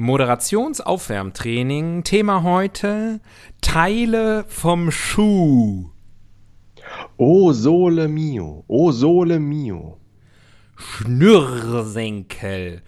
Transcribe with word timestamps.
Moderationsaufwärmtraining. 0.00 2.04
Thema 2.04 2.44
heute: 2.44 3.20
Teile 3.60 4.44
vom 4.46 4.92
Schuh. 4.92 5.90
O 7.16 7.52
Sole 7.52 8.06
mio, 8.06 8.64
o 8.68 8.92
Sole 8.92 9.40
mio. 9.40 9.98
Schnürsenkel. 10.76 12.82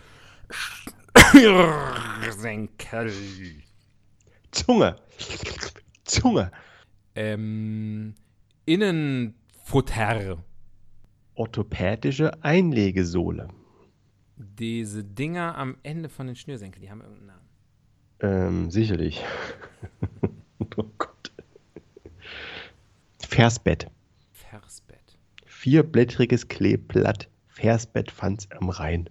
Schnürsenkel. 1.17 3.13
Zunge. 4.53 4.95
Zunge. 6.05 6.53
Ähm, 7.17 8.15
Innenfutter. 8.67 10.45
Orthopädische 11.35 12.45
Einlegesohle. 12.45 13.49
Diese 14.43 15.05
Dinger 15.05 15.59
am 15.59 15.77
Ende 15.83 16.09
von 16.09 16.27
den 16.27 16.35
Schnürsenkeln, 16.35 16.81
die 16.81 16.91
haben 16.91 17.03
irgendeinen 17.03 17.27
Namen. 17.27 17.49
Ähm, 18.21 18.71
sicherlich. 18.71 19.23
oh 20.77 20.85
Gott. 20.97 21.31
Versbett. 23.19 23.91
Versbett. 24.33 25.19
Vierblättriges 25.45 26.49
Kleeblatt. 26.49 27.29
Versbett 27.49 28.11
fand's 28.11 28.51
am 28.53 28.71
Rhein. 28.71 29.11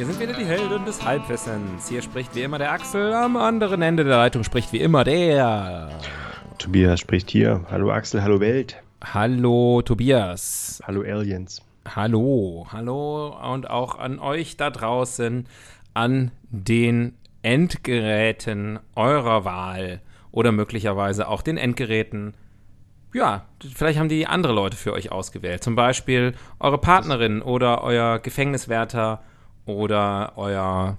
Hier 0.00 0.06
sind 0.06 0.18
wieder 0.18 0.32
die 0.32 0.46
Helden 0.46 0.86
des 0.86 1.04
Halbwissens. 1.04 1.90
Hier 1.90 2.00
spricht 2.00 2.34
wie 2.34 2.40
immer 2.40 2.56
der 2.56 2.72
Axel, 2.72 3.12
am 3.12 3.36
anderen 3.36 3.82
Ende 3.82 4.02
der 4.02 4.16
Leitung 4.16 4.44
spricht 4.44 4.72
wie 4.72 4.80
immer 4.80 5.04
der. 5.04 5.90
Tobias 6.56 7.00
spricht 7.00 7.28
hier. 7.28 7.66
Hallo 7.70 7.90
Axel, 7.92 8.22
hallo 8.22 8.40
Welt. 8.40 8.82
Hallo 9.04 9.82
Tobias. 9.82 10.82
Hallo 10.86 11.02
Aliens. 11.02 11.60
Hallo, 11.86 12.66
hallo 12.72 13.36
und 13.52 13.68
auch 13.68 13.98
an 13.98 14.18
euch 14.20 14.56
da 14.56 14.70
draußen 14.70 15.46
an 15.92 16.30
den 16.48 17.14
Endgeräten 17.42 18.78
eurer 18.96 19.44
Wahl 19.44 20.00
oder 20.32 20.50
möglicherweise 20.50 21.28
auch 21.28 21.42
den 21.42 21.58
Endgeräten. 21.58 22.32
Ja, 23.12 23.44
vielleicht 23.74 23.98
haben 23.98 24.08
die 24.08 24.26
andere 24.26 24.54
Leute 24.54 24.78
für 24.78 24.94
euch 24.94 25.12
ausgewählt. 25.12 25.62
Zum 25.62 25.76
Beispiel 25.76 26.32
eure 26.58 26.78
Partnerin 26.78 27.42
oder 27.42 27.84
euer 27.84 28.18
Gefängniswärter 28.18 29.20
oder 29.74 30.32
euer 30.36 30.98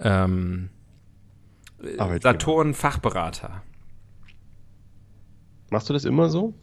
ähm. 0.00 0.70
Saturn-Fachberater. 2.22 3.62
Machst 5.70 5.88
du 5.88 5.92
das 5.92 6.04
immer 6.04 6.28
so? 6.28 6.54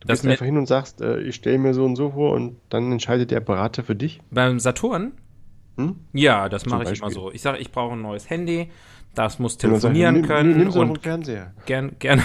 Du 0.00 0.08
Das 0.08 0.22
gehst 0.22 0.30
einfach 0.32 0.44
hin 0.44 0.58
und 0.58 0.66
sagst, 0.66 1.00
äh, 1.00 1.20
ich 1.20 1.36
stelle 1.36 1.58
mir 1.58 1.74
so 1.74 1.84
und 1.84 1.96
so 1.96 2.10
vor 2.10 2.32
und 2.34 2.56
dann 2.70 2.90
entscheidet 2.90 3.30
der 3.30 3.40
Berater 3.40 3.84
für 3.84 3.94
dich? 3.94 4.20
Beim 4.30 4.58
Saturn? 4.58 5.12
Hm? 5.76 5.96
Ja, 6.12 6.48
das 6.48 6.66
mache 6.66 6.90
ich 6.92 6.98
immer 6.98 7.10
so. 7.10 7.30
Ich 7.32 7.40
sage, 7.40 7.58
ich 7.58 7.70
brauche 7.70 7.94
ein 7.94 8.02
neues 8.02 8.28
Handy, 8.28 8.70
das 9.14 9.38
muss 9.38 9.54
Und 9.54 9.60
telefonieren 9.60 10.16
nimm, 10.16 10.26
können 10.26 10.50
Nimm, 10.50 10.58
nimm 10.58 10.70
so 10.70 10.80
einen 10.80 10.90
und 10.90 11.02
Fernseher. 11.02 11.54
gern, 11.66 11.98
gerne. 11.98 12.24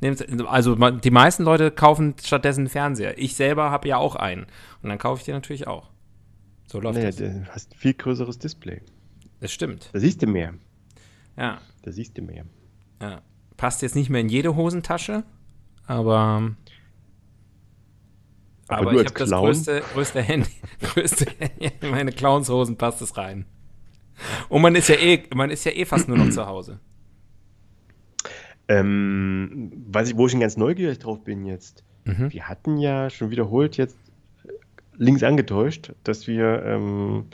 Also 0.46 0.74
die 0.76 1.10
meisten 1.10 1.42
Leute 1.42 1.70
kaufen 1.70 2.14
stattdessen 2.22 2.60
einen 2.60 2.68
Fernseher. 2.68 3.18
Ich 3.18 3.34
selber 3.34 3.70
habe 3.70 3.88
ja 3.88 3.98
auch 3.98 4.16
einen. 4.16 4.46
Und 4.82 4.88
dann 4.88 4.98
kaufe 4.98 5.20
ich 5.20 5.26
den 5.26 5.34
natürlich 5.34 5.66
auch. 5.66 5.90
So 6.70 6.80
läuft 6.80 6.98
Naja, 6.98 7.08
das. 7.10 7.16
du 7.16 7.46
hast 7.48 7.72
ein 7.72 7.78
viel 7.78 7.94
größeres 7.94 8.38
Display. 8.38 8.80
Das 9.40 9.50
stimmt. 9.52 9.90
Da 9.92 9.98
siehst 9.98 10.22
du 10.22 10.26
mehr. 10.26 10.54
Ja, 11.36 11.60
Da 11.82 11.90
siehst 11.92 12.16
du 12.16 12.22
mehr. 12.22 12.44
ja. 13.02 13.22
Passt 13.56 13.82
jetzt 13.82 13.94
nicht 13.94 14.08
mehr 14.08 14.20
in 14.22 14.28
jede 14.30 14.56
Hosentasche, 14.56 15.22
aber. 15.86 16.54
Aber 18.68 18.80
Aber, 18.90 18.92
ich 18.92 18.98
habe 19.06 19.18
das 19.18 19.30
größte, 19.30 19.82
größte 19.92 20.22
Handy. 20.22 20.48
Größte. 20.80 21.26
In 21.80 21.90
meine 21.90 22.12
Clownshosen 22.12 22.76
passt 22.76 23.02
es 23.02 23.16
rein. 23.18 23.44
Und 24.48 24.62
man 24.62 24.74
ist 24.76 24.88
ja 24.88 24.94
eh, 24.94 25.24
man 25.34 25.50
ist 25.50 25.64
ja 25.64 25.72
eh 25.72 25.84
fast 25.84 26.08
nur 26.08 26.16
noch 26.16 26.30
zu 26.30 26.46
Hause. 26.46 26.78
Ähm, 28.68 29.72
weiß 29.88 30.08
ich, 30.10 30.16
wo 30.16 30.26
ich 30.26 30.30
schon 30.32 30.40
ganz 30.40 30.56
neugierig 30.56 30.98
drauf 31.00 31.22
bin 31.24 31.44
jetzt. 31.44 31.84
Mhm. 32.04 32.32
Wir 32.32 32.48
hatten 32.48 32.78
ja 32.78 33.10
schon 33.10 33.30
wiederholt 33.30 33.76
jetzt 33.76 33.98
links 35.00 35.22
angetäuscht, 35.22 35.92
dass 36.04 36.26
wir 36.26 36.62
ähm, 36.64 37.24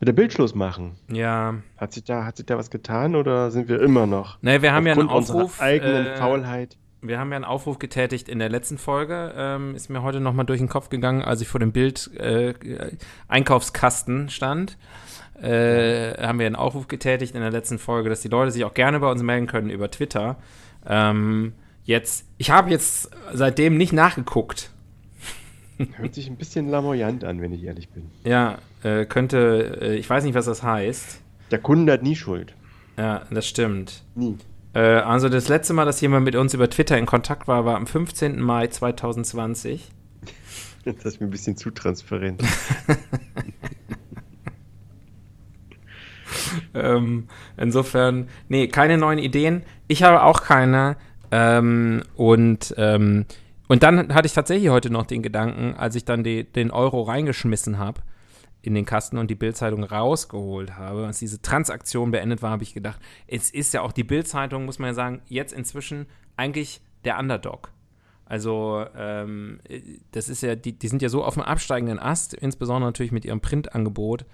mit 0.00 0.08
der 0.08 0.12
Bildschluss 0.12 0.54
machen. 0.54 0.96
Ja. 1.10 1.54
Hat 1.76 1.92
sich 1.92 2.04
da, 2.04 2.24
hat 2.24 2.36
sich 2.36 2.46
da 2.46 2.58
was 2.58 2.70
getan 2.70 3.14
oder 3.14 3.50
sind 3.50 3.68
wir 3.68 3.80
immer 3.80 4.06
noch? 4.06 4.42
Ne, 4.42 4.60
wir 4.60 4.72
haben 4.72 4.86
ja 4.86 4.94
einen 4.94 5.08
Aufruf. 5.08 5.60
eigenen 5.60 6.06
äh, 6.06 6.16
Faulheit. 6.16 6.76
Wir 7.00 7.18
haben 7.18 7.30
ja 7.30 7.36
einen 7.36 7.44
Aufruf 7.44 7.78
getätigt 7.78 8.28
in 8.28 8.40
der 8.40 8.50
letzten 8.50 8.76
Folge. 8.76 9.32
Ähm, 9.34 9.74
ist 9.74 9.88
mir 9.88 10.02
heute 10.02 10.20
nochmal 10.20 10.44
durch 10.44 10.58
den 10.58 10.68
Kopf 10.68 10.90
gegangen, 10.90 11.22
als 11.22 11.40
ich 11.40 11.48
vor 11.48 11.60
dem 11.60 11.72
Bild 11.72 12.10
äh, 12.16 12.54
Einkaufskasten 13.28 14.28
stand. 14.28 14.76
Äh, 15.40 16.20
haben 16.20 16.38
wir 16.38 16.46
einen 16.46 16.56
Aufruf 16.56 16.88
getätigt 16.88 17.34
in 17.34 17.40
der 17.40 17.50
letzten 17.50 17.78
Folge, 17.78 18.10
dass 18.10 18.20
die 18.20 18.28
Leute 18.28 18.50
sich 18.50 18.64
auch 18.64 18.74
gerne 18.74 19.00
bei 19.00 19.10
uns 19.10 19.22
melden 19.22 19.46
können 19.46 19.70
über 19.70 19.90
Twitter. 19.90 20.36
Ähm, 20.86 21.54
jetzt, 21.84 22.26
ich 22.36 22.50
habe 22.50 22.70
jetzt 22.70 23.10
seitdem 23.32 23.78
nicht 23.78 23.92
nachgeguckt. 23.92 24.70
Hört 25.96 26.14
sich 26.14 26.28
ein 26.28 26.36
bisschen 26.36 26.68
lamoyant 26.68 27.24
an, 27.24 27.40
wenn 27.40 27.52
ich 27.52 27.64
ehrlich 27.64 27.88
bin. 27.88 28.10
Ja, 28.24 28.58
äh, 28.82 29.06
könnte, 29.06 29.78
äh, 29.80 29.96
ich 29.96 30.08
weiß 30.08 30.24
nicht, 30.24 30.34
was 30.34 30.46
das 30.46 30.62
heißt. 30.62 31.20
Der 31.50 31.58
Kunde 31.58 31.92
hat 31.92 32.02
nie 32.02 32.16
Schuld. 32.16 32.54
Ja, 32.96 33.22
das 33.30 33.46
stimmt. 33.46 34.02
Nie. 34.14 34.36
Äh, 34.74 34.80
also 34.80 35.28
das 35.28 35.48
letzte 35.48 35.72
Mal, 35.72 35.84
dass 35.84 36.00
jemand 36.00 36.24
mit 36.24 36.36
uns 36.36 36.54
über 36.54 36.68
Twitter 36.68 36.98
in 36.98 37.06
Kontakt 37.06 37.48
war, 37.48 37.64
war 37.64 37.76
am 37.76 37.86
15. 37.86 38.40
Mai 38.40 38.66
2020. 38.66 39.90
Das 40.82 41.04
ist 41.04 41.20
mir 41.20 41.26
ein 41.26 41.30
bisschen 41.30 41.58
zu 41.58 41.70
transparent. 41.70 42.42
Ähm, 46.74 47.28
insofern, 47.56 48.28
nee, 48.48 48.68
keine 48.68 48.98
neuen 48.98 49.18
Ideen. 49.18 49.62
Ich 49.88 50.02
habe 50.02 50.22
auch 50.22 50.42
keine. 50.42 50.96
Ähm, 51.30 52.02
und, 52.16 52.74
ähm, 52.76 53.24
und 53.70 53.84
dann 53.84 54.12
hatte 54.12 54.26
ich 54.26 54.32
tatsächlich 54.32 54.68
heute 54.68 54.90
noch 54.90 55.06
den 55.06 55.22
Gedanken, 55.22 55.74
als 55.74 55.94
ich 55.94 56.04
dann 56.04 56.24
die, 56.24 56.42
den 56.42 56.72
Euro 56.72 57.02
reingeschmissen 57.02 57.78
habe 57.78 58.02
in 58.62 58.74
den 58.74 58.84
Kasten 58.84 59.16
und 59.16 59.30
die 59.30 59.36
Bildzeitung 59.36 59.84
rausgeholt 59.84 60.76
habe, 60.76 61.06
als 61.06 61.20
diese 61.20 61.40
Transaktion 61.40 62.10
beendet 62.10 62.42
war, 62.42 62.50
habe 62.50 62.64
ich 62.64 62.74
gedacht, 62.74 63.00
es 63.28 63.48
ist 63.48 63.72
ja 63.72 63.82
auch 63.82 63.92
die 63.92 64.02
Bildzeitung, 64.02 64.64
muss 64.64 64.80
man 64.80 64.88
ja 64.88 64.94
sagen, 64.94 65.22
jetzt 65.28 65.52
inzwischen 65.52 66.06
eigentlich 66.36 66.80
der 67.04 67.16
Underdog. 67.20 67.70
Also, 68.24 68.86
ähm, 68.96 69.60
das 70.10 70.28
ist 70.28 70.42
ja, 70.42 70.56
die, 70.56 70.76
die 70.76 70.88
sind 70.88 71.00
ja 71.00 71.08
so 71.08 71.22
auf 71.22 71.34
dem 71.34 71.44
absteigenden 71.44 72.00
Ast, 72.00 72.34
insbesondere 72.34 72.88
natürlich 72.88 73.12
mit 73.12 73.24
ihrem 73.24 73.40
Printangebot. 73.40 74.24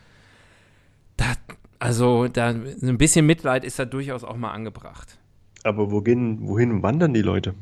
Da, 1.19 1.35
also, 1.79 2.27
da 2.29 2.49
ein 2.49 2.97
bisschen 2.97 3.27
Mitleid 3.27 3.67
ist 3.67 3.79
da 3.79 3.85
durchaus 3.85 4.25
auch 4.25 4.39
mal 4.39 4.53
angebracht. 4.53 5.19
Aber 5.63 5.91
wohin, 5.91 6.49
wohin 6.49 6.83
wandern 6.83 7.13
die 7.13 7.21
Leute? 7.21 7.53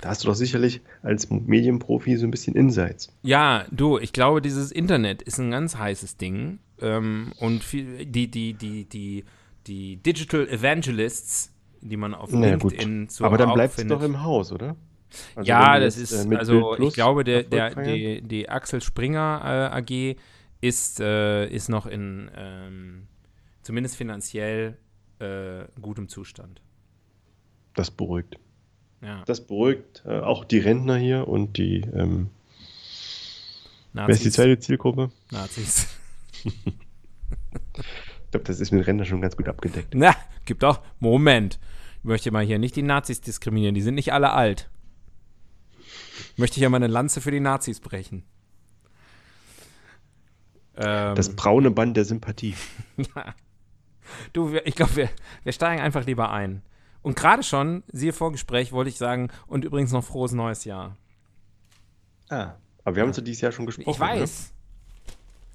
Da 0.00 0.10
hast 0.10 0.22
du 0.22 0.28
doch 0.28 0.34
sicherlich 0.34 0.80
als 1.02 1.28
Medienprofi 1.28 2.16
so 2.16 2.26
ein 2.26 2.30
bisschen 2.30 2.54
Insights. 2.54 3.12
Ja, 3.22 3.66
du, 3.70 3.98
ich 3.98 4.12
glaube, 4.12 4.40
dieses 4.40 4.70
Internet 4.70 5.22
ist 5.22 5.38
ein 5.38 5.50
ganz 5.50 5.76
heißes 5.76 6.16
Ding. 6.16 6.60
Ähm, 6.80 7.32
und 7.40 7.64
viel, 7.64 8.06
die, 8.06 8.30
die, 8.30 8.54
die, 8.54 8.84
die, 8.84 9.24
die 9.66 9.96
Digital 9.96 10.48
Evangelists, 10.48 11.52
die 11.80 11.96
man 11.96 12.14
auf 12.14 12.30
Na 12.32 12.46
ja, 12.46 12.56
gut. 12.56 12.72
LinkedIn 12.72 13.08
so 13.08 13.24
Aber 13.24 13.36
dann 13.38 13.52
bleibt 13.52 13.76
es 13.76 13.86
doch 13.86 14.02
im 14.02 14.22
Haus, 14.22 14.52
oder? 14.52 14.76
Also 15.34 15.48
ja, 15.48 15.80
das 15.80 15.96
ist, 15.96 16.26
äh, 16.26 16.36
also 16.36 16.78
ich 16.78 16.94
glaube, 16.94 17.24
der, 17.24 17.42
der, 17.42 17.74
die, 17.74 18.20
die 18.22 18.48
Axel 18.48 18.80
Springer 18.80 19.40
äh, 19.74 19.78
AG 19.78 20.16
ist, 20.60 21.00
äh, 21.00 21.48
ist 21.48 21.68
noch 21.68 21.86
in 21.86 22.30
ähm, 22.36 23.08
zumindest 23.62 23.96
finanziell 23.96 24.76
äh, 25.18 25.64
gutem 25.80 26.08
Zustand. 26.08 26.60
Das 27.74 27.90
beruhigt. 27.90 28.38
Ja. 29.00 29.22
Das 29.26 29.40
beruhigt 29.46 30.02
äh, 30.06 30.18
auch 30.20 30.44
die 30.44 30.58
Rentner 30.58 30.96
hier 30.96 31.28
und 31.28 31.56
die, 31.56 31.82
ähm, 31.94 32.30
wer 33.92 34.08
ist 34.08 34.20
die 34.20 34.26
Nazis. 34.26 34.32
zweite 34.34 34.58
Zielgruppe? 34.58 35.10
Nazis. 35.30 35.86
Ich 38.24 38.30
glaube, 38.32 38.44
das 38.44 38.60
ist 38.60 38.72
mit 38.72 38.86
Rentner 38.86 39.06
schon 39.06 39.22
ganz 39.22 39.38
gut 39.38 39.48
abgedeckt. 39.48 39.94
Na, 39.94 40.14
gibt 40.44 40.62
auch. 40.62 40.80
Moment. 41.00 41.58
Ich 42.00 42.04
möchte 42.04 42.30
mal 42.30 42.44
hier 42.44 42.58
nicht 42.58 42.76
die 42.76 42.82
Nazis 42.82 43.22
diskriminieren. 43.22 43.74
Die 43.74 43.80
sind 43.80 43.94
nicht 43.94 44.12
alle 44.12 44.32
alt. 44.34 44.68
Möchte 46.36 46.58
ich 46.58 46.62
ja 46.62 46.68
mal 46.68 46.76
eine 46.76 46.88
Lanze 46.88 47.22
für 47.22 47.30
die 47.30 47.40
Nazis 47.40 47.80
brechen. 47.80 48.24
Ähm, 50.76 51.14
Das 51.14 51.34
braune 51.34 51.70
Band 51.70 51.96
der 51.96 52.04
Sympathie. 52.04 52.54
ja. 52.98 53.34
Du, 54.34 54.54
ich 54.64 54.74
glaube, 54.74 54.96
wir, 54.96 55.10
wir 55.44 55.52
steigen 55.52 55.80
einfach 55.80 56.04
lieber 56.04 56.30
ein. 56.30 56.60
Und 57.02 57.16
gerade 57.16 57.42
schon, 57.42 57.84
siehe 57.92 58.12
Vorgespräch, 58.12 58.72
wollte 58.72 58.90
ich 58.90 58.98
sagen, 58.98 59.30
und 59.46 59.64
übrigens 59.64 59.92
noch 59.92 60.04
frohes 60.04 60.32
neues 60.32 60.64
Jahr. 60.64 60.96
Ah. 62.28 62.54
Aber 62.84 62.96
wir 62.96 63.02
haben 63.02 63.12
ja 63.12 63.22
dieses 63.22 63.40
Jahr 63.42 63.52
schon 63.52 63.66
gesprochen. 63.66 63.90
Ich 63.90 64.00
weiß. 64.00 64.52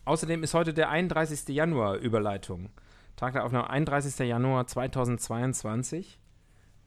Außerdem 0.05 0.43
ist 0.43 0.53
heute 0.53 0.73
der 0.73 0.89
31. 0.89 1.47
Januar 1.49 1.95
Überleitung. 1.95 2.69
Tag 3.15 3.33
der 3.33 3.45
Aufnahme 3.45 3.69
31. 3.69 4.19
Januar 4.27 4.67
2022. 4.67 6.19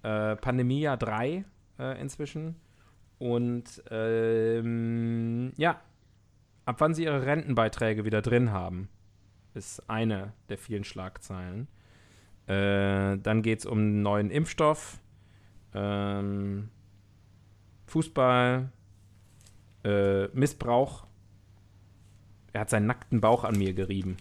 Äh, 0.03 0.37
Pandemiejahr 0.37 0.97
3 0.97 1.45
äh, 1.79 2.01
inzwischen. 2.01 2.57
Und 3.19 3.83
ähm, 3.91 5.53
ja, 5.57 5.81
ab 6.65 6.77
wann 6.79 6.95
sie 6.95 7.05
ihre 7.05 7.25
Rentenbeiträge 7.25 8.05
wieder 8.05 8.23
drin 8.23 8.53
haben, 8.53 8.89
ist 9.55 9.89
eine 9.89 10.33
der 10.49 10.59
vielen 10.59 10.85
Schlagzeilen. 10.85 11.69
Äh, 12.47 13.19
dann 13.19 13.43
geht 13.43 13.61
es 13.61 13.67
um 13.67 13.79
einen 13.79 14.03
neuen 14.03 14.31
Impfstoff, 14.31 15.01
ähm, 15.75 16.69
Fußball, 17.87 18.71
äh, 19.85 20.27
Missbrauch. 20.29 21.07
Er 22.53 22.63
hat 22.63 22.71
seinen 22.71 22.87
nackten 22.87 23.21
Bauch 23.21 23.45
an 23.45 23.59
mir 23.59 23.75
gerieben. 23.75 24.17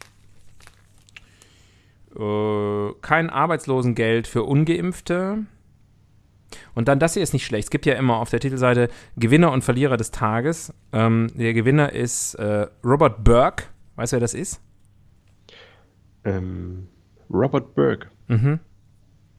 Äh, 2.18 2.94
kein 3.02 3.30
Arbeitslosengeld 3.30 4.28
für 4.28 4.44
Ungeimpfte. 4.44 5.46
Und 6.74 6.88
dann, 6.88 7.00
das 7.00 7.14
hier 7.14 7.24
ist 7.24 7.34
nicht 7.34 7.46
schlecht. 7.46 7.66
Es 7.66 7.70
gibt 7.70 7.86
ja 7.86 7.96
immer 7.96 8.18
auf 8.18 8.30
der 8.30 8.40
Titelseite 8.40 8.90
Gewinner 9.18 9.52
und 9.52 9.64
Verlierer 9.64 9.98
des 9.98 10.12
Tages. 10.12 10.74
Ähm, 10.94 11.32
der 11.36 11.54
Gewinner 11.54 11.92
ist 11.94 12.36
äh, 12.36 12.68
Robert 12.84 13.24
Burke. 13.24 13.66
Weißt 13.96 14.14
du, 14.14 14.16
wer 14.16 14.22
das 14.22 14.34
ist? 14.34 14.62
Ähm, 16.24 16.88
Robert 17.30 17.76
Burke. 17.76 18.08
Mhm. 18.28 18.60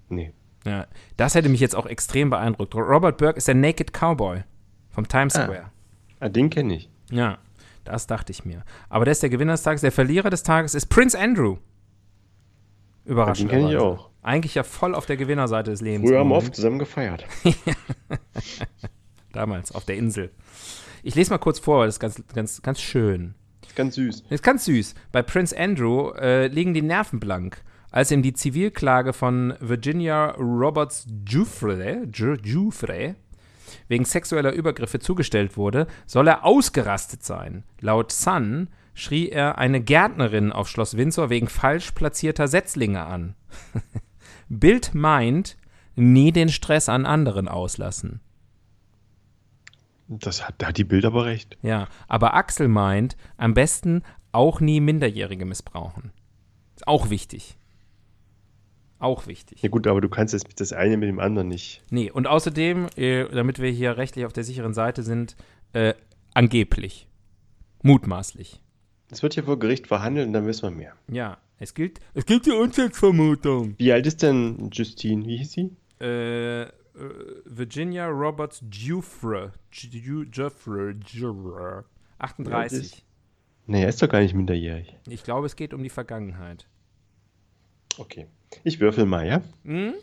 Nee. 0.09 0.33
Ja, 0.65 0.87
das 1.17 1.35
hätte 1.35 1.49
mich 1.49 1.61
jetzt 1.61 1.77
auch 1.77 1.87
extrem 1.87 2.31
beeindruckt. 2.31 2.75
Robert 2.75 3.19
Burke 3.19 3.39
ist 3.39 3.49
der 3.49 3.55
Naked 3.55 3.93
Cowboy 3.93 4.43
vom 4.91 5.07
Times 5.09 5.37
Ah. 5.37 5.45
Square. 5.45 5.71
Ah, 6.21 6.29
den 6.29 6.51
kenne 6.51 6.75
ich. 6.75 6.91
Ja, 7.11 7.39
das 7.85 8.07
dachte 8.07 8.33
ich 8.33 8.45
mir. 8.45 8.65
Aber 8.89 9.05
der 9.05 9.13
ist 9.13 9.23
der 9.23 9.31
Gewinner 9.31 9.53
des 9.53 9.63
Tages. 9.63 9.81
Der 9.83 9.93
Verlierer 9.93 10.31
des 10.31 10.43
Tages 10.43 10.75
ist 10.75 10.87
Prince 10.87 11.19
Andrew. 11.19 11.59
Überraschend. 13.05 13.51
Den 13.53 13.61
kenn 13.61 13.69
ich 13.69 13.77
auch. 13.77 14.11
Eigentlich 14.23 14.57
ja 14.57 14.65
voll 14.65 14.95
auf 14.97 15.07
der 15.07 15.17
Gewinnerseite 15.17 15.71
des 15.71 15.81
Lebens. 15.83 16.09
Früher 16.09 16.19
haben 16.19 16.31
wir 16.31 16.37
oft 16.37 16.53
zusammen 16.55 16.81
gefeiert. 16.81 17.25
Damals, 19.33 19.71
auf 19.73 19.85
der 19.85 19.97
Insel. 19.97 20.31
Ich 21.03 21.15
lese 21.15 21.31
mal 21.31 21.39
kurz 21.39 21.59
vor, 21.61 21.87
das 21.87 21.97
ist 21.97 22.01
ganz, 22.01 22.23
ganz, 22.35 22.63
ganz 22.63 22.81
schön. 22.81 23.35
Ganz 23.77 23.95
süß. 23.97 24.25
Ist 24.31 24.43
ganz 24.43 24.65
süß. 24.65 24.95
Bei 25.13 25.23
Prince 25.23 25.57
Andrew 25.57 26.11
äh, 26.13 26.47
liegen 26.49 26.73
die 26.75 26.83
Nerven 26.83 27.21
blank. 27.21 27.63
Als 27.97 28.11
ihm 28.11 28.21
die 28.21 28.35
Zivilklage 28.35 29.15
von 29.15 29.55
Virginia 29.59 30.33
Roberts 30.33 31.07
Giuffre, 31.25 32.03
Giu- 32.13 32.37
Giuffre 32.37 33.15
wegen 33.89 34.05
sexueller 34.05 34.53
Übergriffe 34.53 34.99
zugestellt 34.99 35.57
wurde, 35.57 35.87
soll 36.05 36.29
er 36.29 36.45
ausgerastet 36.45 37.25
sein. 37.25 37.65
Laut 37.81 38.13
Sun 38.13 38.69
schrie 38.93 39.31
er 39.31 39.57
eine 39.57 39.81
Gärtnerin 39.81 40.53
auf 40.53 40.69
Schloss 40.69 40.99
Windsor 40.99 41.31
wegen 41.31 41.49
falsch 41.49 41.93
platzierter 41.93 42.49
Setzlinge 42.49 43.03
an. 43.07 43.35
Bild 44.51 44.95
meint, 44.95 45.57
nie 45.95 46.33
den 46.33 46.51
Stress 46.51 46.91
an 46.91 47.07
anderen 47.07 47.49
auslassen. 47.49 48.21
Das 50.07 50.47
hat, 50.47 50.57
da 50.59 50.67
hat 50.67 50.77
die 50.77 50.85
Bild 50.85 51.07
aber 51.07 51.25
recht. 51.25 51.57
Ja, 51.63 51.89
aber 52.09 52.35
Axel 52.35 52.69
meint, 52.69 53.17
am 53.39 53.55
besten 53.55 54.03
auch 54.33 54.61
nie 54.61 54.81
Minderjährige 54.81 55.47
missbrauchen. 55.47 56.13
Ist 56.75 56.87
auch 56.87 57.09
wichtig. 57.09 57.56
Auch 58.99 59.27
wichtig. 59.27 59.61
Ja 59.63 59.69
gut, 59.69 59.87
aber 59.87 60.01
du 60.01 60.09
kannst 60.09 60.33
jetzt 60.33 60.59
das 60.61 60.73
eine 60.73 60.97
mit 60.97 61.09
dem 61.09 61.21
anderen 61.21 61.49
nicht. 61.49 61.83
Nee, 61.91 62.11
und 62.11 62.27
außerdem, 62.27 62.87
äh, 62.97 63.25
damit 63.29 63.59
wir 63.61 63.71
hier 63.71 63.97
rechtlich 63.99 64.25
auf 64.25 64.33
der 64.33 64.45
sicheren 64.45 64.73
Seite 64.73 65.03
sind, 65.03 65.37
äh, 65.75 65.95
angeblich. 66.33 67.07
Mutmaßlich. 67.83 68.61
Das 69.09 69.23
wird 69.23 69.35
hier 69.35 69.45
vor 69.45 69.59
Gericht 69.59 69.87
verhandelt 69.87 70.27
und 70.27 70.33
dann 70.33 70.47
wissen 70.47 70.63
wir 70.63 70.71
mehr. 70.71 70.93
Ja, 71.09 71.39
es 71.59 71.75
gilt, 71.75 72.01
es 72.15 72.25
gilt 72.27 72.47
die 72.47 72.51
Unschuldsvermutung. 72.53 73.75
Wie 73.79 73.93
alt 73.93 74.07
ist 74.07 74.23
denn 74.23 74.71
Justine? 74.73 75.25
Wie 75.27 75.37
hieß 75.37 75.53
sie? 75.53 75.77
Äh, 76.01 76.63
äh, 76.63 76.69
Virginia 77.45 78.09
Roberts 78.09 78.63
Giuffre. 78.71 79.53
Giu- 79.73 80.25
Giuffre. 80.31 80.95
Giuffre. 80.95 81.85
38. 82.19 83.05
Nee, 83.67 83.83
er 83.83 83.89
ist 83.91 84.01
doch 84.03 84.09
gar 84.09 84.21
nicht 84.21 84.35
minderjährig. 84.35 84.97
Ich 85.09 85.23
glaube, 85.23 85.47
es 85.47 85.55
geht 85.57 85.75
um 85.75 85.83
die 85.83 85.91
Vergangenheit. 85.91 86.67
Okay. 87.99 88.27
Ich 88.65 88.81
würfel 88.81 89.07
mal, 89.07 89.27
ja? 89.27 89.43
Hm? 89.65 89.95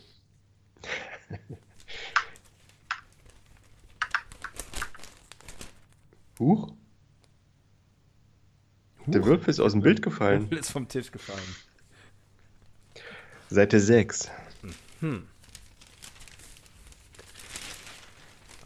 Huch. 6.38 6.72
Der 9.06 9.24
Würfel 9.24 9.50
ist 9.50 9.60
aus 9.60 9.72
dem 9.72 9.82
Bild 9.82 10.02
gefallen. 10.02 10.50
Ist 10.50 10.72
vom 10.72 10.88
Tisch 10.88 11.12
gefallen. 11.12 11.56
Seite 13.50 13.78
6. 13.78 14.30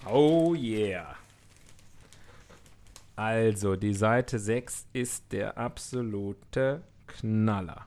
Oh 0.07 0.55
yeah. 0.55 1.17
Also, 3.17 3.75
die 3.75 3.95
Seite 3.95 4.39
6 4.39 4.87
ist 4.93 5.25
der 5.33 5.59
absolute 5.59 6.85
Knaller. 7.09 7.87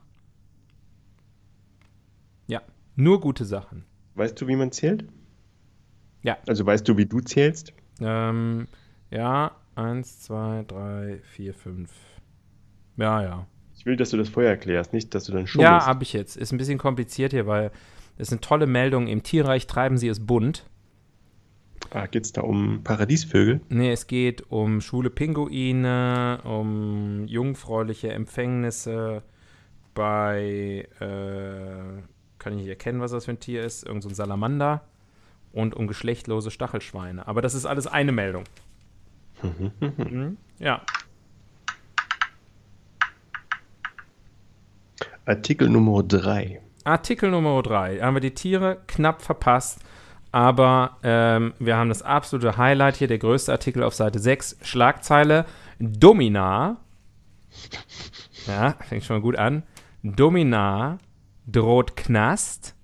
Ja, 2.52 2.62
nur 2.98 3.22
gute 3.22 3.46
Sachen. 3.46 3.86
Weißt 4.16 4.42
du, 4.42 4.46
wie 4.48 4.58
man 4.58 4.74
zählt? 4.74 5.06
Ja. 6.22 6.38
Also 6.50 6.66
weißt 6.66 6.86
du, 6.86 6.98
wie 6.98 7.06
du 7.06 7.22
zählst? 7.22 7.72
Ähm, 8.02 8.68
ja, 9.10 9.52
1, 9.76 10.20
2, 10.24 10.66
3, 10.68 11.20
4, 11.24 11.54
5. 11.54 11.90
Ja, 12.98 13.24
ja. 13.24 13.48
Ich 13.74 13.86
will, 13.86 13.96
dass 13.96 14.10
du 14.10 14.18
das 14.18 14.28
vorher 14.28 14.52
erklärst, 14.52 14.92
nicht, 14.92 15.16
dass 15.16 15.24
du 15.24 15.32
dann 15.32 15.44
Ja, 15.44 15.48
schummelst. 15.48 15.88
habe 15.88 16.04
ich 16.04 16.12
jetzt. 16.12 16.36
Ist 16.36 16.52
ein 16.52 16.58
bisschen 16.58 16.78
kompliziert 16.78 17.32
hier, 17.32 17.48
weil 17.48 17.72
es 18.18 18.28
sind 18.28 18.42
tolle 18.44 18.68
Meldungen. 18.68 19.08
Im 19.08 19.24
Tierreich 19.24 19.66
treiben 19.66 19.98
sie 19.98 20.10
es 20.10 20.20
bunt. 20.20 20.66
ah, 21.92 22.06
geht 22.08 22.26
es 22.26 22.34
da 22.34 22.42
um 22.42 22.82
Paradiesvögel? 22.84 23.62
Nee, 23.70 23.94
es 23.94 24.08
geht 24.08 24.52
um 24.52 24.82
schwule 24.82 25.10
Pinguine, 25.10 26.42
um 26.44 27.26
jungfräuliche 27.28 28.12
Empfängnisse 28.12 29.24
bei, 29.94 30.86
äh, 31.00 32.02
kann 32.42 32.54
ich 32.54 32.60
nicht 32.60 32.70
erkennen, 32.70 33.00
was 33.00 33.12
das 33.12 33.26
für 33.26 33.32
ein 33.32 33.40
Tier 33.40 33.64
ist, 33.64 33.86
irgend 33.86 34.04
so 34.04 34.10
ein 34.10 34.16
Salamander 34.16 34.82
und 35.54 35.76
um 35.76 35.88
geschlechtlose 35.88 36.52
Stachelschweine. 36.52 37.28
Aber 37.28 37.42
das 37.42 37.54
ist 37.54 37.66
alles 37.66 37.88
eine 37.88 38.12
Meldung. 38.12 38.44
Mhm. 39.42 40.38
Ja, 40.60 40.82
Artikel 45.26 45.70
Nummer 45.70 46.04
3. 46.04 46.60
Artikel 46.84 47.30
Nummer 47.30 47.62
3. 47.62 47.98
Da 47.98 48.06
haben 48.06 48.16
wir 48.16 48.22
die 48.22 48.34
Tiere 48.34 48.82
knapp 48.88 49.22
verpasst, 49.22 49.80
aber 50.32 50.98
ähm, 51.04 51.54
wir 51.60 51.78
haben 51.78 51.90
das 51.90 52.02
absolute 52.02 52.58
Highlight 52.58 52.96
hier, 52.98 53.08
der 53.08 53.20
größte 53.20 53.52
Artikel 53.52 53.84
auf 53.84 53.94
Seite 53.94 54.18
6, 54.20 54.58
Schlagzeile 54.64 55.46
Domina. 55.80 56.78
Ja, 58.48 58.76
fängt 58.88 59.04
schon 59.04 59.18
mal 59.18 59.22
gut 59.22 59.36
an. 59.36 59.62
Domina 60.02 60.98
droht 61.48 61.96
Knast 61.96 62.76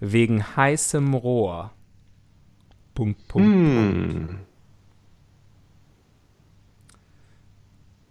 wegen 0.00 0.42
heißem 0.56 1.14
Rohr. 1.14 1.72
Punkt, 2.94 3.28
Punkt. 3.28 3.48
Hm. 3.54 4.38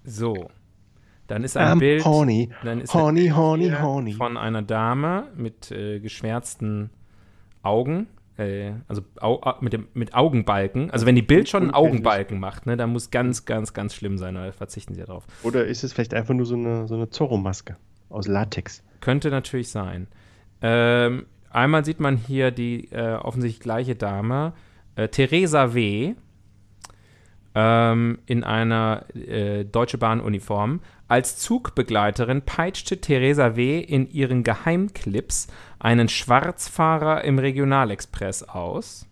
So. 0.03 0.50
Dann 1.27 1.43
ist 1.43 1.58
ein 1.58 1.77
I'm 1.77 1.79
Bild. 1.79 2.05
horny, 2.05 2.50
Dann 2.63 2.81
ist 2.81 2.96
ein 2.96 3.01
horny, 3.01 3.22
Bild 3.22 3.36
horny, 3.36 3.69
horny. 3.79 4.13
Von 4.13 4.36
einer 4.38 4.63
Dame 4.63 5.27
mit 5.36 5.69
äh, 5.72 6.00
geschwärzten 6.00 6.89
Augen. 7.62 8.08
Äh, 8.38 8.72
also 8.88 9.03
au 9.19 9.39
au- 9.43 9.62
mit, 9.62 9.74
dem, 9.74 9.88
mit 9.93 10.15
Augenbalken. 10.15 10.89
Also 10.89 11.05
wenn 11.05 11.15
die 11.15 11.22
Bild 11.22 11.48
schon 11.48 11.63
einen. 11.63 11.74
Augenbalken 11.75 12.39
macht, 12.39 12.65
ne, 12.65 12.77
dann 12.77 12.91
muss 12.91 13.12
ganz, 13.12 13.46
ganz, 13.46 13.74
ganz 13.74 13.93
schlimm 13.93 14.17
sein. 14.17 14.34
Da 14.36 14.51
verzichten 14.51 14.96
sie 14.96 15.01
ja 15.01 15.05
drauf. 15.05 15.25
Oder 15.43 15.65
ist 15.67 15.84
es 15.84 15.93
vielleicht 15.93 16.15
einfach 16.15 16.34
nur 16.34 16.48
so 16.48 16.55
eine, 16.55 16.88
so 16.88 16.96
eine 16.96 17.10
Zorro-Maske 17.12 17.77
aus 18.10 18.27
Latex? 18.27 18.81
Könnte 19.01 19.29
natürlich 19.29 19.70
sein. 19.70 20.08
Ähm, 20.62 21.25
einmal 21.50 21.86
sieht 21.86 22.00
man 22.00 22.18
hier 22.18 22.51
die 22.51 22.91
äh, 22.91 23.15
offensichtlich 23.15 23.62
gleiche 23.62 23.96
Dame 23.96 24.53
Äh, 24.96 25.08
Theresa 25.08 25.74
W. 25.74 26.15
Ähm, 27.56 28.20
in 28.25 28.44
einer 28.44 29.06
äh, 29.15 29.63
Deutsche 29.65 29.98
Bahn-Uniform. 29.98 30.82
Als 31.08 31.38
Zugbegleiterin 31.38 32.44
peitschte 32.44 33.01
Theresa 33.01 33.56
W. 33.56 33.79
in 33.79 34.10
ihren 34.12 34.44
Geheimclips 34.44 35.48
einen 35.79 36.10
Schwarzfahrer 36.10 37.24
im 37.24 37.39
Regionalexpress 37.39 38.44
aus. 38.44 39.08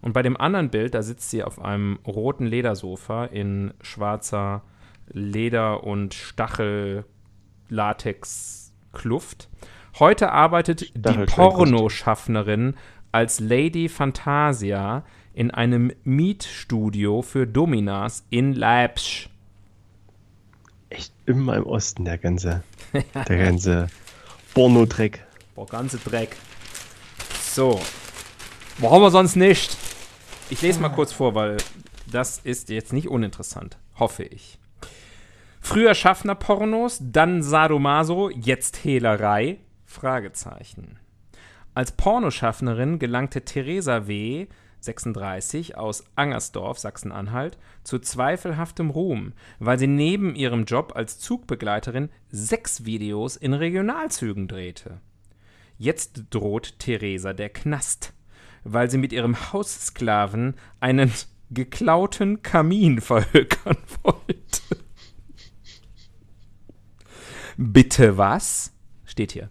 Und 0.00 0.14
bei 0.14 0.22
dem 0.22 0.38
anderen 0.38 0.70
Bild, 0.70 0.94
da 0.94 1.02
sitzt 1.02 1.30
sie 1.30 1.44
auf 1.44 1.60
einem 1.60 1.98
roten 2.06 2.46
Ledersofa 2.46 3.26
in 3.26 3.74
schwarzer 3.82 4.62
Leder- 5.08 5.84
und 5.84 6.14
Stachel-Latex-Kluft. 8.90 9.48
Heute 9.98 10.30
arbeitet 10.30 10.92
die 10.94 11.26
Pornoschaffnerin 11.26 12.74
als 13.12 13.40
Lady 13.40 13.88
Fantasia 13.88 15.04
in 15.34 15.50
einem 15.50 15.92
Mietstudio 16.04 17.22
für 17.22 17.46
Dominas 17.46 18.24
in 18.30 18.52
Leipzig. 18.52 19.28
Echt 20.90 21.12
immer 21.26 21.56
im 21.56 21.66
Osten, 21.66 22.04
der 22.04 22.18
ganze, 22.18 22.62
der 23.28 23.38
ganze 23.38 23.88
Porno-Dreck. 24.54 25.24
Boah, 25.54 25.66
ganze 25.66 25.98
Dreck. 25.98 26.36
So. 27.42 27.80
Wo 28.78 28.90
haben 28.90 29.02
wir 29.02 29.10
sonst 29.10 29.36
nicht? 29.36 29.76
Ich 30.50 30.62
lese 30.62 30.80
mal 30.80 30.88
kurz 30.88 31.12
vor, 31.12 31.34
weil 31.34 31.58
das 32.10 32.38
ist 32.38 32.70
jetzt 32.70 32.92
nicht 32.92 33.08
uninteressant. 33.08 33.78
Hoffe 33.96 34.24
ich. 34.24 34.59
Früher 35.60 35.94
Schaffner-Pornos, 35.94 36.98
dann 37.00 37.42
Sadomaso, 37.42 38.30
jetzt 38.30 38.84
Hehlerei? 38.84 39.58
Fragezeichen. 39.84 40.98
Als 41.74 41.92
Pornoschaffnerin 41.92 42.98
gelangte 42.98 43.44
Theresa 43.44 44.08
W., 44.08 44.48
36, 44.80 45.76
aus 45.76 46.04
Angersdorf, 46.16 46.78
Sachsen-Anhalt, 46.78 47.58
zu 47.84 47.98
zweifelhaftem 47.98 48.90
Ruhm, 48.90 49.34
weil 49.58 49.78
sie 49.78 49.86
neben 49.86 50.34
ihrem 50.34 50.64
Job 50.64 50.94
als 50.96 51.18
Zugbegleiterin 51.18 52.08
sechs 52.30 52.84
Videos 52.84 53.36
in 53.36 53.52
Regionalzügen 53.52 54.48
drehte. 54.48 55.00
Jetzt 55.78 56.24
droht 56.30 56.78
Theresa 56.78 57.32
der 57.32 57.50
Knast, 57.50 58.12
weil 58.64 58.90
sie 58.90 58.98
mit 58.98 59.12
ihrem 59.12 59.52
Haussklaven 59.52 60.54
einen 60.80 61.12
geklauten 61.50 62.42
Kamin 62.42 63.00
verhökern 63.00 63.76
wollte. 64.02 64.79
Bitte 67.62 68.16
was? 68.16 68.72
Steht 69.04 69.32
hier. 69.32 69.50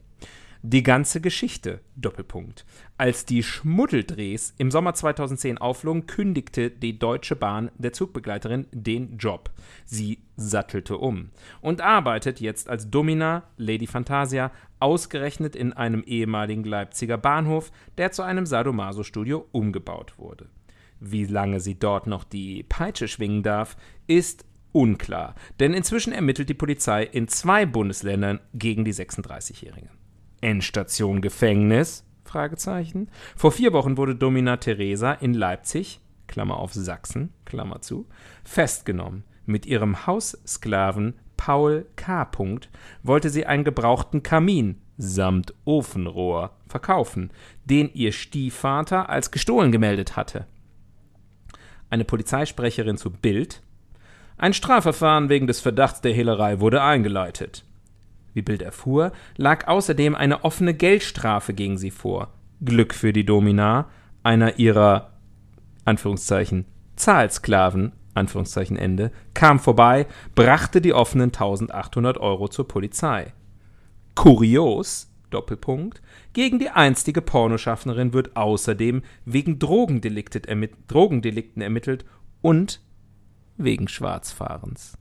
Die 0.64 0.82
ganze 0.82 1.22
Geschichte. 1.22 1.82
Doppelpunkt. 1.96 2.66
Als 2.98 3.24
die 3.24 3.44
Schmuddeldrehs 3.44 4.56
im 4.58 4.72
Sommer 4.72 4.96
2010 4.96 5.60
aufflogen, 5.60 6.08
kündigte 6.08 6.72
die 6.72 6.98
Deutsche 6.98 7.36
Bahn 7.36 7.70
der 7.78 7.94
Zugbegleiterin 7.94 8.66
den 8.72 9.20
Job. 9.20 9.52
Sie 9.86 10.24
sattelte 10.38 10.98
um 10.98 11.30
und 11.62 11.82
arbeitet 11.82 12.42
jetzt 12.42 12.68
als 12.68 12.90
Domina 12.90 13.44
Lady 13.58 13.86
Fantasia, 13.86 14.52
ausgerechnet 14.80 15.56
in 15.56 15.74
einem 15.74 16.02
ehemaligen 16.02 16.64
Leipziger 16.64 17.20
Bahnhof, 17.20 17.72
der 18.00 18.12
zu 18.12 18.24
einem 18.24 18.48
Sadomaso-Studio 18.48 19.46
umgebaut 19.52 20.18
wurde. 20.18 20.50
Wie 21.00 21.26
lange 21.26 21.60
sie 21.60 21.78
dort 21.78 22.08
noch 22.08 22.24
die 22.24 22.64
Peitsche 22.64 23.08
schwingen 23.08 23.44
darf, 23.44 23.78
ist 24.08 24.46
unklar, 24.72 25.36
denn 25.60 25.74
inzwischen 25.74 26.14
ermittelt 26.14 26.50
die 26.50 26.54
Polizei 26.54 27.04
in 27.04 27.28
zwei 27.28 27.66
Bundesländern 27.66 28.40
gegen 28.54 28.86
die 28.86 28.94
36-Jährige. 28.94 29.90
Endstation 30.42 31.22
Gefängnis? 31.22 32.06
Fragezeichen. 32.24 33.10
Vor 33.36 33.52
vier 33.52 33.74
Wochen 33.74 33.98
wurde 33.98 34.16
Domina 34.16 34.58
Teresa 34.58 35.14
in 35.14 35.34
Leipzig, 35.34 36.00
Klammer 36.28 36.58
auf 36.58 36.74
Sachsen, 36.74 37.34
Klammer 37.46 37.82
zu, 37.82 38.08
festgenommen. 38.44 39.24
Mit 39.46 39.66
ihrem 39.66 40.06
Haussklaven 40.06 41.16
Paul 41.38 41.88
K. 41.96 42.30
wollte 43.02 43.30
sie 43.30 43.48
einen 43.48 43.64
gebrauchten 43.64 44.22
Kamin 44.22 44.80
samt 45.00 45.54
Ofenrohr 45.64 46.52
verkaufen, 46.68 47.32
den 47.64 47.90
ihr 47.94 48.12
Stiefvater 48.12 49.10
als 49.10 49.32
gestohlen 49.32 49.72
gemeldet 49.72 50.18
hatte. 50.18 50.46
Eine 51.90 52.04
Polizeisprecherin 52.04 52.98
zu 52.98 53.10
Bild. 53.10 53.64
Ein 54.40 54.54
Strafverfahren 54.54 55.30
wegen 55.30 55.46
des 55.46 55.60
Verdachts 55.60 56.02
der 56.02 56.14
Hehlerei 56.14 56.60
wurde 56.60 56.82
eingeleitet 56.82 57.64
wie 58.34 58.42
Bild 58.42 58.62
erfuhr, 58.62 59.12
lag 59.38 59.68
außerdem 59.68 60.16
eine 60.16 60.44
offene 60.44 60.74
Geldstrafe 60.74 61.54
gegen 61.54 61.78
sie 61.78 61.92
vor. 61.92 62.30
Glück 62.64 62.94
für 62.94 63.14
die 63.14 63.26
Domina, 63.26 63.90
einer 64.24 64.60
ihrer 64.60 65.14
Anführungszeichen 65.86 66.66
Zahlsklaven, 66.96 67.94
Anführungszeichen 68.14 68.78
Ende, 68.78 69.12
kam 69.34 69.60
vorbei, 69.60 70.08
brachte 70.36 70.82
die 70.82 70.94
offenen 70.94 71.30
1800 71.30 72.18
Euro 72.18 72.48
zur 72.48 72.68
Polizei. 72.68 73.34
Kurios, 74.16 75.12
Doppelpunkt, 75.30 76.02
gegen 76.34 76.60
die 76.60 76.70
einstige 76.70 77.22
Pornoschaffnerin 77.22 78.14
wird 78.14 78.36
außerdem 78.36 79.04
wegen 79.26 79.60
Drogendelikten 79.60 81.62
ermittelt 81.62 82.06
und 82.42 82.82
wegen 83.60 83.88
Schwarzfahrens. 83.88 84.98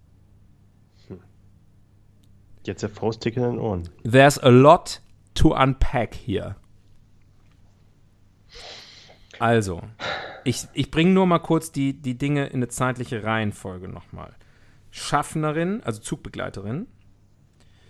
Jetzt 2.64 2.82
der 2.82 2.90
Faustdick 2.90 3.36
in 3.36 3.42
den 3.44 3.58
Ohren. 3.58 3.88
There's 4.04 4.38
a 4.38 4.50
lot 4.50 5.00
to 5.34 5.54
unpack 5.54 6.14
here. 6.14 6.56
Also, 9.38 9.82
ich, 10.44 10.66
ich 10.74 10.90
bringe 10.90 11.12
nur 11.12 11.26
mal 11.26 11.38
kurz 11.38 11.72
die, 11.72 11.94
die 11.94 12.18
Dinge 12.18 12.46
in 12.48 12.56
eine 12.56 12.68
zeitliche 12.68 13.22
Reihenfolge 13.22 13.88
nochmal. 13.88 14.34
Schaffnerin, 14.90 15.82
also 15.84 16.00
Zugbegleiterin, 16.00 16.88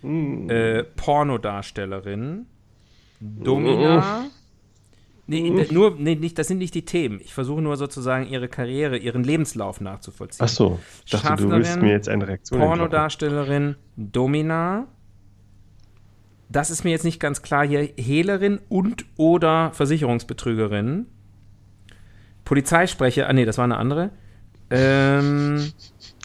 mm. 0.01 0.49
äh, 0.49 0.83
Pornodarstellerin, 0.83 2.45
Domina, 3.19 4.21
mm. 4.21 4.31
Nee, 5.29 5.67
nur, 5.69 5.95
nee, 5.95 6.15
nicht, 6.15 6.39
das 6.39 6.47
sind 6.47 6.57
nicht 6.57 6.73
die 6.73 6.85
Themen. 6.85 7.19
Ich 7.21 7.35
versuche 7.35 7.61
nur 7.61 7.77
sozusagen 7.77 8.27
ihre 8.27 8.47
Karriere, 8.47 8.97
ihren 8.97 9.23
Lebenslauf 9.23 9.79
nachzuvollziehen. 9.79 10.43
Ach 10.43 10.49
so, 10.49 10.79
ich 11.05 11.11
dachte, 11.11 11.43
du 11.43 11.51
willst 11.51 11.79
mir 11.79 11.91
jetzt 11.91 12.09
eine 12.09 12.27
Reaktion 12.27 12.59
Pornodarstellerin 12.59 13.75
Domina. 13.95 14.87
Das 16.49 16.71
ist 16.71 16.83
mir 16.83 16.89
jetzt 16.89 17.05
nicht 17.05 17.19
ganz 17.19 17.43
klar 17.43 17.67
hier. 17.67 17.89
Hehlerin 17.95 18.59
und 18.69 19.05
oder 19.17 19.71
Versicherungsbetrügerin. 19.73 21.05
Polizeisprecher, 22.43 23.29
ah 23.29 23.33
nee, 23.33 23.45
das 23.45 23.59
war 23.59 23.65
eine 23.65 23.77
andere. 23.77 24.09
Ähm, 24.71 25.71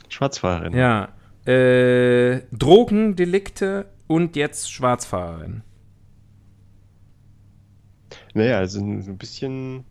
Schwarzfahrerin. 0.08 0.72
Ja. 0.74 1.10
Äh, 1.44 2.40
Drogendelikte 2.52 3.84
und 4.06 4.34
jetzt 4.34 4.72
Schwarzfahrerin. 4.72 5.62
Naja, 8.34 8.58
also 8.58 8.80
ein 8.80 9.16
bisschen 9.16 9.84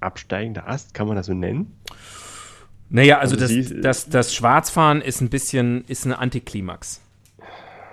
absteigender 0.00 0.68
Ast, 0.68 0.94
kann 0.94 1.08
man 1.08 1.16
das 1.16 1.26
so 1.26 1.34
nennen? 1.34 1.76
Naja, 2.90 3.18
also, 3.18 3.36
also 3.36 3.60
das, 3.60 3.82
das, 3.82 4.08
das 4.08 4.34
Schwarzfahren 4.34 5.02
ist 5.02 5.20
ein 5.20 5.28
bisschen, 5.28 5.84
ist 5.88 6.06
eine 6.06 6.18
Antiklimax. 6.18 7.02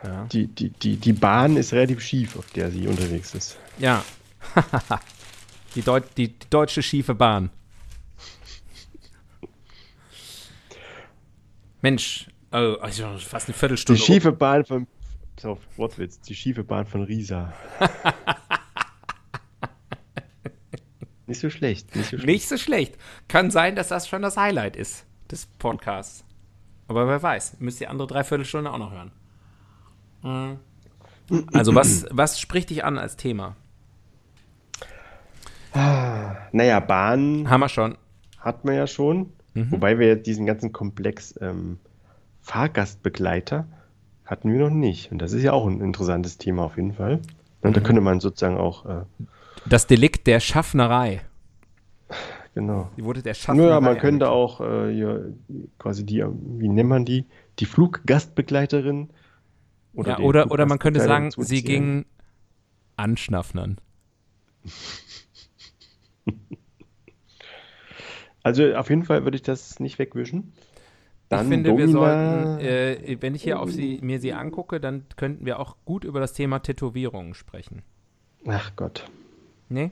Ja. 0.04 0.25
Die, 0.25 0.48
die, 0.48 0.70
die, 0.70 0.98
die 0.98 1.14
Bahn 1.14 1.58
ist 1.58 1.74
relativ 1.74 2.02
schief, 2.02 2.38
auf 2.38 2.50
der 2.52 2.70
sie 2.72 2.88
unterwegs 2.88 3.34
ist. 3.34 3.58
Ja. 3.80 4.06
die, 5.75 5.82
Deut 5.82 6.04
die, 6.16 6.28
die 6.30 6.50
deutsche 6.50 6.84
schiefe 6.84 7.16
Bahn. 7.16 7.50
Mensch, 11.82 12.30
oh, 12.52 12.75
also 12.80 13.18
fast 13.18 13.48
eine 13.48 13.58
Viertelstunde. 13.58 14.00
Die 14.00 14.06
schiefe 14.06 14.32
Bahn 14.32 14.64
von 14.66 14.88
Auf, 15.46 15.60
Wortwitz, 15.78 16.20
die 16.22 16.36
schiefe 16.36 16.64
Bahn 16.64 16.86
von 16.86 17.04
Risa. 17.04 17.54
nicht 21.28 21.40
so 21.40 21.50
schlecht, 21.50 21.96
nicht 21.96 22.10
so 22.10 22.18
schlecht. 22.18 22.25
Nicht 22.25 22.48
so 22.48 22.58
schlecht. 22.58 22.98
Kann 23.28 23.52
sein, 23.52 23.75
dass 23.75 23.90
das 23.90 24.08
schon 24.08 24.22
das 24.22 24.38
Highlight 24.38 24.75
ist 24.75 25.06
des 25.32 25.46
Podcasts. 25.46 26.24
Aber 26.88 27.08
wer 27.08 27.22
weiß, 27.22 27.58
müsst 27.60 27.82
ihr 27.82 27.90
andere 27.90 28.08
Dreiviertelstunde 28.08 28.72
auch 28.72 28.78
noch 28.78 28.92
hören. 28.92 29.12
Mhm. 30.22 30.60
Also, 31.54 31.74
was, 31.74 32.06
was 32.12 32.40
spricht 32.40 32.70
dich 32.70 32.84
an 32.84 32.98
als 32.98 33.16
Thema? 33.16 33.56
Naja, 35.74 36.80
Bahn. 36.80 37.50
Haben 37.50 37.60
wir 37.60 37.70
schon. 37.70 37.98
Hat 38.40 38.64
man 38.64 38.75
ja 38.75 38.88
schon. 38.88 39.34
Mhm. 39.54 39.72
Wobei 39.72 40.00
wir 40.00 40.08
jetzt 40.08 40.28
diesen 40.28 40.46
ganzen 40.46 40.72
Komplex 40.72 41.36
ähm, 41.42 41.80
Fahrgastbegleiter 42.42 43.68
hatten 44.25 44.51
wir 44.51 44.60
noch 44.60 44.70
nicht. 44.70 45.12
Und 45.12 45.20
das 45.20 45.34
ist 45.34 45.44
ja 45.44 45.53
auch 45.53 45.67
ein 45.67 45.82
interessantes 45.82 46.38
Thema 46.38 46.63
auf 46.63 46.77
jeden 46.77 46.94
Fall. 46.94 47.22
Und 47.62 47.72
mhm. 47.72 47.74
da 47.74 47.82
könnte 47.82 48.01
man 48.01 48.20
sozusagen 48.20 48.58
auch. 48.58 48.86
Äh, 48.86 49.03
das 49.65 49.88
Delikt 49.88 50.27
der 50.27 50.39
Schaffnerei. 50.39 51.22
Genau. 52.53 52.89
Die 52.98 53.03
wurde 53.03 53.22
der 53.22 53.34
Schaffnerei. 53.34 53.70
Ja, 53.70 53.82
man 53.82 53.98
könnte 53.98 54.29
auch 54.29 54.62
äh, 54.62 54.91
ja, 54.91 55.20
quasi 55.77 56.05
die, 56.05 56.24
wie 56.24 56.70
nennt 56.70 56.89
man 56.89 57.05
die? 57.05 57.25
Die 57.60 57.65
Fluggastbegleiterin. 57.65 59.10
Oder, 59.94 60.20
ja, 60.20 60.20
oder, 60.20 60.51
oder 60.51 60.65
man 60.65 60.79
könnte 60.79 61.00
sagen, 61.00 61.32
sie 61.32 61.63
ging 61.63 62.05
anschnaffnern. 62.98 63.77
Also 68.46 68.75
auf 68.75 68.91
jeden 68.91 69.03
Fall 69.03 69.24
würde 69.24 69.38
ich 69.38 69.41
das 69.41 69.79
nicht 69.79 69.98
wegwischen. 69.98 70.53
Dann 71.29 71.46
ich 71.46 71.53
finde, 71.53 71.70
Domina, 71.70 71.88
wir 71.88 71.91
sollten, 71.91 72.60
äh, 72.60 73.17
wenn 73.20 73.34
ich 73.34 73.44
hier 73.44 73.60
auf 73.60 73.72
sie, 73.72 74.00
mir 74.01 74.20
sie 74.20 74.34
angucke, 74.34 74.79
dann 74.79 75.05
könnten 75.15 75.46
wir 75.46 75.60
auch 75.60 75.75
gut 75.86 76.03
über 76.03 76.20
das 76.20 76.34
Thema 76.34 76.60
Tätowierungen 76.60 77.34
sprechen. 77.34 77.82
Ach 78.48 78.72
Gott. 78.75 79.10
Nee? 79.70 79.91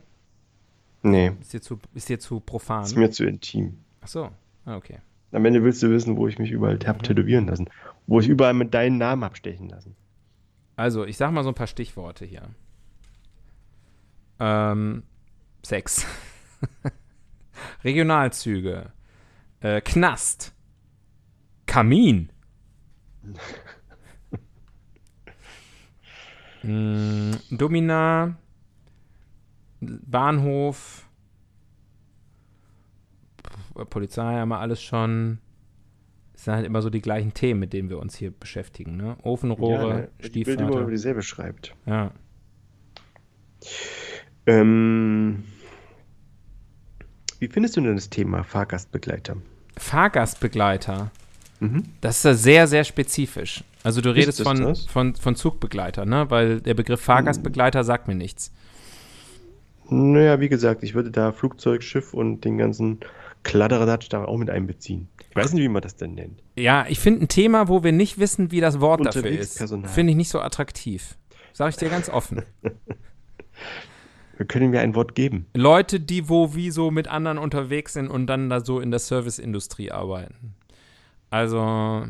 Nee. 1.02 1.32
Ist 1.42 1.54
dir 1.54 1.62
zu, 1.62 1.80
ist 1.94 2.10
dir 2.10 2.20
zu 2.20 2.40
profan? 2.40 2.84
Ist 2.84 2.96
mir 2.96 3.10
zu 3.10 3.26
intim. 3.26 3.80
Ach 4.02 4.08
so, 4.08 4.30
ah, 4.66 4.78
okay. 4.78 5.00
Am 5.32 5.44
Ende 5.46 5.64
willst 5.64 5.82
du 5.82 5.90
wissen, 5.90 6.16
wo 6.18 6.28
ich 6.28 6.38
mich 6.38 6.52
überall 6.52 6.78
habe 6.86 7.00
mhm. 7.00 7.04
tätowieren 7.04 7.48
lassen. 7.48 7.70
Wo 8.06 8.20
ich 8.20 8.28
überall 8.28 8.54
mit 8.54 8.74
deinen 8.74 9.00
Namen 9.00 9.24
abstechen 9.24 9.70
lassen. 9.70 9.96
Also, 10.76 11.06
ich 11.06 11.18
sag 11.18 11.32
mal 11.32 11.44
so 11.44 11.50
ein 11.50 11.56
paar 11.56 11.68
Stichworte 11.68 12.26
hier. 12.26 12.44
Ähm, 14.40 15.04
Sex. 15.64 16.06
Regionalzüge. 17.84 18.92
Äh, 19.62 19.82
Knast. 19.82 20.53
Kamin. 21.66 22.30
mm, 26.64 27.32
Domina. 27.52 28.38
Bahnhof. 29.82 31.08
Polizei 33.90 34.36
haben 34.36 34.50
wir 34.50 34.60
alles 34.60 34.82
schon. 34.82 35.40
Es 36.34 36.46
sind 36.46 36.56
halt 36.56 36.66
immer 36.66 36.82
so 36.82 36.90
die 36.90 37.02
gleichen 37.02 37.34
Themen, 37.34 37.60
mit 37.60 37.74
denen 37.74 37.90
wir 37.90 38.00
uns 38.00 38.16
hier 38.16 38.32
beschäftigen. 38.32 38.98
Ne? 38.98 39.18
Ofenrohre, 39.24 39.90
ja, 39.90 39.96
ne? 39.96 40.10
Stiefvater. 40.20 40.66
Bild 40.66 40.72
immer 40.72 40.90
dieselbe 40.90 41.22
schreibt. 41.22 41.76
Ja. 41.86 42.12
Ähm, 44.46 45.44
wie 47.40 47.48
findest 47.48 47.78
du 47.78 47.82
denn 47.82 47.96
das 47.96 48.10
Thema 48.10 48.44
Fahrgastbegleiter? 48.44 49.38
Fahrgastbegleiter? 49.78 51.12
Mhm. 51.64 51.84
Das 52.02 52.18
ist 52.18 52.26
ja 52.26 52.34
sehr, 52.34 52.68
sehr 52.68 52.84
spezifisch. 52.84 53.64
Also 53.84 54.02
du 54.02 54.14
redest 54.14 54.42
von, 54.42 54.76
von, 54.76 55.16
von 55.16 55.36
Zugbegleiter, 55.36 56.06
ne? 56.06 56.26
Weil 56.30 56.60
der 56.62 56.74
Begriff 56.74 57.02
Fahrgastbegleiter 57.02 57.84
sagt 57.84 58.08
mir 58.08 58.16
nichts. 58.16 58.52
Naja, 59.90 60.40
wie 60.40 60.50
gesagt, 60.50 60.84
ich 60.84 60.94
würde 60.94 61.12
da 61.12 61.32
Flugzeug, 61.32 61.84
Schiff 61.84 62.14
und 62.14 62.46
den 62.46 62.58
ganzen 62.58 63.00
Kladderadatsch 63.44 64.08
da 64.10 64.26
auch 64.26 64.38
mit 64.38 64.50
einbeziehen. 64.50 65.08
Ich 65.30 65.36
weiß 65.36 65.54
nicht, 65.54 65.64
wie 65.64 65.70
man 65.70 65.82
das 65.82 65.96
denn 65.96 66.16
nennt. 66.16 66.42
Ja, 66.56 66.86
ich 66.88 67.00
finde 67.00 67.26
ein 67.26 67.28
Thema, 67.28 67.68
wo 67.68 67.84
wir 67.84 67.92
nicht 67.92 68.20
wissen, 68.20 68.52
wie 68.52 68.62
das 68.62 68.80
Wort 68.80 69.06
dafür 69.06 69.26
ist, 69.26 69.58
finde 69.86 70.12
ich 70.12 70.18
nicht 70.18 70.30
so 70.30 70.40
attraktiv. 70.40 71.18
Sag 71.54 71.70
ich 71.70 71.78
dir 71.78 71.90
ganz 71.90 72.10
offen. 72.10 72.44
wir 74.38 74.46
können 74.46 74.72
mir 74.72 74.82
ein 74.82 74.96
Wort 74.96 75.16
geben. 75.16 75.46
Leute, 75.54 76.00
die 76.00 76.30
wo 76.30 76.56
wie 76.56 76.72
so 76.72 76.90
mit 76.92 77.08
anderen 77.08 77.38
unterwegs 77.38 77.94
sind 77.94 78.08
und 78.08 78.28
dann 78.28 78.50
da 78.50 78.64
so 78.64 78.80
in 78.80 78.92
der 78.92 79.00
Serviceindustrie 79.00 79.92
arbeiten. 79.92 80.56
Also. 81.34 82.06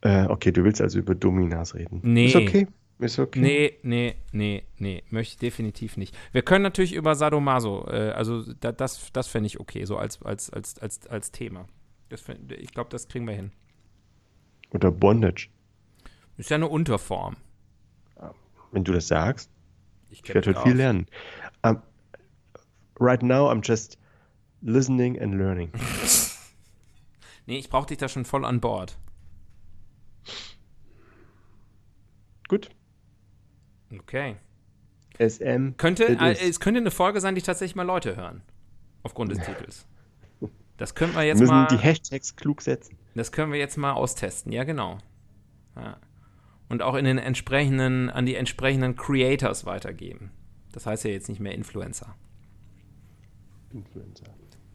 Äh, 0.00 0.26
okay, 0.26 0.50
du 0.50 0.64
willst 0.64 0.80
also 0.80 0.98
über 0.98 1.14
Dominas 1.14 1.72
reden. 1.76 2.00
Nee. 2.02 2.26
Ist 2.26 2.34
okay. 2.34 2.66
Ist 2.98 3.20
okay. 3.20 3.38
Nee, 3.38 3.78
nee, 3.82 4.16
nee, 4.32 4.64
nee. 4.78 5.04
Möchte 5.10 5.34
ich 5.34 5.38
definitiv 5.38 5.96
nicht. 5.96 6.16
Wir 6.32 6.42
können 6.42 6.64
natürlich 6.64 6.94
über 6.94 7.14
Sadomaso, 7.14 7.86
äh, 7.88 8.10
also 8.10 8.42
da, 8.54 8.72
das, 8.72 9.12
das 9.12 9.28
fände 9.28 9.46
ich 9.46 9.60
okay, 9.60 9.84
so 9.84 9.96
als, 9.96 10.20
als, 10.20 10.50
als, 10.50 10.80
als, 10.80 11.06
als 11.06 11.30
Thema. 11.30 11.68
Fänd, 12.12 12.50
ich 12.50 12.72
glaube, 12.72 12.90
das 12.90 13.06
kriegen 13.06 13.28
wir 13.28 13.34
hin. 13.34 13.52
Oder 14.72 14.90
Bondage. 14.90 15.48
Ist 16.38 16.50
ja 16.50 16.56
eine 16.56 16.66
Unterform. 16.66 17.36
Wenn 18.72 18.82
du 18.82 18.92
das 18.92 19.06
sagst. 19.06 19.48
Ich, 20.10 20.24
ich 20.24 20.34
werde 20.34 20.50
heute 20.50 20.62
viel 20.62 20.76
lernen. 20.76 21.06
Um, 21.62 21.82
right 22.98 23.22
now 23.22 23.48
I'm 23.48 23.60
just 23.64 23.96
listening 24.60 25.20
and 25.20 25.34
learning. 25.36 25.70
nee, 27.48 27.58
ich 27.58 27.70
brauche 27.70 27.86
dich 27.86 27.98
da 27.98 28.08
schon 28.08 28.24
voll 28.24 28.44
an 28.44 28.60
Bord. 28.60 28.96
Gut. 32.46 32.70
Okay. 33.92 34.36
SM. 35.18 35.72
Könnte, 35.76 36.04
äh, 36.04 36.36
es 36.48 36.60
könnte 36.60 36.80
eine 36.80 36.90
Folge 36.90 37.20
sein, 37.20 37.34
die 37.34 37.42
tatsächlich 37.42 37.74
mal 37.74 37.82
Leute 37.82 38.16
hören. 38.16 38.42
Aufgrund 39.02 39.32
des 39.32 39.38
Titels. 39.44 39.86
Das 40.76 40.94
können 40.94 41.14
wir 41.14 41.24
jetzt 41.24 41.38
wir 41.38 41.46
müssen 41.46 41.54
mal. 41.54 41.66
die 41.66 41.78
Hashtags 41.78 42.36
klug 42.36 42.62
setzen. 42.62 42.96
Das 43.14 43.32
können 43.32 43.50
wir 43.50 43.58
jetzt 43.58 43.76
mal 43.76 43.92
austesten, 43.92 44.52
ja, 44.52 44.62
genau. 44.62 44.98
Ja. 45.74 45.98
Und 46.68 46.82
auch 46.82 46.94
in 46.94 47.04
den 47.04 47.18
entsprechenden, 47.18 48.10
an 48.10 48.26
die 48.26 48.36
entsprechenden 48.36 48.94
Creators 48.94 49.64
weitergeben. 49.66 50.30
Das 50.70 50.86
heißt 50.86 51.04
ja 51.04 51.10
jetzt 51.10 51.28
nicht 51.28 51.40
mehr 51.40 51.54
Influencer. 51.54 52.14
Influencer. 53.72 54.26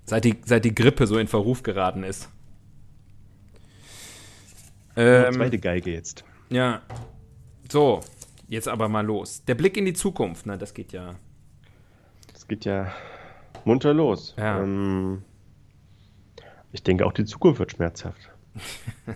Seit 0.04 0.26
die, 0.26 0.36
seit 0.43 0.65
die 0.65 0.76
Grippe 0.76 1.08
so 1.08 1.17
in 1.17 1.28
Verruf 1.28 1.63
geraten 1.63 2.04
ist. 2.04 2.30
Ähm, 4.95 5.34
zweite 5.34 5.60
Geige 5.60 5.91
jetzt. 5.91 6.23
Ja. 6.49 6.82
So, 7.71 8.01
Jetzt 8.53 8.67
aber 8.67 8.88
mal 8.88 9.03
los. 9.03 9.43
Der 9.45 9.56
Blick 9.56 9.77
in 9.77 9.86
die 9.86 9.93
Zukunft, 9.93 10.45
ne, 10.45 10.60
das 10.60 10.75
geht 10.75 10.91
ja. 10.91 11.15
Das 12.32 12.47
geht 12.47 12.65
ja 12.65 12.93
munter 13.65 13.95
los. 13.95 14.36
Ja. 14.38 14.62
Ähm, 14.62 15.23
ich 16.71 16.84
denke, 16.84 17.06
auch 17.08 17.13
die 17.13 17.25
Zukunft 17.25 17.60
wird 17.60 17.71
schmerzhaft. 17.71 18.29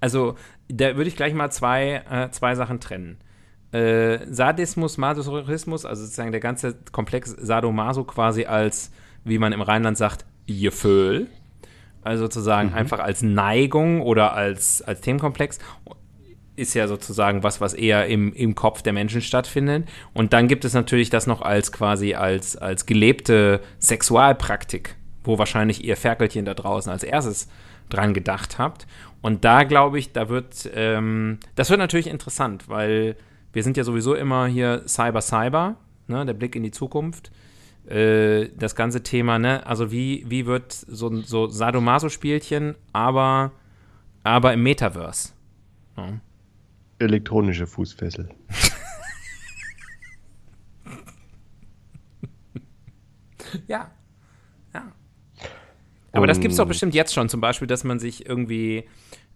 also, 0.00 0.34
da 0.66 0.96
würde 0.96 1.06
ich 1.06 1.14
gleich 1.14 1.34
mal 1.34 1.50
zwei, 1.52 2.02
äh, 2.10 2.30
zwei 2.30 2.56
Sachen 2.56 2.80
trennen. 2.80 3.18
Äh, 3.70 4.26
Sadismus, 4.26 4.98
Masochismus, 4.98 5.84
also 5.84 6.02
sozusagen 6.02 6.32
der 6.32 6.40
ganze 6.40 6.74
Komplex 6.90 7.30
Sadomaso 7.30 8.02
quasi 8.02 8.46
als, 8.46 8.90
wie 9.22 9.38
man 9.38 9.52
im 9.52 9.62
Rheinland 9.62 9.96
sagt, 9.96 10.26
Gefühl. 10.48 11.28
Also 12.02 12.24
sozusagen 12.24 12.70
mhm. 12.70 12.74
einfach 12.74 12.98
als 12.98 13.22
Neigung 13.22 14.00
oder 14.00 14.34
als, 14.34 14.82
als 14.82 15.00
Themenkomplex 15.00 15.58
ist 16.54 16.74
ja 16.74 16.86
sozusagen 16.86 17.42
was, 17.42 17.60
was 17.60 17.72
eher 17.74 18.06
im, 18.06 18.32
im 18.34 18.54
Kopf 18.54 18.82
der 18.82 18.92
Menschen 18.92 19.22
stattfindet. 19.22 19.88
Und 20.12 20.32
dann 20.32 20.48
gibt 20.48 20.64
es 20.64 20.74
natürlich 20.74 21.10
das 21.10 21.26
noch 21.26 21.40
als 21.40 21.72
quasi 21.72 22.14
als, 22.14 22.56
als 22.56 22.84
gelebte 22.84 23.60
Sexualpraktik, 23.78 24.96
wo 25.24 25.38
wahrscheinlich 25.38 25.84
ihr 25.84 25.96
Ferkelchen 25.96 26.44
da 26.44 26.54
draußen 26.54 26.92
als 26.92 27.04
erstes 27.04 27.48
dran 27.88 28.12
gedacht 28.14 28.58
habt. 28.58 28.86
Und 29.22 29.44
da 29.44 29.62
glaube 29.62 29.98
ich, 29.98 30.12
da 30.12 30.28
wird, 30.28 30.68
ähm, 30.74 31.38
das 31.54 31.70
wird 31.70 31.78
natürlich 31.78 32.08
interessant, 32.08 32.68
weil 32.68 33.16
wir 33.52 33.62
sind 33.62 33.76
ja 33.76 33.84
sowieso 33.84 34.14
immer 34.14 34.46
hier 34.46 34.82
Cyber 34.86 35.22
Cyber, 35.22 35.76
ne, 36.06 36.26
der 36.26 36.34
Blick 36.34 36.56
in 36.56 36.62
die 36.62 36.70
Zukunft. 36.70 37.30
Äh, 37.86 38.50
das 38.56 38.76
ganze 38.76 39.02
Thema, 39.02 39.38
ne, 39.40 39.66
also 39.66 39.90
wie, 39.90 40.24
wie 40.28 40.46
wird 40.46 40.72
so, 40.72 41.20
so 41.22 41.48
Sadomaso-Spielchen, 41.48 42.76
aber, 42.92 43.50
aber 44.22 44.52
im 44.52 44.62
Metaverse. 44.62 45.32
Ne? 45.96 46.20
Elektronische 47.00 47.66
Fußfessel. 47.66 48.28
ja. 53.66 53.90
Ja. 54.72 54.92
Aber 56.12 56.22
um, 56.22 56.28
das 56.28 56.38
gibt 56.38 56.52
es 56.52 56.58
doch 56.58 56.68
bestimmt 56.68 56.94
jetzt 56.94 57.12
schon, 57.12 57.28
zum 57.28 57.40
Beispiel, 57.40 57.66
dass 57.66 57.82
man 57.82 57.98
sich 57.98 58.26
irgendwie. 58.26 58.84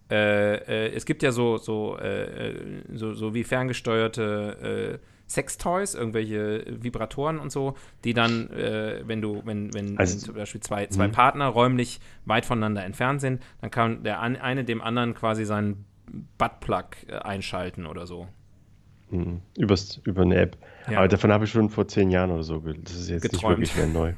Äh, 0.08 0.86
äh, 0.86 0.94
es 0.94 1.04
gibt 1.04 1.24
ja 1.24 1.32
so, 1.32 1.56
so, 1.56 1.98
äh, 1.98 2.50
äh 2.50 2.82
so, 2.94 3.12
so 3.14 3.34
wie 3.34 3.42
ferngesteuerte 3.42 5.00
äh, 5.02 5.15
Sextoys, 5.28 5.94
irgendwelche 5.94 6.64
Vibratoren 6.68 7.38
und 7.38 7.50
so, 7.50 7.74
die 8.04 8.14
dann, 8.14 8.50
äh, 8.50 9.02
wenn 9.06 9.20
du, 9.20 9.42
wenn, 9.44 9.74
wenn, 9.74 9.98
also, 9.98 10.18
zum 10.18 10.34
Beispiel 10.34 10.60
zwei, 10.60 10.86
zwei 10.86 11.08
mhm. 11.08 11.12
Partner 11.12 11.46
räumlich 11.48 12.00
weit 12.24 12.46
voneinander 12.46 12.84
entfernt 12.84 13.20
sind, 13.20 13.42
dann 13.60 13.70
kann 13.70 14.02
der 14.04 14.20
eine 14.20 14.64
dem 14.64 14.80
anderen 14.80 15.14
quasi 15.14 15.44
seinen 15.44 15.84
Buttplug 16.38 16.96
äh, 17.08 17.16
einschalten 17.16 17.86
oder 17.86 18.06
so. 18.06 18.28
Hm, 19.10 19.40
übers, 19.56 20.00
über 20.04 20.22
eine 20.22 20.36
App. 20.36 20.56
Ja. 20.90 20.98
Aber 20.98 21.08
davon 21.08 21.32
habe 21.32 21.44
ich 21.44 21.50
schon 21.50 21.70
vor 21.70 21.86
zehn 21.86 22.10
Jahren 22.10 22.30
oder 22.30 22.42
so. 22.42 22.58
Das 22.58 22.94
ist 22.94 23.08
jetzt 23.08 23.22
Geträumt. 23.22 23.58
nicht 23.58 23.76
wirklich 23.76 23.94
mehr 23.94 24.02
neu. 24.02 24.14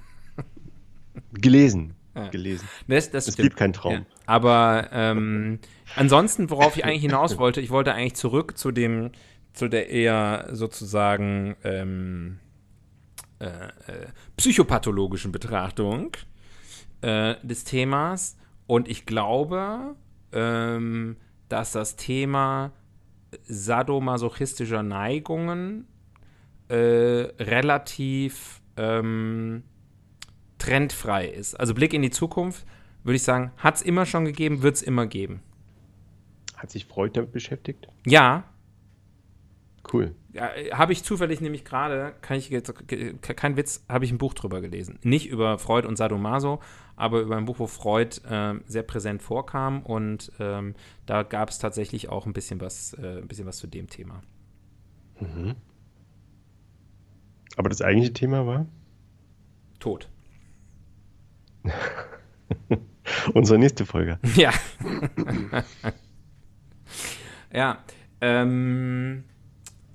Gelesen. 1.32 1.94
Ja. 2.14 2.28
Gelesen. 2.28 2.68
Das, 2.88 3.10
das 3.10 3.28
es 3.28 3.36
gibt 3.36 3.56
keinen 3.56 3.72
Traum. 3.72 3.92
Ja. 3.92 4.00
Aber 4.26 4.88
ähm, 4.92 5.58
ansonsten, 5.94 6.50
worauf 6.50 6.76
ich 6.76 6.84
eigentlich 6.84 7.02
hinaus 7.02 7.38
wollte, 7.38 7.60
ich 7.60 7.70
wollte 7.70 7.94
eigentlich 7.94 8.16
zurück 8.16 8.56
zu 8.56 8.72
dem, 8.72 9.10
zu 9.52 9.68
der 9.68 9.90
eher 9.90 10.48
sozusagen 10.52 11.56
ähm, 11.64 12.38
äh, 13.40 13.46
äh, 13.46 14.06
psychopathologischen 14.36 15.32
Betrachtung 15.32 16.12
äh, 17.00 17.36
des 17.42 17.64
Themas. 17.64 18.36
Und 18.66 18.88
ich 18.88 19.06
glaube, 19.06 19.96
ähm, 20.32 21.16
dass 21.48 21.72
das 21.72 21.96
Thema 21.96 22.72
sadomasochistischer 23.46 24.82
Neigungen 24.82 25.86
äh, 26.68 26.74
relativ 26.76 28.60
ähm, 28.76 29.62
trendfrei 30.58 31.28
ist. 31.28 31.54
Also 31.54 31.74
Blick 31.74 31.94
in 31.94 32.02
die 32.02 32.10
Zukunft, 32.10 32.66
würde 33.04 33.16
ich 33.16 33.22
sagen, 33.22 33.52
hat 33.56 33.76
es 33.76 33.82
immer 33.82 34.06
schon 34.06 34.24
gegeben, 34.24 34.62
wird 34.62 34.76
es 34.76 34.82
immer 34.82 35.06
geben. 35.06 35.42
Hat 36.56 36.70
sich 36.70 36.86
Freud 36.86 37.12
damit 37.14 37.32
beschäftigt? 37.32 37.86
Ja. 38.04 38.44
Cool. 39.92 40.14
Ja, 40.32 40.50
habe 40.72 40.92
ich 40.92 41.02
zufällig 41.02 41.40
nämlich 41.40 41.64
gerade, 41.64 42.14
kann 42.20 42.36
ich 42.36 42.50
jetzt, 42.50 42.72
kein 43.22 43.56
Witz, 43.56 43.84
habe 43.88 44.04
ich 44.04 44.12
ein 44.12 44.18
Buch 44.18 44.34
drüber 44.34 44.60
gelesen. 44.60 44.98
Nicht 45.02 45.28
über 45.28 45.58
Freud 45.58 45.86
und 45.86 45.96
Sadomaso, 45.96 46.60
aber 46.96 47.20
über 47.20 47.36
ein 47.36 47.46
Buch, 47.46 47.58
wo 47.58 47.66
Freud 47.66 48.20
äh, 48.28 48.54
sehr 48.66 48.82
präsent 48.82 49.22
vorkam 49.22 49.82
und 49.82 50.32
ähm, 50.38 50.74
da 51.06 51.22
gab 51.22 51.48
es 51.48 51.58
tatsächlich 51.58 52.08
auch 52.08 52.26
ein 52.26 52.32
bisschen 52.32 52.60
was, 52.60 52.92
äh, 52.94 53.18
ein 53.18 53.28
bisschen 53.28 53.46
was 53.46 53.58
zu 53.58 53.66
dem 53.66 53.88
Thema. 53.88 54.22
Mhm. 55.20 55.54
Aber 57.56 57.68
das 57.68 57.82
eigentliche 57.82 58.12
Thema 58.12 58.46
war? 58.46 58.66
Tod. 59.80 60.08
Unsere 63.34 63.58
nächste 63.58 63.86
Folge. 63.86 64.18
Ja. 64.36 64.52
ja. 67.52 67.78
Ähm, 68.20 69.24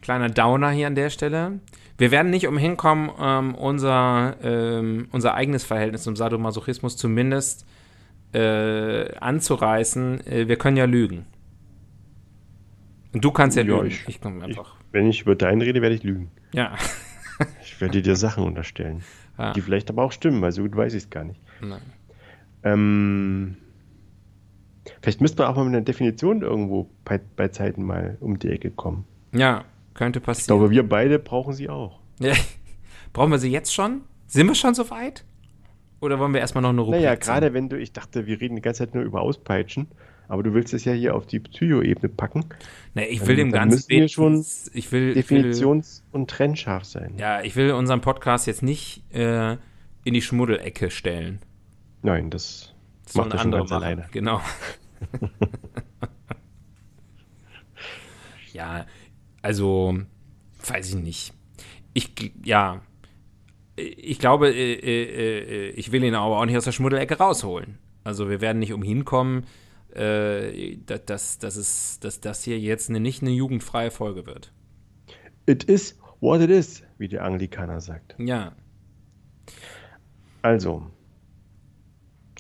kleiner 0.04 0.30
Downer 0.30 0.70
hier 0.70 0.88
an 0.88 0.96
der 0.96 1.10
Stelle. 1.10 1.60
Wir 1.98 2.12
werden 2.12 2.30
nicht 2.30 2.46
umhin 2.46 2.76
kommen, 2.76 3.10
ähm, 3.20 3.56
unser, 3.56 4.36
ähm, 4.44 5.08
unser 5.12 5.34
eigenes 5.34 5.63
Verhältnis 5.63 6.04
zum 6.04 6.18
Sadomasochismus 6.18 6.98
zumindest 6.98 7.66
äh, 8.34 9.16
anzureißen. 9.16 10.28
Äh, 10.28 10.48
wir 10.50 10.58
können 10.58 10.76
ja 10.76 10.86
lügen. 10.86 11.26
Und 13.13 13.24
du 13.24 13.32
kannst 13.32 13.56
ja, 13.56 13.63
ja 13.63 13.78
lügen. 13.78 13.88
Ich, 13.88 14.04
ich 14.08 14.22
komme 14.22 14.44
einfach. 14.44 14.76
Ich, 14.78 14.94
wenn 14.94 15.08
ich 15.08 15.22
über 15.22 15.36
deinen 15.36 15.62
rede, 15.62 15.82
werde 15.82 15.96
ich 15.96 16.04
lügen. 16.04 16.32
Ja. 16.52 16.76
ich 17.63 17.80
werde 17.80 18.02
dir 18.02 18.18
Sachen 18.18 18.44
unterstellen. 18.44 19.04
Ah. 19.38 19.54
Die 19.54 19.62
vielleicht 19.62 19.89
aber 19.89 20.04
auch 20.04 20.12
stimmen, 20.12 20.42
weil 20.42 20.52
so 20.52 20.63
gut 20.63 20.76
weiß 20.76 20.94
ich 20.96 21.04
es 21.04 21.10
gar 21.10 21.24
nicht. 21.24 21.39
Nein. 21.62 21.82
Ähm, 22.63 23.56
vielleicht 25.02 25.22
müsste 25.22 25.44
man 25.44 25.52
auch 25.52 25.56
mal 25.56 25.63
mit 25.63 25.76
einer 25.76 25.86
Definition 25.86 26.42
irgendwo 26.42 26.89
bei, 27.06 27.22
bei 27.38 27.48
Zeiten 27.48 27.84
mal 27.84 28.18
um 28.20 28.38
die 28.38 28.50
Ecke 28.50 28.70
kommen. 28.70 29.06
Ja, 29.32 29.63
könnte 29.94 30.20
passieren. 30.20 30.44
Ich 30.44 30.48
glaube, 30.48 30.72
wir 30.72 30.88
beide 30.88 31.20
brauchen 31.20 31.54
sie 31.54 31.70
auch. 31.70 32.00
Ja. 32.20 32.34
Brauchen 33.14 33.32
wir 33.32 33.38
sie 33.38 33.52
jetzt 33.52 33.74
schon? 33.74 34.02
Sind 34.26 34.48
wir 34.48 34.56
schon 34.56 34.74
so 34.74 34.90
weit? 34.90 35.24
Oder 36.00 36.20
wollen 36.20 36.34
wir 36.34 36.42
erstmal 36.42 36.64
noch 36.64 36.72
eine 36.72 36.82
Rubrik 36.82 37.02
Naja, 37.02 37.16
gerade 37.16 37.54
wenn 37.54 37.70
du, 37.70 37.78
ich 37.78 37.94
dachte, 37.94 38.26
wir 38.26 38.42
reden 38.42 38.56
die 38.56 38.62
ganze 38.62 38.80
Zeit 38.80 38.96
nur 38.96 39.04
über 39.04 39.22
Auspeitschen, 39.22 39.88
aber 40.28 40.42
du 40.42 40.54
willst 40.54 40.74
es 40.74 40.84
ja 40.84 40.94
hier 40.94 41.16
auf 41.16 41.28
die 41.28 41.40
Psycho-Ebene 41.40 42.10
packen. 42.10 42.46
Nee, 42.96 43.06
ich 43.06 43.26
will 43.26 43.36
dem 43.36 43.52
Ganzen 43.52 43.88
wir 43.88 44.08
schon 44.10 44.44
ich 44.74 44.92
will, 44.92 45.14
definitions- 45.14 46.02
will, 46.02 46.08
und 46.12 46.30
trennscharf 46.30 46.86
sein. 46.86 47.14
Ja, 47.18 47.42
ich 47.42 47.56
will 47.56 47.72
unseren 47.72 48.02
Podcast 48.02 48.48
jetzt 48.48 48.64
nicht 48.64 49.04
äh, 49.14 49.58
in 50.04 50.14
die 50.14 50.22
Schmuddelecke 50.22 50.90
stellen. 50.90 51.40
Nein, 52.02 52.32
das, 52.32 52.74
das 53.06 53.16
macht 53.16 53.34
er 53.34 53.40
schon 53.40 53.52
ganz 53.52 53.72
alleine. 53.72 54.08
Genau. 54.12 54.42
ja, 58.54 58.86
also, 59.44 60.00
weiß 60.66 60.90
ich 60.90 60.96
nicht. 60.96 61.34
Ich, 61.94 62.34
ja, 62.44 62.82
ich 63.76 64.20
glaube, 64.20 64.50
äh, 64.50 64.74
äh, 64.74 65.68
äh, 65.68 65.70
ich 65.72 65.92
will 65.92 66.04
ihn 66.04 66.16
aber 66.16 66.40
auch 66.40 66.46
nicht 66.46 66.58
aus 66.58 66.66
der 66.66 66.72
Schmuddelecke 66.72 67.18
rausholen. 67.18 67.78
Also 68.04 68.30
wir 68.30 68.42
werden 68.42 68.60
nicht 68.60 68.74
umhin 68.74 69.06
kommen, 69.06 69.46
dass, 69.96 71.38
dass, 71.38 71.56
es, 71.56 72.00
dass 72.00 72.20
das 72.20 72.44
hier 72.44 72.60
jetzt 72.60 72.90
eine, 72.90 73.00
nicht 73.00 73.22
eine 73.22 73.30
jugendfreie 73.30 73.92
Folge 73.92 74.26
wird. 74.26 74.52
It 75.46 75.66
is 75.66 76.00
what 76.20 76.42
it 76.42 76.50
is, 76.50 76.82
wie 76.98 77.08
der 77.08 77.24
Anglikaner 77.24 77.80
sagt. 77.80 78.16
Ja. 78.18 78.54
Also, 80.42 80.88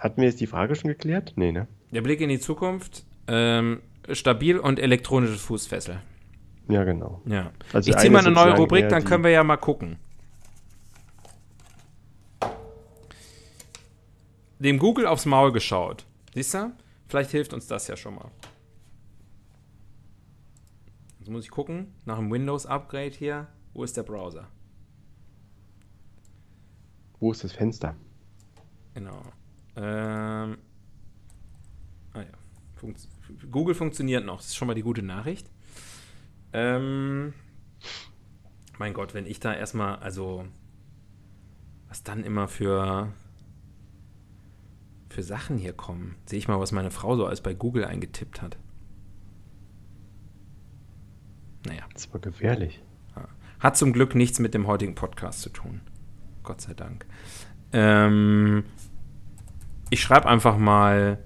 hatten 0.01 0.19
wir 0.19 0.27
jetzt 0.27 0.41
die 0.41 0.47
Frage 0.47 0.75
schon 0.75 0.89
geklärt? 0.89 1.33
Nee, 1.35 1.51
ne? 1.51 1.67
Der 1.91 2.01
Blick 2.01 2.21
in 2.21 2.29
die 2.29 2.39
Zukunft, 2.39 3.05
ähm, 3.27 3.81
stabil 4.11 4.57
und 4.57 4.79
elektronisches 4.79 5.43
Fußfessel. 5.43 6.01
Ja, 6.67 6.83
genau. 6.83 7.21
Ja. 7.25 7.51
Also 7.73 7.91
ich 7.91 7.97
ziehe 7.97 8.09
mal 8.09 8.19
eine 8.19 8.31
neue 8.31 8.55
Rubrik, 8.55 8.89
dann 8.89 9.03
können 9.03 9.23
wir 9.23 9.31
ja 9.31 9.43
mal 9.43 9.57
gucken. 9.57 9.97
Dem 14.59 14.79
Google 14.79 15.07
aufs 15.07 15.25
Maul 15.25 15.51
geschaut. 15.51 16.05
Siehst 16.33 16.53
du? 16.53 16.71
Vielleicht 17.07 17.31
hilft 17.31 17.53
uns 17.53 17.67
das 17.67 17.87
ja 17.87 17.97
schon 17.97 18.15
mal. 18.15 18.31
Jetzt 21.19 21.29
muss 21.29 21.43
ich 21.43 21.51
gucken, 21.51 21.93
nach 22.05 22.17
dem 22.17 22.31
Windows-Upgrade 22.31 23.11
hier, 23.11 23.47
wo 23.73 23.83
ist 23.83 23.95
der 23.97 24.03
Browser? 24.03 24.47
Wo 27.19 27.31
ist 27.31 27.43
das 27.43 27.53
Fenster? 27.53 27.95
Genau. 28.93 29.21
Ähm, 29.75 30.57
ah 32.13 32.19
ja. 32.19 32.25
Funkt 32.75 33.07
Google 33.51 33.75
funktioniert 33.75 34.25
noch. 34.25 34.37
Das 34.37 34.47
ist 34.47 34.55
schon 34.55 34.67
mal 34.67 34.73
die 34.73 34.81
gute 34.81 35.01
Nachricht. 35.01 35.49
Ähm, 36.53 37.33
mein 38.77 38.93
Gott, 38.93 39.13
wenn 39.13 39.25
ich 39.25 39.39
da 39.39 39.53
erstmal, 39.53 39.97
also, 39.97 40.45
was 41.89 42.03
dann 42.03 42.23
immer 42.23 42.47
für, 42.47 43.11
für 45.09 45.23
Sachen 45.23 45.57
hier 45.57 45.73
kommen. 45.73 46.15
Sehe 46.25 46.39
ich 46.39 46.47
mal, 46.47 46.59
was 46.59 46.71
meine 46.71 46.91
Frau 46.91 47.15
so 47.15 47.25
alles 47.25 47.41
bei 47.41 47.53
Google 47.53 47.85
eingetippt 47.85 48.41
hat. 48.41 48.57
Naja. 51.65 51.83
Das 51.93 52.11
war 52.13 52.19
gefährlich. 52.19 52.81
Hat 53.59 53.77
zum 53.77 53.93
Glück 53.93 54.13
nichts 54.13 54.39
mit 54.39 54.53
dem 54.53 54.67
heutigen 54.67 54.93
Podcast 54.93 55.41
zu 55.41 55.49
tun. 55.49 55.79
Gott 56.43 56.59
sei 56.59 56.73
Dank. 56.73 57.05
Ähm, 57.71 58.65
ich 59.89 60.01
schreibe 60.01 60.27
einfach 60.27 60.57
mal. 60.57 61.23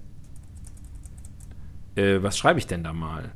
Äh, 1.96 2.22
was 2.22 2.38
schreibe 2.38 2.60
ich 2.60 2.68
denn 2.68 2.84
da 2.84 2.94
mal? 2.94 3.32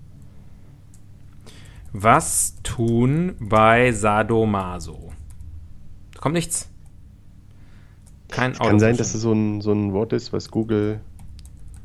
Was 1.94 2.56
tun 2.64 3.36
bei 3.40 3.92
Sadomaso? 3.92 5.12
Da 6.14 6.20
kommt 6.22 6.34
nichts. 6.34 6.70
Kein 8.30 8.54
Kann 8.54 8.80
sein, 8.80 8.96
dass 8.96 9.14
es 9.14 9.22
so 9.22 9.34
ein, 9.34 9.60
so 9.60 9.74
ein 9.74 9.92
Wort 9.92 10.14
ist, 10.14 10.32
was 10.32 10.50
Google, 10.50 11.02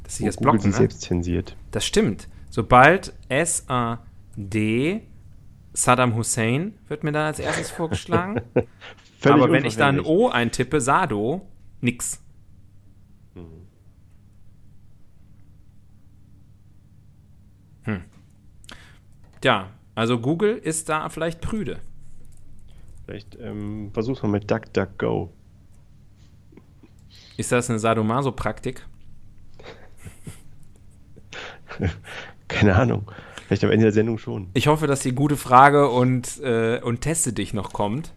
dass 0.05 0.17
sie 0.17 0.27
das 0.27 0.37
Google 0.37 0.53
blocken, 0.53 0.71
ne? 0.71 0.77
selbst 0.77 1.01
zensiert. 1.01 1.57
Das 1.73 1.85
stimmt. 1.85 2.29
Sobald 2.51 3.13
S-A-D 3.29 5.03
Saddam 5.73 6.15
Hussein 6.15 6.75
wird 6.87 7.03
mir 7.03 7.13
dann 7.13 7.27
als 7.27 7.41
erstes 7.41 7.71
vorgeschlagen. 7.71 8.41
Aber 9.25 9.51
wenn 9.51 9.65
ich 9.65 9.77
da 9.77 9.89
ein 9.89 10.01
O 10.01 10.29
eintippe, 10.29 10.81
Sado, 10.81 11.43
nix. 11.81 12.23
Hm. 13.35 13.47
hm. 17.83 18.05
Ja, 19.43 19.71
also 19.97 20.21
Google 20.21 20.57
ist 20.57 20.89
da 20.89 21.09
vielleicht 21.09 21.41
prüde. 21.41 21.81
Vielleicht 23.07 23.37
ähm, 23.41 23.91
versuch's 23.93 24.23
mal 24.23 24.29
mit 24.29 24.49
DuckDuckGo. 24.51 25.33
Ist 27.37 27.51
das 27.51 27.71
eine 27.71 27.79
Sadomaso-Praktik? 27.79 28.87
Keine 32.49 32.77
Ahnung. 32.77 33.11
Vielleicht 33.47 33.65
am 33.65 33.71
Ende 33.71 33.85
der 33.85 33.93
Sendung 33.93 34.19
schon. 34.19 34.49
Ich 34.53 34.67
hoffe, 34.67 34.87
dass 34.87 35.01
die 35.01 35.13
gute 35.13 35.37
Frage 35.37 35.89
und, 35.89 36.41
äh, 36.43 36.81
und 36.83 37.01
teste 37.01 37.33
dich 37.33 37.55
noch 37.55 37.73
kommt. 37.73 38.13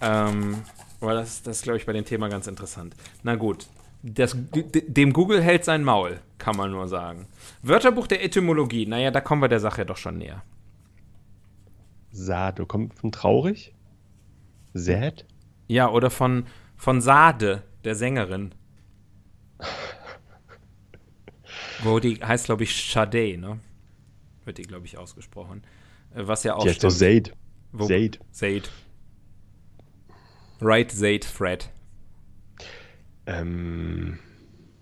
Ähm, 0.00 0.62
weil 1.00 1.16
das, 1.16 1.42
das 1.42 1.56
ist, 1.58 1.62
glaube 1.64 1.78
ich, 1.78 1.86
bei 1.86 1.92
dem 1.92 2.04
Thema 2.04 2.28
ganz 2.28 2.46
interessant. 2.46 2.94
Na 3.24 3.34
gut, 3.34 3.66
das, 4.04 4.36
dem 4.36 5.14
Google 5.14 5.42
hält 5.42 5.64
sein 5.64 5.82
Maul, 5.82 6.20
kann 6.36 6.56
man 6.56 6.70
nur 6.70 6.88
sagen. 6.88 7.26
Wörterbuch 7.62 8.06
der 8.06 8.22
Etymologie, 8.22 8.84
naja, 8.84 9.10
da 9.10 9.22
kommen 9.22 9.40
wir 9.40 9.48
der 9.48 9.60
Sache 9.60 9.86
doch 9.86 9.96
schon 9.96 10.18
näher. 10.18 10.42
Sado, 12.10 12.66
kommt 12.66 12.94
von 12.94 13.12
traurig? 13.12 13.74
Sad? 14.74 15.24
Ja, 15.68 15.90
oder 15.90 16.10
von, 16.10 16.46
von 16.76 17.00
Sade, 17.00 17.62
der 17.84 17.94
Sängerin. 17.94 18.54
Wo 21.82 21.98
die 21.98 22.16
heißt, 22.16 22.44
glaube 22.44 22.64
ich, 22.64 22.92
Sade, 22.92 23.38
ne? 23.38 23.58
Wird 24.44 24.58
die, 24.58 24.62
glaube 24.62 24.84
ich, 24.84 24.98
ausgesprochen. 24.98 25.62
Äh, 26.14 26.26
was 26.26 26.44
ja 26.44 26.54
auch. 26.54 26.62
Die 26.62 26.68
heißt 26.68 26.84
doch 26.84 26.90
Zaid. 26.90 27.32
Zaid. 27.78 28.20
Zaid. 28.30 28.70
Right, 30.60 30.92
Zaid, 30.92 31.24
Fred. 31.24 31.70
Ähm, 33.26 34.18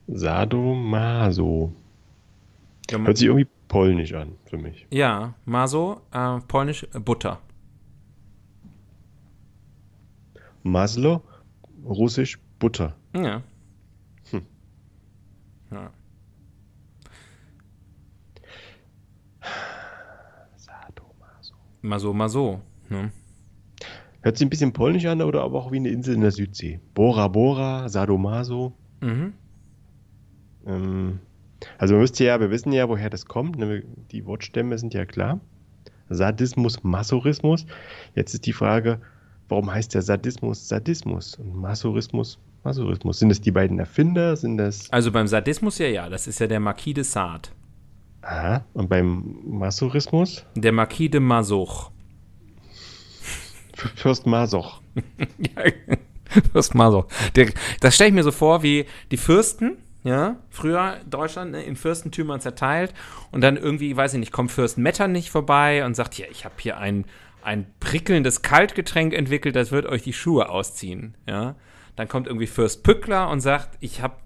Sadomaso. 0.09 1.72
Ja, 2.90 2.98
Hört 2.98 3.16
sich 3.16 3.26
irgendwie 3.26 3.48
polnisch 3.68 4.12
an 4.12 4.37
für 4.44 4.59
mich. 4.59 4.87
Ja, 4.90 5.35
Maso, 5.44 6.00
äh, 6.12 6.40
polnisch 6.48 6.87
äh, 6.92 6.98
Butter. 7.00 7.40
Maslo, 10.62 11.22
russisch 11.85 12.38
Butter. 12.59 12.94
Ja. 13.14 13.42
Hm. 14.31 14.42
Ja. 15.70 15.90
Sadomaso. 20.57 21.55
Maso, 21.81 22.12
Maso. 22.12 22.61
Ne? 22.88 23.11
Hört 24.22 24.38
sich 24.38 24.46
ein 24.46 24.50
bisschen 24.50 24.72
polnisch 24.72 25.04
an 25.06 25.20
oder 25.20 25.42
aber 25.42 25.58
auch 25.58 25.72
wie 25.72 25.76
eine 25.76 25.88
Insel 25.88 26.14
in 26.14 26.20
der 26.20 26.30
Südsee. 26.30 26.80
Bora 26.94 27.28
Bora, 27.28 27.88
Sadomaso. 27.88 28.72
Mhm. 29.00 29.32
Ähm, 30.66 31.18
also 31.78 31.94
man 31.94 32.02
müsste 32.02 32.24
ja, 32.24 32.40
wir 32.40 32.50
wissen 32.50 32.72
ja, 32.72 32.88
woher 32.88 33.11
das 33.11 33.26
kommt. 33.26 33.58
Ne? 33.58 33.82
Die 34.11 34.24
Wortstämme 34.26 34.78
sind 34.78 34.94
ja 34.94 35.04
klar. 35.04 35.40
Sadismus, 36.08 36.82
Masochismus. 36.82 37.66
Jetzt 38.14 38.35
ist 38.35 38.46
die 38.46 38.52
Frage, 38.52 39.00
warum 39.48 39.72
heißt 39.72 39.94
der 39.94 40.02
Sadismus 40.02 40.68
Sadismus 40.68 41.37
und 41.37 41.56
Masochismus 41.56 42.38
Masochismus? 42.64 43.18
Sind 43.18 43.30
es 43.30 43.40
die 43.40 43.50
beiden 43.50 43.78
Erfinder? 43.78 44.37
Sind 44.37 44.58
das. 44.58 44.90
Also 44.92 45.11
beim 45.11 45.26
Sadismus 45.26 45.78
ja, 45.78 45.87
ja. 45.87 46.08
Das 46.08 46.26
ist 46.26 46.38
ja 46.38 46.46
der 46.46 46.61
Marquis 46.61 46.94
de 46.94 47.04
Sade. 47.04 47.48
Aha. 48.22 48.64
Und 48.72 48.88
beim 48.88 49.37
Masochismus? 49.44 50.44
Der 50.54 50.72
Marquis 50.72 51.11
de 51.11 51.20
Masoch. 51.20 51.91
Fürst 53.97 54.27
Masoch. 54.27 54.81
Fürst 56.53 56.75
Masoch. 56.75 57.07
Der, 57.37 57.51
das 57.81 57.95
stelle 57.95 58.09
ich 58.09 58.14
mir 58.14 58.23
so 58.23 58.33
vor, 58.33 58.62
wie 58.62 58.87
die 59.11 59.16
Fürsten, 59.16 59.77
ja, 60.05 60.37
früher 60.51 60.99
Deutschland 61.09 61.53
ne, 61.53 61.62
in 61.62 61.77
Fürstentümern 61.77 62.40
zerteilt 62.40 62.92
und 63.31 63.40
dann 63.40 63.57
irgendwie, 63.57 63.97
weiß 63.97 64.14
ich 64.14 64.21
nicht, 64.21 64.33
kommt 64.33 64.51
Fürst 64.51 64.79
Metternich 64.79 65.31
vorbei 65.31 65.85
und 65.85 65.95
sagt, 65.95 66.18
ja, 66.18 66.27
ich 66.31 66.45
habe 66.45 66.55
hier 66.59 66.79
ein, 66.79 67.05
ein 67.42 67.66
prickelndes 67.81 68.42
Kaltgetränk 68.42 69.14
entwickelt, 69.14 69.55
das 69.55 69.71
wird 69.71 69.87
euch 69.87 70.03
die 70.03 70.12
Schuhe 70.12 70.49
ausziehen, 70.49 71.16
ja. 71.27 71.55
Dann 71.95 72.09
kommt 72.09 72.27
irgendwie 72.27 72.47
Fürst 72.47 72.85
Pückler 72.85 73.29
und 73.29 73.40
sagt, 73.40 73.77
ich 73.81 74.01
habe 74.01 74.16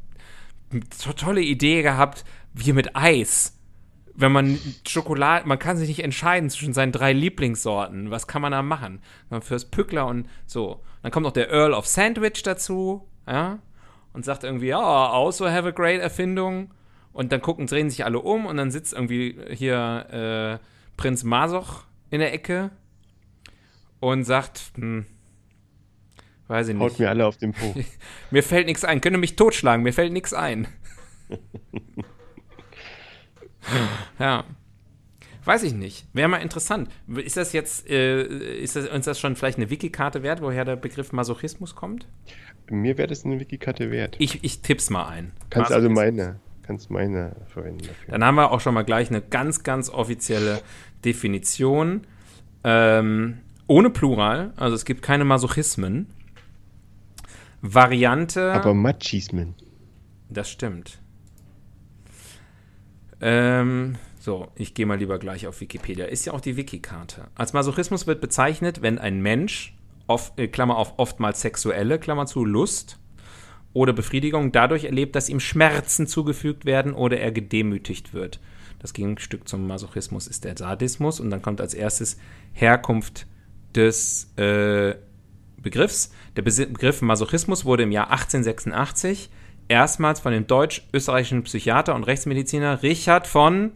eine 0.70 0.82
tolle 1.16 1.40
Idee 1.40 1.82
gehabt, 1.82 2.24
hier 2.58 2.74
mit 2.74 2.94
Eis 2.94 3.55
wenn 4.16 4.32
man 4.32 4.58
Schokolade, 4.86 5.46
man 5.46 5.58
kann 5.58 5.76
sich 5.76 5.88
nicht 5.88 6.02
entscheiden 6.02 6.48
zwischen 6.50 6.72
seinen 6.72 6.92
drei 6.92 7.12
Lieblingssorten. 7.12 8.10
Was 8.10 8.26
kann 8.26 8.42
man 8.42 8.52
da 8.52 8.62
machen? 8.62 9.00
Man 9.30 9.42
fürs 9.42 9.66
Pückler 9.66 10.06
und 10.06 10.28
so. 10.46 10.82
Dann 11.02 11.12
kommt 11.12 11.24
noch 11.24 11.32
der 11.32 11.50
Earl 11.50 11.74
of 11.74 11.86
Sandwich 11.86 12.42
dazu, 12.42 13.06
ja, 13.26 13.58
und 14.12 14.24
sagt 14.24 14.44
irgendwie, 14.44 14.68
ja, 14.68 15.12
also 15.12 15.48
have 15.48 15.68
a 15.68 15.70
great 15.70 16.00
Erfindung. 16.00 16.72
Und 17.12 17.32
dann 17.32 17.40
gucken, 17.40 17.66
drehen 17.66 17.90
sich 17.90 18.04
alle 18.04 18.18
um 18.18 18.46
und 18.46 18.56
dann 18.56 18.70
sitzt 18.70 18.92
irgendwie 18.92 19.38
hier 19.50 20.60
äh, 20.60 20.66
Prinz 20.96 21.24
Masoch 21.24 21.84
in 22.10 22.20
der 22.20 22.32
Ecke 22.32 22.70
und 24.00 24.24
sagt, 24.24 24.72
hm, 24.76 25.06
weiß 26.48 26.68
ich 26.68 26.74
nicht. 26.74 26.82
Haut 26.82 26.98
mir 26.98 27.08
alle 27.08 27.26
auf 27.26 27.36
den 27.36 27.52
Po. 27.52 27.74
mir 28.30 28.42
fällt 28.42 28.66
nichts 28.66 28.84
ein. 28.84 29.00
Könnt 29.00 29.18
mich 29.18 29.36
totschlagen, 29.36 29.82
mir 29.82 29.92
fällt 29.92 30.12
nichts 30.12 30.34
ein. 30.34 30.68
ja. 34.18 34.44
Weiß 35.44 35.62
ich 35.62 35.74
nicht. 35.74 36.06
Wäre 36.12 36.28
mal 36.28 36.38
interessant. 36.38 36.90
Ist 37.06 37.36
das 37.36 37.52
jetzt, 37.52 37.88
äh, 37.88 38.24
ist 38.58 38.74
das, 38.74 38.88
uns 38.88 39.04
das 39.04 39.20
schon 39.20 39.36
vielleicht 39.36 39.58
eine 39.58 39.70
Wikikarte 39.70 40.24
wert, 40.24 40.42
woher 40.42 40.64
der 40.64 40.74
Begriff 40.74 41.12
Masochismus 41.12 41.76
kommt? 41.76 42.08
Mir 42.68 42.98
wäre 42.98 43.06
das 43.06 43.24
eine 43.24 43.38
Wikikarte 43.38 43.92
wert. 43.92 44.16
Ich, 44.18 44.42
ich 44.42 44.60
tipp's 44.62 44.90
mal 44.90 45.06
ein. 45.06 45.30
Kannst 45.50 45.70
also 45.70 45.88
meine, 45.88 46.40
kannst 46.62 46.90
meine 46.90 47.36
verwenden 47.46 47.86
dafür. 47.86 48.10
Dann 48.10 48.24
haben 48.24 48.34
wir 48.34 48.50
auch 48.50 48.60
schon 48.60 48.74
mal 48.74 48.82
gleich 48.82 49.08
eine 49.08 49.22
ganz, 49.22 49.62
ganz 49.62 49.88
offizielle 49.88 50.62
Definition. 51.04 52.08
Ähm, 52.64 53.38
ohne 53.68 53.90
Plural, 53.90 54.52
also 54.56 54.74
es 54.74 54.84
gibt 54.84 55.02
keine 55.02 55.24
Masochismen. 55.24 56.08
Variante. 57.62 58.52
Aber 58.52 58.74
Machismen. 58.74 59.54
Das 60.28 60.50
stimmt. 60.50 60.98
Ähm, 63.20 63.96
so, 64.18 64.48
ich 64.56 64.74
gehe 64.74 64.86
mal 64.86 64.98
lieber 64.98 65.18
gleich 65.18 65.46
auf 65.46 65.60
Wikipedia. 65.60 66.06
Ist 66.06 66.26
ja 66.26 66.32
auch 66.32 66.40
die 66.40 66.56
Wikikarte. 66.56 67.28
Als 67.34 67.52
Masochismus 67.52 68.06
wird 68.06 68.20
bezeichnet, 68.20 68.82
wenn 68.82 68.98
ein 68.98 69.20
Mensch, 69.20 69.74
oft, 70.06 70.38
äh, 70.38 70.48
Klammer 70.48 70.76
auf 70.76 70.94
oftmals 70.98 71.40
sexuelle, 71.40 71.98
Klammer 71.98 72.26
zu, 72.26 72.44
Lust 72.44 72.98
oder 73.72 73.92
Befriedigung 73.92 74.52
dadurch 74.52 74.84
erlebt, 74.84 75.16
dass 75.16 75.28
ihm 75.28 75.40
Schmerzen 75.40 76.06
zugefügt 76.06 76.64
werden 76.64 76.92
oder 76.92 77.18
er 77.18 77.32
gedemütigt 77.32 78.14
wird. 78.14 78.40
Das 78.78 78.92
Gegenstück 78.92 79.48
zum 79.48 79.66
Masochismus 79.66 80.26
ist 80.26 80.44
der 80.44 80.56
Sadismus 80.56 81.20
und 81.20 81.30
dann 81.30 81.42
kommt 81.42 81.60
als 81.60 81.74
erstes 81.74 82.18
Herkunft 82.52 83.26
des 83.74 84.32
äh, 84.36 84.94
Begriffs. 85.60 86.12
Der 86.36 86.42
Begriff 86.42 87.02
Masochismus 87.02 87.64
wurde 87.64 87.84
im 87.84 87.92
Jahr 87.92 88.10
1886 88.10 89.30
erstmals 89.68 90.20
von 90.20 90.32
dem 90.32 90.46
deutsch-österreichischen 90.46 91.42
Psychiater 91.44 91.94
und 91.94 92.04
Rechtsmediziner 92.04 92.82
Richard 92.82 93.26
von 93.26 93.72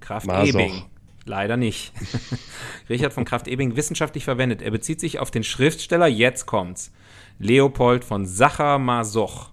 Kraft-Ebing. 0.00 0.84
Leider 1.24 1.56
nicht. 1.56 1.92
Richard 2.88 3.12
von 3.12 3.24
Kraft-Ebing 3.24 3.74
wissenschaftlich 3.76 4.24
verwendet. 4.24 4.62
Er 4.62 4.70
bezieht 4.70 5.00
sich 5.00 5.18
auf 5.18 5.30
den 5.30 5.42
Schriftsteller, 5.42 6.06
jetzt 6.06 6.46
kommt's, 6.46 6.92
Leopold 7.38 8.04
von 8.04 8.26
Sacher-Masoch, 8.26 9.50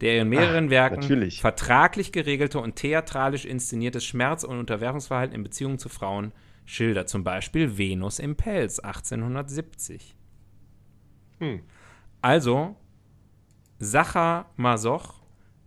der 0.00 0.22
in 0.22 0.30
mehreren 0.30 0.66
Ach, 0.66 0.70
Werken 0.70 1.00
natürlich. 1.00 1.40
vertraglich 1.40 2.10
geregelte 2.10 2.58
und 2.58 2.76
theatralisch 2.76 3.44
inszeniertes 3.44 4.04
Schmerz- 4.04 4.44
und 4.44 4.58
Unterwerfungsverhalten 4.58 5.34
in 5.34 5.42
Beziehung 5.42 5.78
zu 5.78 5.88
Frauen 5.88 6.32
schildert. 6.64 7.08
Zum 7.08 7.22
Beispiel 7.22 7.76
Venus 7.76 8.18
im 8.18 8.34
Pelz 8.34 8.78
1870. 8.78 10.14
Hm. 11.38 11.60
Also 12.22 12.76
Sacha 13.82 14.46
Masoch, 14.56 15.14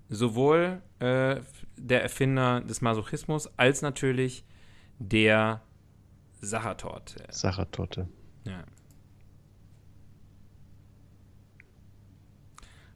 sowohl 0.07 0.81
äh, 0.99 1.41
der 1.75 2.01
Erfinder 2.01 2.61
des 2.61 2.81
Masochismus 2.81 3.49
als 3.57 3.81
natürlich 3.81 4.45
der 4.99 5.61
Sachertorte. 6.39 7.25
Sachertorte. 7.29 8.07
Ja. 8.45 8.63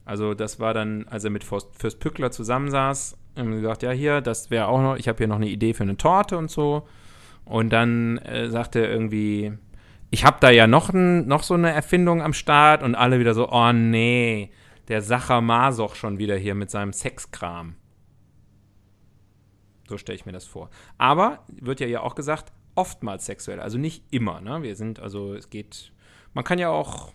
Also 0.06 0.32
das 0.32 0.58
war 0.58 0.72
dann, 0.72 1.06
als 1.08 1.24
er 1.24 1.30
mit 1.30 1.44
Fürst 1.44 2.00
Pückler 2.00 2.30
zusammensaß, 2.30 3.18
haben 3.36 3.50
gesagt, 3.52 3.82
ja 3.82 3.90
hier, 3.90 4.22
das 4.22 4.50
wäre 4.50 4.68
auch 4.68 4.80
noch, 4.80 4.96
ich 4.96 5.06
habe 5.06 5.18
hier 5.18 5.28
noch 5.28 5.36
eine 5.36 5.48
Idee 5.48 5.74
für 5.74 5.82
eine 5.82 5.98
Torte 5.98 6.38
und 6.38 6.50
so. 6.50 6.88
Und 7.44 7.70
dann 7.70 8.16
äh, 8.18 8.48
sagte 8.48 8.80
er 8.80 8.90
irgendwie, 8.90 9.52
ich 10.10 10.24
habe 10.24 10.38
da 10.40 10.48
ja 10.50 10.66
noch, 10.66 10.88
ein, 10.94 11.26
noch 11.26 11.42
so 11.42 11.54
eine 11.54 11.72
Erfindung 11.72 12.22
am 12.22 12.32
Start 12.32 12.82
und 12.82 12.94
alle 12.94 13.20
wieder 13.20 13.34
so, 13.34 13.50
oh 13.50 13.72
nee, 13.72 14.50
der 14.90 15.02
Sacher 15.02 15.40
Masoch 15.40 15.94
schon 15.94 16.18
wieder 16.18 16.36
hier 16.36 16.56
mit 16.56 16.70
seinem 16.70 16.92
Sexkram. 16.92 17.76
So 19.88 19.96
stelle 19.96 20.16
ich 20.16 20.26
mir 20.26 20.32
das 20.32 20.44
vor. 20.44 20.68
Aber, 20.98 21.44
wird 21.48 21.80
ja 21.80 22.00
auch 22.00 22.16
gesagt, 22.16 22.52
oftmals 22.74 23.24
sexuell, 23.24 23.60
also 23.60 23.78
nicht 23.78 24.04
immer. 24.10 24.40
Ne? 24.40 24.62
Wir 24.62 24.74
sind, 24.74 24.98
also 24.98 25.34
es 25.34 25.48
geht, 25.48 25.92
man 26.34 26.44
kann 26.44 26.58
ja 26.58 26.70
auch, 26.70 27.12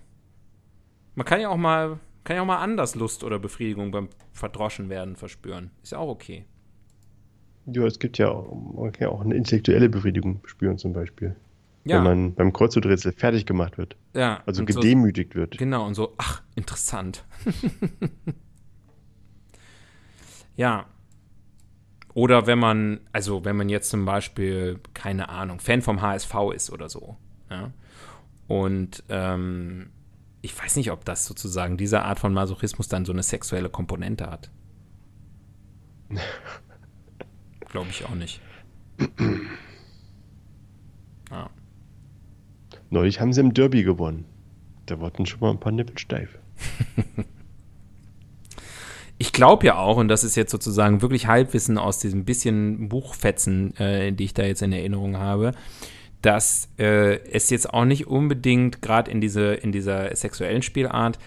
man 1.15 1.25
kann 1.25 1.41
ja 1.41 1.49
auch 1.49 1.57
mal, 1.57 1.99
kann 2.23 2.37
ja 2.37 2.41
auch 2.41 2.47
mal 2.47 2.59
anders 2.59 2.95
Lust 2.95 3.23
oder 3.25 3.39
Befriedigung 3.39 3.91
beim 3.91 4.09
Verdroschen 4.31 4.89
werden 4.89 5.17
verspüren. 5.17 5.71
Ist 5.83 5.91
ja 5.91 5.97
auch 5.97 6.09
okay. 6.09 6.45
Ja, 7.65 7.83
es 7.85 7.99
gibt 7.99 8.17
ja 8.17 8.29
auch, 8.29 8.53
man 8.73 8.93
kann 8.93 9.03
ja 9.03 9.09
auch 9.09 9.21
eine 9.21 9.35
intellektuelle 9.35 9.89
Befriedigung 9.89 10.39
spüren 10.45 10.77
zum 10.77 10.93
Beispiel. 10.93 11.35
Ja. 11.85 11.97
Wenn 11.97 12.03
man 12.03 12.33
beim 12.33 12.51
Kreuzworträtsel 12.51 13.11
fertig 13.11 13.45
gemacht 13.45 13.77
wird. 13.77 13.95
Ja. 14.15 14.41
Also 14.47 14.65
gedemütigt 14.65 15.33
so, 15.33 15.39
wird. 15.39 15.57
Genau, 15.59 15.85
und 15.85 15.93
so, 15.93 16.15
ach, 16.17 16.41
interessant. 16.55 17.23
ja. 20.55 20.87
Oder 22.15 22.47
wenn 22.47 22.57
man, 22.57 23.01
also 23.11 23.45
wenn 23.45 23.55
man 23.55 23.69
jetzt 23.69 23.91
zum 23.91 24.03
Beispiel, 24.03 24.79
keine 24.95 25.29
Ahnung, 25.29 25.59
Fan 25.59 25.83
vom 25.83 26.01
HSV 26.01 26.33
ist 26.55 26.71
oder 26.71 26.89
so. 26.89 27.17
Ja. 27.51 27.71
Und 28.47 29.03
ähm, 29.09 29.91
ich 30.41 30.59
weiß 30.59 30.77
nicht, 30.77 30.91
ob 30.91 31.05
das 31.05 31.25
sozusagen 31.25 31.77
diese 31.77 32.01
Art 32.01 32.19
von 32.19 32.33
Masochismus 32.33 32.87
dann 32.87 33.05
so 33.05 33.11
eine 33.11 33.21
sexuelle 33.21 33.69
Komponente 33.69 34.25
hat. 34.27 34.49
Glaube 37.69 37.89
ich 37.91 38.05
auch 38.05 38.15
nicht. 38.15 38.41
ja. 41.29 41.49
Neulich 42.95 43.19
haben 43.19 43.33
sie 43.33 43.41
im 43.41 43.53
Derby 43.53 43.83
gewonnen. 43.83 44.23
Da 44.85 45.01
wurden 45.01 45.25
schon 45.25 45.41
mal 45.41 45.51
ein 45.51 45.59
paar 45.59 45.73
Nippel 45.73 45.99
steif. 45.99 46.39
ich 49.17 49.33
glaube 49.33 49.65
ja 49.65 49.77
auch, 49.77 49.97
und 49.97 50.07
das 50.07 50.23
ist 50.23 50.37
jetzt 50.37 50.51
sozusagen 50.51 51.01
wirklich 51.01 51.27
Halbwissen 51.27 51.77
aus 51.77 51.99
diesem 51.99 52.23
bisschen 52.23 52.87
Buchfetzen, 52.87 53.75
äh, 53.75 54.13
die 54.13 54.23
ich 54.23 54.33
da 54.33 54.43
jetzt 54.43 54.61
in 54.61 54.71
Erinnerung 54.71 55.17
habe, 55.17 55.51
dass 56.21 56.69
äh, 56.79 57.17
es 57.29 57.49
jetzt 57.49 57.73
auch 57.73 57.83
nicht 57.83 58.07
unbedingt 58.07 58.81
gerade 58.81 59.11
in, 59.11 59.19
diese, 59.19 59.55
in 59.55 59.73
dieser 59.73 60.15
sexuellen 60.15 60.61
Spielart 60.61 61.19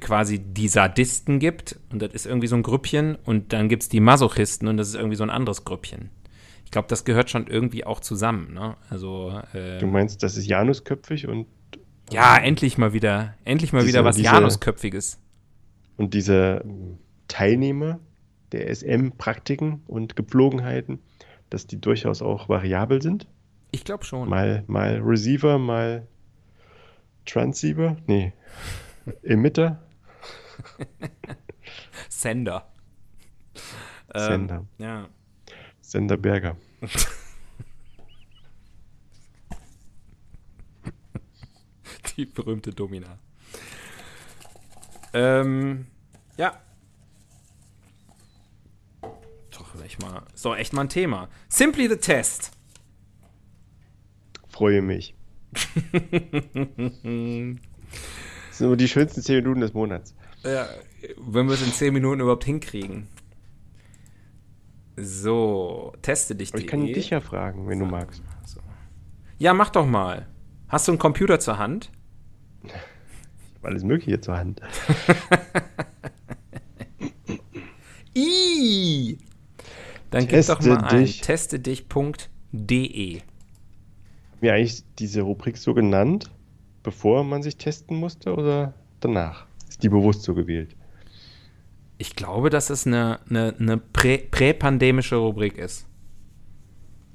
quasi 0.00 0.38
die 0.38 0.68
Sadisten 0.68 1.38
gibt 1.38 1.78
und 1.92 2.00
das 2.00 2.14
ist 2.14 2.24
irgendwie 2.24 2.46
so 2.46 2.56
ein 2.56 2.62
Grüppchen 2.62 3.16
und 3.26 3.52
dann 3.52 3.68
gibt 3.68 3.82
es 3.82 3.88
die 3.90 4.00
Masochisten 4.00 4.68
und 4.68 4.78
das 4.78 4.88
ist 4.88 4.94
irgendwie 4.94 5.16
so 5.16 5.24
ein 5.24 5.30
anderes 5.30 5.66
Grüppchen 5.66 6.08
ich 6.70 6.72
glaube, 6.72 6.86
das 6.86 7.04
gehört 7.04 7.30
schon 7.30 7.48
irgendwie 7.48 7.84
auch 7.84 7.98
zusammen. 7.98 8.54
Ne? 8.54 8.76
Also, 8.90 9.42
äh, 9.54 9.80
du 9.80 9.88
meinst, 9.88 10.22
das 10.22 10.36
ist 10.36 10.46
Janusköpfig 10.46 11.26
und. 11.26 11.48
Ja, 12.12 12.38
endlich 12.38 12.78
mal 12.78 12.92
wieder, 12.92 13.34
endlich 13.44 13.72
mal 13.72 13.80
diese, 13.80 13.88
wieder 13.88 14.04
was 14.04 14.14
diese, 14.14 14.28
Janusköpfiges. 14.28 15.18
Und 15.96 16.14
diese 16.14 16.64
Teilnehmer 17.26 17.98
der 18.52 18.72
SM-Praktiken 18.72 19.82
und 19.88 20.14
Gepflogenheiten, 20.14 21.00
dass 21.50 21.66
die 21.66 21.80
durchaus 21.80 22.22
auch 22.22 22.48
variabel 22.48 23.02
sind? 23.02 23.26
Ich 23.72 23.82
glaube 23.82 24.04
schon. 24.04 24.28
Mal, 24.28 24.62
mal 24.68 25.00
Receiver, 25.02 25.58
mal 25.58 26.06
Transceiver? 27.26 27.96
Nee. 28.06 28.32
Emitter? 29.24 29.82
Sender. 32.08 32.70
Sender. 34.14 34.54
Ähm, 34.54 34.68
ja. 34.78 35.08
Sender 35.90 36.16
Berger. 36.16 36.56
Die 42.16 42.24
berühmte 42.26 42.70
Domina. 42.70 43.18
Ähm, 45.12 45.88
ja. 46.36 46.60
Doch, 49.50 49.82
echt 49.84 50.00
mal. 50.00 50.22
So, 50.32 50.54
echt 50.54 50.72
mal 50.72 50.82
ein 50.82 50.88
Thema. 50.88 51.28
Simply 51.48 51.88
the 51.88 51.96
Test. 51.96 52.52
Freue 54.48 54.82
mich. 54.82 55.16
das 55.52 55.66
sind 57.02 57.60
immer 58.60 58.76
die 58.76 58.86
schönsten 58.86 59.22
10 59.22 59.42
Minuten 59.42 59.62
des 59.62 59.74
Monats. 59.74 60.14
Ja, 60.44 60.68
wenn 61.16 61.48
wir 61.48 61.54
es 61.54 61.62
in 61.62 61.72
10 61.72 61.92
Minuten 61.92 62.20
überhaupt 62.20 62.44
hinkriegen. 62.44 63.08
So, 65.02 65.94
teste 66.02 66.34
dich. 66.34 66.52
Ich 66.54 66.66
kann 66.66 66.84
dich 66.84 67.08
ja 67.10 67.20
fragen, 67.20 67.68
wenn 67.68 67.78
du 67.78 67.86
magst. 67.86 68.22
So. 68.44 68.60
Ja, 69.38 69.54
mach 69.54 69.70
doch 69.70 69.86
mal. 69.86 70.26
Hast 70.68 70.88
du 70.88 70.92
einen 70.92 70.98
Computer 70.98 71.40
zur 71.40 71.56
Hand? 71.58 71.90
Ich 72.62 72.72
habe 73.56 73.68
alles 73.68 73.82
Mögliche 73.82 74.20
zur 74.20 74.36
Hand. 74.36 74.60
I. 78.16 79.18
Dann 80.10 80.28
Teste 80.28 80.56
gib 80.56 80.66
doch 80.66 80.66
mal 80.66 80.84
ein 80.84 81.06
testedich.de. 81.06 83.20
Mir 84.40 84.52
eigentlich 84.52 84.84
diese 84.98 85.22
Rubrik 85.22 85.56
so 85.56 85.72
genannt, 85.72 86.30
bevor 86.82 87.24
man 87.24 87.42
sich 87.42 87.56
testen 87.56 87.96
musste 87.96 88.34
oder 88.34 88.74
danach? 89.00 89.46
Ist 89.68 89.82
die 89.82 89.88
bewusst 89.88 90.22
so 90.22 90.34
gewählt? 90.34 90.76
Ich 92.00 92.16
glaube, 92.16 92.48
dass 92.48 92.70
es 92.70 92.86
eine, 92.86 93.20
eine, 93.28 93.54
eine 93.60 93.76
prä, 93.76 94.16
präpandemische 94.16 95.16
Rubrik 95.16 95.58
ist. 95.58 95.86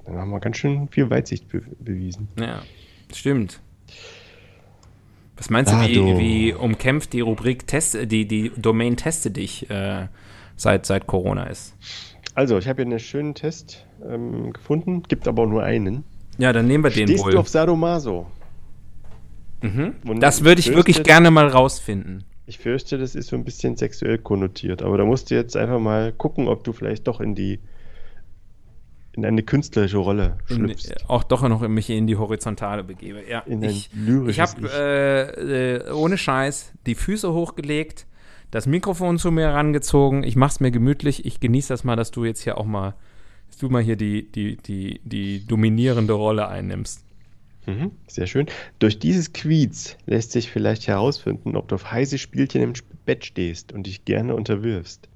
Dann 0.06 0.16
haben 0.16 0.30
wir 0.30 0.40
ganz 0.40 0.58
schön 0.58 0.88
viel 0.90 1.10
Weitsicht 1.10 1.50
be 1.50 1.64
bewiesen. 1.80 2.28
Ja, 2.40 2.62
stimmt. 3.12 3.62
Was 5.38 5.50
meinst 5.50 5.72
du, 5.72 5.78
ah, 5.78 5.88
wie, 5.88 6.20
wie, 6.20 6.54
umkämpft 6.54 7.14
die 7.14 7.22
Rubrik 7.22 7.66
Test, 7.66 7.98
die, 8.12 8.28
die 8.28 8.52
Domain 8.58 8.96
Teste 8.96 9.32
dich 9.32 9.68
äh, 9.72 10.08
seit, 10.56 10.86
seit 10.86 11.08
Corona 11.08 11.46
ist? 11.48 11.74
Also, 12.36 12.60
ich 12.60 12.68
habe 12.68 12.84
hier 12.84 12.92
einen 12.92 13.00
schönen 13.00 13.34
Test 13.34 13.88
ähm, 14.08 14.54
gefunden, 14.54 15.02
gibt 15.02 15.28
aber 15.28 15.48
nur 15.48 15.64
einen. 15.64 16.04
Ja, 16.38 16.54
dann 16.54 16.68
nehmen 16.68 16.84
wir 16.84 16.92
den 16.92 17.08
Stehst 17.08 17.26
wohl. 17.26 17.32
du 17.32 17.40
auf 17.40 17.50
Sadomaso? 17.50 18.28
Mhm. 19.64 20.20
Das 20.20 20.44
würde 20.44 20.60
ich 20.60 20.76
wirklich 20.76 21.02
gerne 21.02 21.32
mal 21.32 21.48
rausfinden. 21.48 22.24
Ich 22.48 22.60
fürchte, 22.60 22.98
das 22.98 23.16
ist 23.16 23.30
so 23.30 23.36
ein 23.36 23.44
bisschen 23.44 23.76
sexuell 23.76 24.20
konnotiert, 24.20 24.84
aber 24.84 24.98
da 24.98 25.06
musst 25.06 25.32
du 25.32 25.36
jetzt 25.36 25.58
einfach 25.58 25.80
mal 25.80 26.12
gucken, 26.14 26.48
ob 26.48 26.64
du 26.64 26.74
vielleicht 26.74 27.08
doch 27.08 27.20
in 27.20 27.34
die 27.34 27.60
in 29.16 29.26
eine 29.26 29.44
künstlerische 29.44 29.98
Rolle 29.98 30.38
schlüpfst. 30.46 30.92
In, 30.92 30.98
auch 31.08 31.24
doch 31.24 31.48
noch 31.48 31.66
mich 31.68 31.90
in 31.90 32.06
die 32.06 32.18
Horizontale 32.18 32.84
begebe. 32.84 33.24
Ja, 33.30 33.40
in 33.40 33.64
ein 33.64 33.70
ich, 33.70 33.90
lyrisches 33.94 34.36
ich 34.36 34.40
habe 34.42 34.70
äh, 34.74 35.76
äh, 35.76 35.92
ohne 35.92 36.18
Scheiß 36.18 36.74
die 36.86 36.96
Füße 36.96 37.32
hochgelegt, 37.32 38.08
das 38.52 38.68
Mikrofon 38.68 39.18
zu 39.18 39.32
mir 39.32 39.44
herangezogen. 39.44 40.24
Ich 40.24 40.36
mache 40.36 40.52
es 40.52 40.60
mir 40.60 40.72
gemütlich. 40.72 41.26
Ich 41.26 41.40
genieße 41.40 41.70
das 41.70 41.86
mal, 41.86 41.96
dass 41.96 42.12
du 42.12 42.26
jetzt 42.26 42.42
hier 42.42 42.58
auch 42.58 42.66
mal, 42.66 42.96
dass 43.48 43.58
du 43.58 43.70
mal 43.70 43.82
hier 43.82 43.96
die, 43.96 44.30
die, 44.30 44.58
die, 44.58 45.00
die 45.06 45.48
dominierende 45.48 46.14
Rolle 46.14 46.50
einnimmst. 46.50 47.05
Mhm, 47.68 47.92
sehr 48.08 48.28
schön. 48.28 48.48
Durch 48.80 49.00
dieses 49.00 49.34
Quiz 49.34 49.98
lässt 50.06 50.32
sich 50.32 50.52
vielleicht 50.52 50.88
herausfinden, 50.88 51.56
ob 51.56 51.68
du 51.68 51.76
auf 51.76 51.92
heiße 51.92 52.18
Spielchen 52.18 52.62
im 52.62 52.74
Bett 53.06 53.26
stehst 53.26 53.72
und 53.72 53.88
dich 53.88 54.06
gerne 54.06 54.36
unterwirfst. 54.36 55.10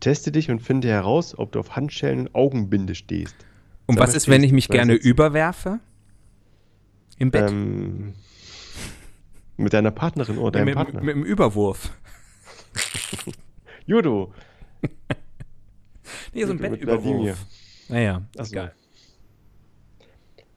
Teste 0.00 0.30
dich 0.30 0.50
und 0.50 0.60
finde 0.60 0.88
heraus, 0.88 1.36
ob 1.38 1.52
du 1.52 1.60
auf 1.60 1.74
Handschellen 1.76 2.20
und 2.20 2.34
Augenbinde 2.34 2.94
stehst. 2.94 3.34
Und 3.86 3.96
Sag 3.96 4.08
was 4.08 4.14
ist, 4.14 4.28
wenn 4.28 4.42
ich 4.42 4.52
mich 4.52 4.68
gerne 4.68 4.94
jetzt? 4.94 5.04
überwerfe? 5.04 5.80
Im 7.18 7.30
Bett? 7.30 7.50
Ähm, 7.50 8.14
mit 9.56 9.72
deiner 9.72 9.90
Partnerin 9.90 10.38
oder 10.38 10.58
deinem 10.58 10.66
mit, 10.66 10.74
Partner? 10.74 11.00
Mit, 11.02 11.16
mit 11.16 11.24
dem 11.24 11.30
Überwurf. 11.30 11.92
Judo. 13.86 14.34
nee, 16.34 16.44
so 16.44 16.52
ein 16.52 16.58
Bettüberwurf. 16.58 17.46
Naja, 17.88 18.22
ist 18.36 18.52
geil. 18.52 18.74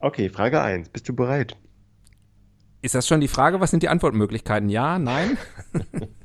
Okay, 0.02 0.30
Frage 0.30 0.62
1. 0.62 0.90
Bist 0.90 1.10
du 1.10 1.14
bereit? 1.14 1.58
Ist 2.82 2.96
das 2.96 3.06
schon 3.06 3.20
die 3.20 3.28
Frage? 3.28 3.60
Was 3.60 3.72
sind 3.72 3.84
die 3.84 3.90
Antwortmöglichkeiten? 3.90 4.70
Ja, 4.70 4.98
nein? 4.98 5.38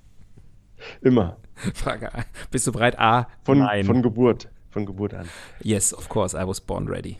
Immer. 1.03 1.39
Frage 1.75 2.15
1. 2.15 2.25
Bist 2.53 2.69
du 2.69 2.73
bereit? 2.73 3.01
A, 3.01 3.27
von, 3.43 3.59
nein. 3.59 3.85
Von 3.85 4.01
Geburt. 4.03 4.49
Von 4.71 4.87
Geburt 4.87 5.15
an. 5.15 5.29
Yes, 5.61 5.93
of 5.93 6.09
course, 6.09 6.37
I 6.41 6.47
was 6.47 6.61
born 6.61 6.87
ready. 6.87 7.17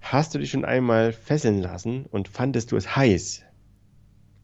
Hast 0.00 0.32
du 0.32 0.38
dich 0.38 0.50
schon 0.52 0.64
einmal 0.64 1.12
fesseln 1.12 1.58
lassen 1.58 2.06
und 2.06 2.28
fandest 2.28 2.70
du 2.70 2.76
es 2.76 2.94
heiß? 2.94 3.42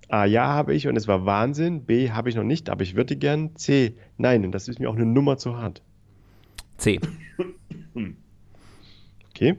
A, 0.09 0.25
ja 0.25 0.47
habe 0.47 0.75
ich 0.75 0.89
und 0.89 0.97
es 0.97 1.07
war 1.07 1.27
Wahnsinn. 1.27 1.85
B, 1.85 2.11
habe 2.11 2.29
ich 2.29 2.35
noch 2.35 2.43
nicht, 2.43 2.71
aber 2.71 2.83
ich 2.83 2.97
würde 2.97 3.15
gern. 3.15 3.55
C, 3.55 3.97
nein 4.17 4.45
und 4.45 4.51
das 4.51 4.67
ist 4.67 4.81
mir 4.81 4.91
auch 4.91 4.97
eine 4.97 5.07
Nummer 5.07 5.39
zu 5.39 5.57
hart. 5.57 5.81
C. 6.77 6.99
Okay, 9.31 9.57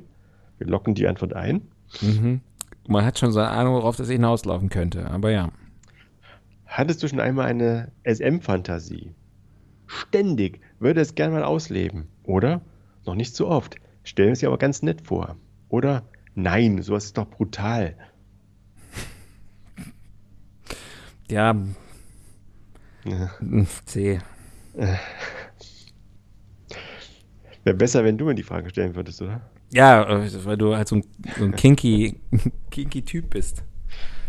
wir 0.58 0.68
locken 0.68 0.96
die 0.96 1.08
Antwort 1.08 1.34
ein. 1.34 1.70
Mhm. 2.02 2.42
Man 2.88 3.06
hat 3.06 3.20
schon 3.20 3.32
so 3.32 3.40
eine 3.40 3.50
Ahnung, 3.50 3.76
worauf 3.76 3.96
das 3.96 4.10
hinauslaufen 4.10 4.70
könnte, 4.70 5.10
aber 5.10 5.32
ja. 5.32 5.52
Hattest 6.66 7.04
du 7.04 7.08
schon 7.08 7.20
einmal 7.20 7.46
eine 7.46 7.92
SM-Fantasie? 8.04 9.14
Ständig, 9.88 10.60
würde 10.80 11.02
es 11.02 11.16
gern 11.16 11.32
mal 11.32 11.44
ausleben, 11.44 12.08
oder? 12.24 12.62
Noch 13.06 13.16
nicht 13.16 13.36
so 13.36 13.48
oft. 13.48 13.76
Stellen 14.04 14.32
es 14.34 14.40
sich 14.40 14.48
aber 14.48 14.58
ganz 14.58 14.82
nett 14.82 15.02
vor. 15.02 15.38
Oder? 15.70 16.04
Nein, 16.36 16.82
sowas 16.82 17.06
ist 17.06 17.18
doch 17.18 17.30
brutal. 17.30 17.96
Ja. 21.30 21.56
ja. 23.06 23.32
C. 23.86 24.20
Wäre 27.64 27.78
besser, 27.78 28.04
wenn 28.04 28.18
du 28.18 28.26
mir 28.26 28.36
die 28.36 28.44
Frage 28.44 28.70
stellen 28.70 28.96
würdest, 28.96 29.22
oder? 29.22 29.42
Ja, 29.74 30.24
äh, 30.24 30.46
weil 30.46 30.58
du 30.58 30.76
halt 30.76 30.88
so 30.88 30.98
ein, 30.98 31.06
so 31.38 31.44
ein 31.46 31.56
kinky, 31.56 32.20
kinky 32.72 33.02
Typ 33.02 33.32
bist. 33.32 33.64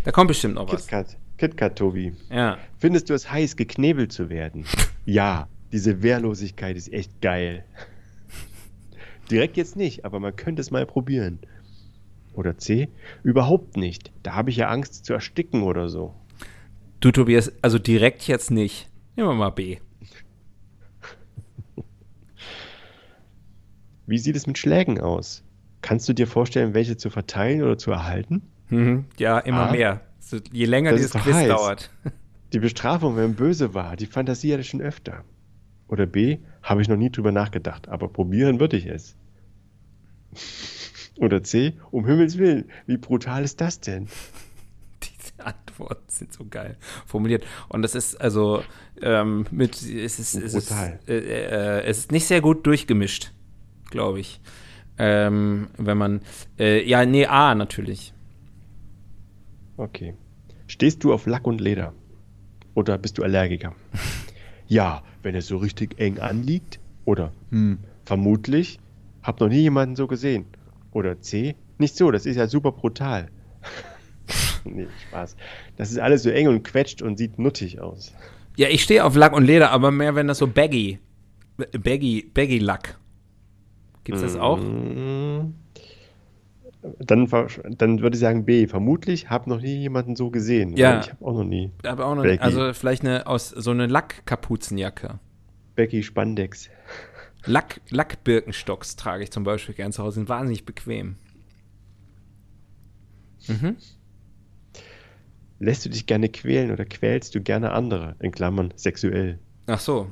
Da 0.04 0.11
kommt 0.11 0.28
bestimmt 0.28 0.54
noch 0.54 0.70
was. 0.72 0.87
KitKat, 0.87 1.16
KitKat, 1.38 1.76
Tobi. 1.76 2.14
Ja. 2.30 2.59
Findest 2.78 3.11
du 3.11 3.14
es 3.14 3.30
heiß, 3.30 3.57
geknebelt 3.57 4.12
zu 4.12 4.30
werden? 4.30 4.64
ja, 5.04 5.48
diese 5.72 6.02
Wehrlosigkeit 6.02 6.76
ist 6.76 6.92
echt 6.92 7.20
geil. 7.20 7.64
Direkt 9.30 9.57
jetzt 9.57 9.76
nicht, 9.76 10.04
aber 10.04 10.20
man 10.20 10.35
könnte 10.37 10.61
es 10.61 10.70
mal 10.70 10.87
probieren. 10.87 11.38
Oder 12.35 12.59
C, 12.59 12.88
überhaupt 13.22 13.76
nicht. 13.76 14.12
Da 14.22 14.35
habe 14.35 14.50
ich 14.50 14.57
ja 14.57 14.68
Angst 14.68 15.04
zu 15.04 15.12
ersticken 15.12 15.62
oder 15.62 15.88
so. 15.88 16.14
Du, 17.00 17.12
Tobias, 17.12 17.52
also 17.62 17.78
direkt 17.78 18.26
jetzt 18.26 18.50
nicht. 18.50 18.88
Nehmen 19.16 19.28
wir 19.28 19.35
mal 19.35 19.50
B. 19.50 19.78
Wie 24.06 24.18
sieht 24.18 24.36
es 24.36 24.46
mit 24.46 24.58
Schlägen 24.58 25.00
aus? 25.00 25.42
Kannst 25.80 26.08
du 26.08 26.12
dir 26.12 26.26
vorstellen, 26.26 26.74
welche 26.74 26.96
zu 26.96 27.10
verteilen 27.10 27.62
oder 27.62 27.78
zu 27.78 27.90
erhalten? 27.90 28.42
Mhm, 28.68 29.06
ja, 29.18 29.38
immer 29.38 29.68
ah, 29.68 29.72
mehr. 29.72 30.00
So, 30.18 30.38
je 30.52 30.66
länger 30.66 30.92
dieses 30.92 31.12
Quiz 31.12 31.34
heiß. 31.34 31.48
dauert. 31.48 31.90
Die 32.52 32.58
Bestrafung, 32.58 33.16
wenn 33.16 33.24
man 33.24 33.34
böse 33.34 33.74
war, 33.74 33.96
die 33.96 34.06
Fantasie 34.06 34.52
hatte 34.52 34.62
ich 34.62 34.68
schon 34.68 34.80
öfter. 34.80 35.24
Oder 35.88 36.06
B, 36.06 36.38
habe 36.62 36.82
ich 36.82 36.88
noch 36.88 36.96
nie 36.96 37.10
drüber 37.10 37.32
nachgedacht, 37.32 37.88
aber 37.88 38.08
probieren 38.08 38.60
würde 38.60 38.76
ich 38.76 38.86
es. 38.86 39.16
Oder 41.18 41.42
C, 41.42 41.74
um 41.90 42.06
Himmels 42.06 42.38
Willen, 42.38 42.70
wie 42.86 42.96
brutal 42.96 43.44
ist 43.44 43.60
das 43.60 43.80
denn? 43.80 44.08
Diese 45.02 45.46
Antworten 45.46 46.08
sind 46.08 46.32
so 46.32 46.46
geil 46.48 46.76
formuliert. 47.06 47.44
Und 47.68 47.82
das 47.82 47.94
ist 47.94 48.20
also 48.20 48.62
ähm, 49.02 49.46
mit, 49.50 49.82
es 49.82 50.18
ist, 50.18 50.34
es 50.34 50.54
ist, 50.54 50.70
äh, 50.70 51.18
äh, 51.18 51.82
es 51.84 51.98
ist 51.98 52.12
nicht 52.12 52.26
sehr 52.26 52.40
gut 52.40 52.66
durchgemischt 52.66 53.32
glaube 53.90 54.20
ich. 54.20 54.40
Ähm, 54.99 55.68
wenn 55.77 55.99
man, 55.99 56.20
äh, 56.59 56.87
ja, 56.88 57.05
nee, 57.05 57.27
A 57.27 57.55
natürlich. 57.55 58.14
Okay. 59.76 60.14
Stehst 60.66 61.03
du 61.03 61.12
auf 61.12 61.26
Lack 61.26 61.47
und 61.47 61.61
Leder? 61.61 61.93
Oder 62.74 62.99
bist 62.99 63.18
du 63.18 63.22
Allergiker? 63.22 63.74
ja, 64.68 65.03
wenn 65.22 65.35
es 65.35 65.47
so 65.47 65.57
richtig 65.57 65.99
eng 65.99 66.18
anliegt. 66.18 66.78
Oder 67.05 67.32
hm, 67.51 67.78
vermutlich. 68.05 68.78
Hab 69.22 69.41
noch 69.41 69.49
nie 69.49 69.62
jemanden 69.62 69.97
so 69.97 70.07
gesehen. 70.07 70.47
Oder 70.93 71.20
C, 71.20 71.57
nicht 71.78 71.97
so, 71.97 72.11
das 72.11 72.26
ist 72.26 72.37
ja 72.37 72.47
super 72.47 72.72
brutal. 72.72 73.28
nee, 74.64 74.87
Spaß. 75.09 75.37
Das 75.76 75.91
ist 75.91 75.99
alles 75.99 76.22
so 76.22 76.30
eng 76.30 76.49
und 76.49 76.62
quetscht 76.62 77.03
und 77.03 77.18
sieht 77.18 77.39
nuttig 77.39 77.80
aus. 77.80 78.14
Ja, 78.57 78.68
ich 78.68 78.82
stehe 78.85 79.05
auf 79.05 79.16
Lack 79.16 79.32
und 79.32 79.45
Leder, 79.45 79.70
aber 79.70 79.91
mehr, 79.91 80.14
wenn 80.14 80.28
das 80.28 80.39
so 80.39 80.47
baggy, 80.47 81.01
baggy, 81.57 82.30
baggy 82.32 82.59
Lack 82.59 82.99
Gibt 84.05 84.16
es 84.18 84.22
das 84.22 84.36
auch? 84.36 84.59
Mm. 84.59 85.55
Dann, 86.98 87.26
dann 87.78 88.00
würde 88.02 88.14
ich 88.14 88.20
sagen 88.20 88.44
B. 88.44 88.66
Vermutlich 88.66 89.30
habe 89.30 89.48
noch 89.48 89.61
nie 89.62 89.78
jemanden 89.78 90.16
so 90.16 90.30
gesehen. 90.30 90.76
Ja. 90.76 91.00
Ich 91.00 91.11
habe 91.11 91.24
auch 91.24 91.32
noch 91.32 91.44
nie. 91.44 91.70
Aber 91.82 92.05
auch 92.05 92.14
noch 92.14 92.24
nie. 92.24 92.38
Also 92.38 92.74
vielleicht 92.74 93.02
eine 93.02 93.26
aus 93.26 93.48
so 93.48 93.70
eine 93.70 93.86
Lackkapuzenjacke. 93.86 95.18
Becky 95.76 96.02
Spandex. 96.02 96.68
Lack, 97.46 97.80
Lackbirkenstocks 97.90 98.96
trage 98.96 99.24
ich 99.24 99.30
zum 99.30 99.44
Beispiel 99.44 99.74
gern 99.74 99.92
zu 99.92 100.02
Hause. 100.02 100.16
Sind 100.16 100.28
wahnsinnig 100.28 100.64
bequem. 100.64 101.16
Mhm. 103.48 103.76
lässt 105.59 105.84
du 105.84 105.90
dich 105.90 106.07
gerne 106.07 106.28
quälen 106.28 106.70
oder 106.70 106.84
quälst 106.84 107.34
du 107.34 107.42
gerne 107.42 107.72
andere, 107.72 108.16
in 108.20 108.32
Klammern 108.32 108.72
sexuell? 108.76 109.38
Ach 109.66 109.80
so. 109.80 110.11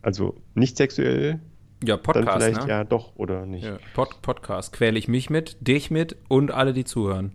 Also 0.00 0.36
nicht 0.54 0.76
sexuell, 0.76 1.40
Ja, 1.84 1.96
Podcast, 1.96 2.28
dann 2.28 2.40
vielleicht 2.40 2.62
ne? 2.62 2.68
ja 2.68 2.84
doch 2.84 3.16
oder 3.16 3.44
nicht. 3.46 3.64
Ja, 3.64 3.78
Pod 3.94 4.22
Podcast. 4.22 4.72
Quäle 4.72 4.98
ich 4.98 5.08
mich 5.08 5.30
mit, 5.30 5.56
dich 5.60 5.90
mit 5.90 6.16
und 6.28 6.50
alle, 6.52 6.72
die 6.72 6.84
zuhören. 6.84 7.32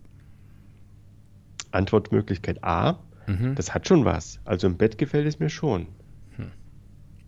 Antwortmöglichkeit 1.71 2.63
A, 2.63 2.99
Mhm. 3.27 3.55
das 3.55 3.73
hat 3.73 3.87
schon 3.87 4.05
was. 4.05 4.39
Also 4.45 4.67
im 4.67 4.77
Bett 4.77 4.97
gefällt 4.97 5.27
es 5.27 5.39
mir 5.39 5.49
schon. 5.49 5.87
Hm. 6.37 6.51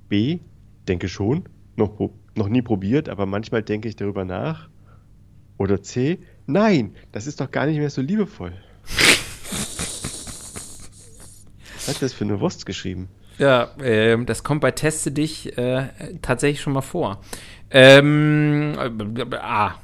B, 0.08 0.40
denke 0.88 1.10
schon, 1.10 1.44
noch, 1.76 2.00
noch 2.36 2.48
nie 2.48 2.62
probiert, 2.62 3.10
aber 3.10 3.26
manchmal 3.26 3.64
denke 3.64 3.90
ich 3.90 3.98
darüber 3.98 4.24
nach. 4.24 4.70
Oder 5.58 5.82
C, 5.84 6.20
nein, 6.48 6.96
das 7.12 7.28
ist 7.28 7.42
doch 7.42 7.52
gar 7.52 7.66
nicht 7.66 7.80
mehr 7.80 7.90
so 7.90 8.02
liebevoll. 8.02 8.54
Was 11.76 11.88
hat 11.90 12.02
das 12.02 12.14
für 12.14 12.24
eine 12.24 12.40
Wurst 12.40 12.66
geschrieben? 12.66 13.10
Ja, 13.40 13.70
ähm, 13.82 14.26
das 14.26 14.44
kommt 14.44 14.62
bei 14.62 14.72
Teste 14.72 15.12
dich 15.12 15.58
äh, 15.58 15.88
tatsächlich 16.22 16.62
schon 16.62 16.74
mal 16.74 16.82
vor. 16.82 17.22
Ähm, 17.72 18.76
äh, 18.78 19.36
A. 19.38 19.76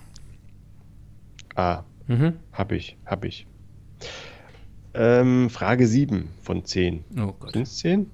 A, 1.55 1.83
Mhm. 2.07 2.33
hab 2.53 2.71
ich, 2.73 2.97
hab 3.05 3.23
ich. 3.25 3.47
Ähm, 4.93 5.49
Frage 5.49 5.87
7 5.87 6.29
von 6.41 6.63
10. 6.65 7.03
Oh 7.17 7.33
Gott. 7.39 7.53
Sind 7.53 7.63
es 7.63 7.77
10? 7.77 8.11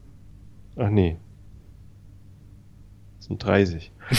Ach 0.78 0.90
nee. 0.90 1.18
Das 3.18 3.26
sind 3.28 3.44
30. 3.44 3.92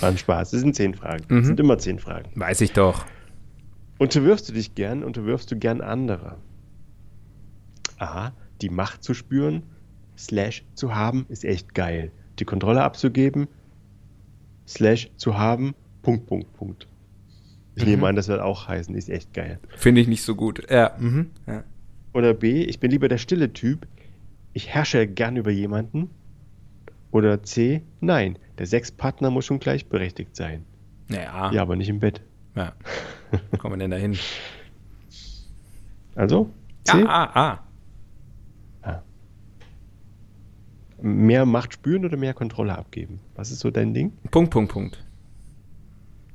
War 0.00 0.08
ein 0.10 0.18
Spaß. 0.18 0.52
Es 0.52 0.60
sind 0.60 0.74
10 0.74 0.94
Fragen. 0.94 1.24
Mhm. 1.28 1.38
Es 1.40 1.46
sind 1.46 1.60
immer 1.60 1.78
10 1.78 1.98
Fragen. 1.98 2.30
Weiß 2.34 2.60
ich 2.60 2.72
doch. 2.72 3.04
Unterwirfst 3.98 4.48
du 4.48 4.52
dich 4.52 4.74
gern, 4.74 5.02
unterwirfst 5.04 5.50
du 5.50 5.56
gern 5.58 5.80
andere? 5.80 6.36
A. 8.00 8.32
Die 8.62 8.68
Macht 8.70 9.02
zu 9.02 9.14
spüren, 9.14 9.62
slash 10.18 10.64
zu 10.74 10.94
haben, 10.94 11.26
ist 11.28 11.44
echt 11.44 11.74
geil. 11.74 12.12
Die 12.38 12.44
Kontrolle 12.44 12.82
abzugeben, 12.82 13.48
slash 14.66 15.10
zu 15.16 15.38
haben, 15.38 15.74
Punkt, 16.02 16.26
Punkt, 16.26 16.52
Punkt. 16.54 16.86
Ich 17.74 17.84
Mhm. 17.84 17.90
nehme 17.90 18.08
an, 18.08 18.16
das 18.16 18.28
wird 18.28 18.40
auch 18.40 18.68
heißen, 18.68 18.94
ist 18.94 19.08
echt 19.08 19.32
geil. 19.34 19.58
Finde 19.76 20.00
ich 20.00 20.08
nicht 20.08 20.22
so 20.22 20.34
gut. 20.34 20.68
Ja. 20.70 20.94
Mhm. 20.98 21.30
ja. 21.46 21.64
Oder 22.12 22.34
B, 22.34 22.62
ich 22.64 22.80
bin 22.80 22.90
lieber 22.90 23.08
der 23.08 23.18
stille 23.18 23.52
Typ. 23.52 23.86
Ich 24.52 24.68
herrsche 24.68 25.06
gern 25.06 25.36
über 25.36 25.50
jemanden. 25.50 26.10
Oder 27.12 27.42
C, 27.42 27.82
nein, 28.00 28.38
der 28.58 28.66
Sexpartner 28.66 29.30
muss 29.30 29.44
schon 29.46 29.58
gleichberechtigt 29.60 30.34
sein. 30.36 30.64
Naja. 31.08 31.50
Ja, 31.52 31.62
aber 31.62 31.76
nicht 31.76 31.88
im 31.88 32.00
Bett. 32.00 32.20
ja. 32.54 32.72
Wo 33.52 33.56
kommen 33.58 33.74
wir 33.74 33.78
denn 33.78 33.90
da 33.92 33.96
hin? 33.96 34.16
Also? 36.14 36.50
Ja, 36.88 36.94
C? 36.94 37.04
A, 37.04 37.24
A. 37.52 37.64
Mehr 41.02 41.46
Macht 41.46 41.74
spüren 41.74 42.04
oder 42.04 42.16
mehr 42.16 42.34
Kontrolle 42.34 42.76
abgeben? 42.76 43.20
Was 43.34 43.50
ist 43.50 43.60
so 43.60 43.70
dein 43.70 43.94
Ding? 43.94 44.12
Punkt, 44.30 44.50
Punkt, 44.50 44.72
Punkt. 44.72 45.04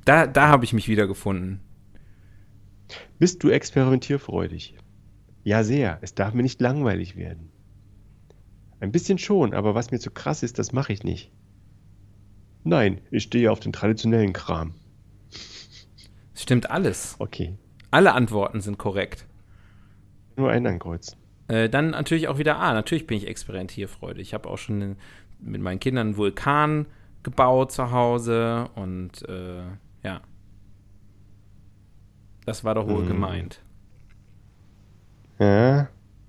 Da, 0.04 0.26
da 0.26 0.48
habe 0.48 0.64
ich 0.64 0.72
mich 0.72 0.88
wiedergefunden. 0.88 1.60
Bist 3.18 3.42
du 3.42 3.50
experimentierfreudig? 3.50 4.76
Ja, 5.44 5.62
sehr. 5.64 5.98
Es 6.02 6.14
darf 6.14 6.34
mir 6.34 6.42
nicht 6.42 6.60
langweilig 6.60 7.16
werden. 7.16 7.50
Ein 8.80 8.92
bisschen 8.92 9.18
schon, 9.18 9.54
aber 9.54 9.74
was 9.74 9.90
mir 9.90 9.98
zu 9.98 10.10
krass 10.10 10.42
ist, 10.42 10.58
das 10.58 10.72
mache 10.72 10.92
ich 10.92 11.02
nicht. 11.02 11.32
Nein, 12.64 13.00
ich 13.10 13.22
stehe 13.22 13.50
auf 13.50 13.60
den 13.60 13.72
traditionellen 13.72 14.32
Kram. 14.32 14.74
Es 16.34 16.42
stimmt 16.42 16.70
alles. 16.70 17.16
Okay. 17.18 17.56
Alle 17.90 18.12
Antworten 18.12 18.60
sind 18.60 18.76
korrekt. 18.76 19.26
Nur 20.36 20.50
einen 20.50 20.66
ankreuzen. 20.66 21.16
Äh, 21.48 21.68
dann 21.68 21.90
natürlich 21.90 22.28
auch 22.28 22.38
wieder 22.38 22.58
A. 22.58 22.72
Natürlich 22.74 23.06
bin 23.06 23.16
ich 23.18 23.26
experimentierfreudig. 23.28 24.28
Ich 24.28 24.34
habe 24.34 24.48
auch 24.48 24.58
schon 24.58 24.82
einen- 24.82 24.96
mit 25.38 25.60
meinen 25.60 25.78
Kindern 25.80 26.08
einen 26.08 26.16
Vulkan 26.16 26.86
gebaut 27.22 27.72
zu 27.72 27.90
Hause 27.90 28.68
und 28.74 29.28
äh, 29.28 29.62
ja. 30.02 30.20
Das 32.44 32.64
war 32.64 32.74
doch 32.74 32.88
wohl 32.88 33.02
Mhm. 33.04 33.08
gemeint. 33.08 33.62
Ja, 35.38 35.88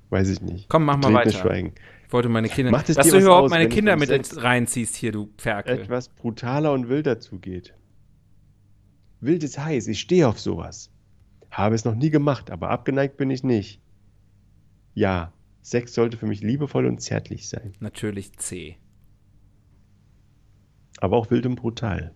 weiß 0.10 0.30
ich 0.30 0.42
nicht. 0.42 0.70
Komm, 0.70 0.86
mach 0.86 0.98
mal 0.98 1.14
weiter. 1.14 1.32
Schweigen. 1.32 1.74
Ich 2.06 2.14
wollte 2.14 2.30
meine 2.30 2.50
Kinder. 2.50 2.72
Macht 2.72 2.90
es 2.90 2.96
dass 2.96 3.10
du 3.10 3.18
überhaupt 3.20 3.46
aus, 3.46 3.50
meine 3.52 3.70
Kinder 3.70 3.96
mit 3.98 4.10
ins 4.10 4.42
reinziehst 4.42 4.96
hier, 4.96 5.12
du 5.12 5.30
Ferkel. 5.38 5.80
Etwas 5.80 6.10
brutaler 6.10 6.74
und 6.74 6.90
wilder 6.90 7.20
zugeht. 7.20 7.74
Wild 9.20 9.44
ist 9.44 9.58
heiß, 9.58 9.88
ich 9.88 10.00
stehe 10.00 10.28
auf 10.28 10.40
sowas. 10.40 10.92
Habe 11.52 11.76
es 11.76 11.86
noch 11.86 11.96
nie 11.96 12.10
gemacht, 12.10 12.52
aber 12.52 12.70
abgeneigt 12.70 13.18
bin 13.18 13.30
ich 13.30 13.44
nicht. 13.44 13.82
Ja, 14.98 15.32
Sex 15.62 15.94
sollte 15.94 16.18
für 16.18 16.26
mich 16.26 16.42
liebevoll 16.42 16.88
und 16.88 17.00
zärtlich 17.04 17.48
sein, 17.48 17.74
Natürlich 17.80 18.34
C. 18.34 18.78
aber 21.00 21.18
auch 21.18 21.30
wild 21.30 21.46
und 21.46 21.56
brutal. 21.56 22.16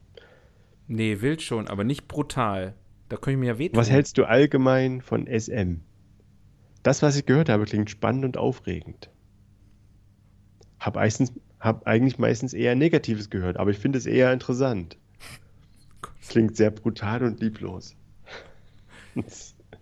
Nee, 0.88 1.22
wild 1.22 1.44
schon, 1.44 1.68
aber 1.68 1.84
nicht 1.84 2.08
brutal. 2.08 2.74
Da 3.08 3.18
könnte 3.18 3.34
ich 3.34 3.38
mir 3.38 3.46
ja 3.46 3.58
wehtun. 3.60 3.78
Was 3.78 3.92
hältst 3.92 4.18
du 4.18 4.24
allgemein 4.24 5.02
von 5.02 5.28
SM? 5.28 5.82
Das, 6.82 7.04
was 7.04 7.16
ich 7.16 7.28
gehört 7.28 7.50
habe, 7.50 7.66
klingt 7.66 7.92
spannend 7.92 8.26
und 8.26 8.38
aufregend. 8.38 9.12
Hab, 10.80 10.96
meistens, 10.96 11.32
hab 11.60 11.86
eigentlich 11.86 12.18
meistens 12.18 12.52
eher 12.56 12.74
Negatives 12.74 13.30
gehört, 13.30 13.58
aber 13.58 13.70
ich 13.70 13.78
finde 13.78 14.00
es 14.00 14.08
eher 14.08 14.34
interessant. 14.34 14.98
Klingt 16.28 16.56
sehr 16.58 16.72
brutal 16.72 17.22
und 17.22 17.42
lieblos. 17.42 17.96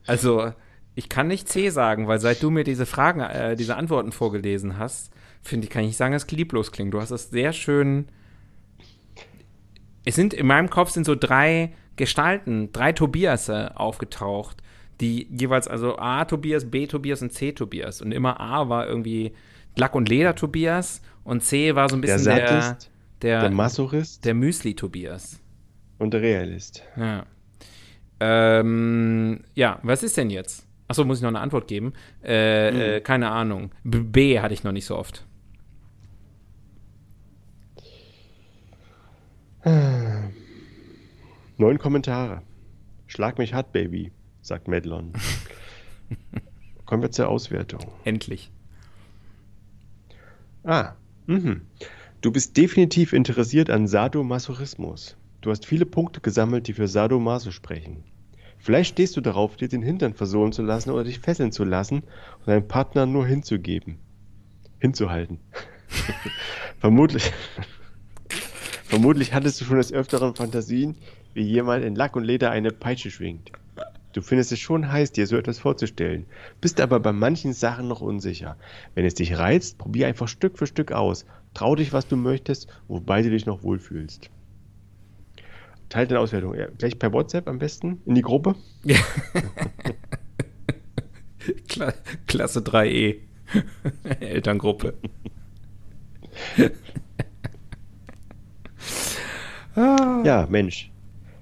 Also, 0.06 0.52
ich 1.00 1.08
kann 1.08 1.30
nicht 1.30 1.48
C 1.48 1.70
sagen, 1.70 2.10
weil 2.10 2.20
seit 2.20 2.44
du 2.44 2.50
mir 2.50 2.66
diese 2.66 2.86
Fragen, 2.86 3.22
äh, 3.22 3.56
diese 3.56 3.78
Antworten 3.78 4.12
vorgelesen 4.12 4.78
hast, 4.78 5.14
finde 5.42 5.64
ich, 5.66 5.72
kann 5.72 5.84
ich 5.84 5.88
nicht 5.88 5.98
sagen, 5.98 6.12
dass 6.12 6.26
es 6.26 6.32
lieblos 6.32 6.74
klingt. 6.74 6.94
Du 6.94 7.00
hast 7.00 7.12
es 7.12 7.30
sehr 7.30 7.54
schön. 7.54 8.10
Es 10.04 10.16
sind 10.16 10.34
in 10.34 10.46
meinem 10.46 10.70
Kopf 10.70 10.90
sind 10.90 11.06
so 11.06 11.16
drei 11.16 11.72
Gestalten, 11.96 12.74
drei 12.74 12.92
Tobiasse 12.92 13.78
aufgetaucht, 13.78 14.62
die 15.00 15.26
jeweils 15.32 15.70
also 15.70 15.98
A 15.98 16.26
Tobias, 16.26 16.70
B 16.70 16.86
Tobias 16.86 17.22
und 17.22 17.32
C 17.32 17.54
Tobias. 17.54 18.02
Und 18.02 18.12
immer 18.12 18.42
A 18.42 18.68
war 18.68 18.86
irgendwie 18.86 19.32
Lack- 19.78 19.96
und 19.96 20.10
Leder-Tobias 20.10 21.02
und 21.24 21.44
C 21.44 21.76
war 21.76 21.88
so 21.88 21.96
ein 21.96 22.02
bisschen 22.02 22.26
der, 22.26 22.62
Sadist, 22.62 22.92
der, 23.22 23.40
der 23.40 23.52
Masochist 23.52 24.26
der 24.26 24.34
Müsli-Tobias. 24.34 25.40
und 25.98 26.14
der 26.14 26.22
Realist. 26.22 26.84
Ja. 26.98 27.26
Ähm, 28.20 29.46
ja, 29.56 29.80
was 29.84 30.04
ist 30.04 30.18
denn 30.18 30.30
jetzt? 30.30 30.66
Achso, 30.90 31.06
muss 31.06 31.20
ich 31.20 31.22
noch 31.22 31.30
eine 31.30 31.40
Antwort 31.40 31.68
geben? 31.68 31.94
Äh, 32.24 32.98
äh, 32.98 33.02
keine 33.02 33.30
Ahnung. 33.30 33.72
B, 33.84 34.00
B 34.00 34.40
hatte 34.40 34.54
ich 34.54 34.64
noch 34.64 34.72
nicht 34.74 34.86
so 34.86 34.98
oft. 34.98 35.26
Neun 41.58 41.78
Kommentare. 41.78 42.42
Schlag 43.06 43.38
mich 43.38 43.54
hart, 43.54 43.72
Baby, 43.72 44.12
sagt 44.42 44.68
Medlon. 44.68 45.14
Kommen 46.86 47.04
wir 47.04 47.12
zur 47.12 47.28
Auswertung. 47.28 47.82
Endlich. 48.04 48.52
Ah, 50.64 50.94
mhm. 51.28 51.62
Du 52.22 52.32
bist 52.32 52.58
definitiv 52.58 53.14
interessiert 53.14 53.70
an 53.70 53.88
Sadomasochismus. 53.88 55.18
Du 55.42 55.52
hast 55.52 55.66
viele 55.66 55.86
Punkte 55.86 56.20
gesammelt, 56.20 56.68
die 56.68 56.74
für 56.74 56.88
Sadomaso 56.88 57.52
sprechen. 57.52 58.04
Vielleicht 58.60 58.92
stehst 58.92 59.16
du 59.18 59.22
darauf, 59.22 59.56
dir 59.56 59.70
den 59.70 59.82
Hintern 59.82 60.14
versohlen 60.14 60.52
zu 60.52 60.62
lassen 60.62 60.92
oder 60.92 61.06
dich 61.06 61.20
fesseln 61.20 61.52
zu 61.52 61.64
lassen 61.64 62.04
und 62.40 62.48
deinem 62.48 62.68
Partner 62.68 63.06
nur 63.06 63.26
hinzugeben. 63.26 63.98
Hinzuhalten. 64.80 65.40
Vermutlich. 66.80 67.32
Vermutlich 68.86 69.34
hattest 69.34 69.62
du 69.62 69.66
schon 69.66 69.78
des 69.78 69.94
Öfteren 69.94 70.36
Fantasien, 70.36 70.96
wie 71.34 71.44
jemand 71.44 71.86
in 71.86 71.96
Lack 71.96 72.16
und 72.16 72.24
Leder 72.24 72.52
eine 72.52 72.72
Peitsche 72.72 73.12
schwingt. 73.12 73.52
Du 74.12 74.22
findest 74.22 74.52
es 74.52 74.60
schon 74.60 74.92
heiß, 74.92 75.12
dir 75.12 75.28
so 75.28 75.38
etwas 75.38 75.60
vorzustellen, 75.60 76.26
bist 76.62 76.82
aber 76.82 77.00
bei 77.00 77.14
manchen 77.14 77.54
Sachen 77.54 77.88
noch 77.88 78.02
unsicher. 78.02 78.58
Wenn 78.96 79.06
es 79.06 79.14
dich 79.14 79.38
reizt, 79.38 79.78
probier 79.78 80.08
einfach 80.08 80.28
Stück 80.28 80.58
für 80.58 80.66
Stück 80.66 80.92
aus. 80.92 81.26
Trau 81.54 81.76
dich, 81.76 81.94
was 81.94 82.08
du 82.08 82.18
möchtest, 82.18 82.68
wobei 82.88 83.22
du 83.22 83.30
dich 83.30 83.46
noch 83.46 83.64
wohlfühlst. 83.64 84.32
Teilt 85.90 86.12
deine 86.12 86.20
Auswertung. 86.22 86.54
Ja, 86.56 86.68
gleich 86.78 86.98
per 87.00 87.12
WhatsApp 87.14 87.48
am 87.48 87.58
besten 87.60 88.02
in 88.06 88.16
die 88.16 88.22
Gruppe. 88.22 88.56
Kla 91.68 91.94
Klasse 92.28 92.60
3e. 92.60 93.18
Elterngruppe. 94.20 94.94
Ja, 99.76 100.46
Mensch. 100.50 100.92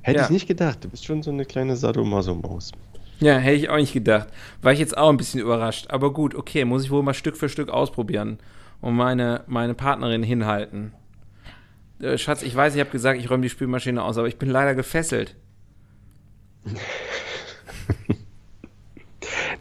Hätte 0.02 0.20
Ja. 0.20 0.26
ich 0.26 0.30
nicht 0.30 0.48
gedacht. 0.48 0.84
Du 0.84 0.90
bist 0.90 1.06
schon 1.06 1.24
so 1.24 1.32
eine 1.32 1.44
kleine 1.46 1.76
Sadomaso-Maus. 1.76 2.72
Ja, 3.20 3.38
hätte 3.38 3.56
ich 3.56 3.70
auch 3.70 3.78
nicht 3.78 3.94
gedacht. 3.94 4.28
War 4.62 4.72
ich 4.74 4.80
jetzt 4.80 4.96
auch 4.96 5.10
ein 5.10 5.18
bisschen 5.18 5.40
überrascht. 5.42 5.88
Aber 5.90 6.14
gut, 6.14 6.36
okay, 6.36 6.64
muss 6.64 6.84
ich 6.84 6.92
wohl 6.92 7.02
mal 7.02 7.16
Stück 7.16 7.36
für 7.36 7.50
Stück 7.50 7.70
ausprobieren 7.70 8.38
und 8.80 8.96
meine, 8.96 9.44
meine 9.48 9.74
Partnerin 9.74 10.22
hinhalten. 10.22 10.92
Äh, 12.00 12.18
Schatz, 12.18 12.44
ich 12.44 12.56
weiß, 12.56 12.76
ich 12.76 12.80
habe 12.80 12.90
gesagt, 12.90 13.20
ich 13.20 13.30
räume 13.30 13.44
die 13.44 13.50
Spülmaschine 13.50 14.04
aus, 14.04 14.18
aber 14.18 14.28
ich 14.28 14.38
bin 14.38 14.50
leider 14.50 14.76
gefesselt. 14.76 15.36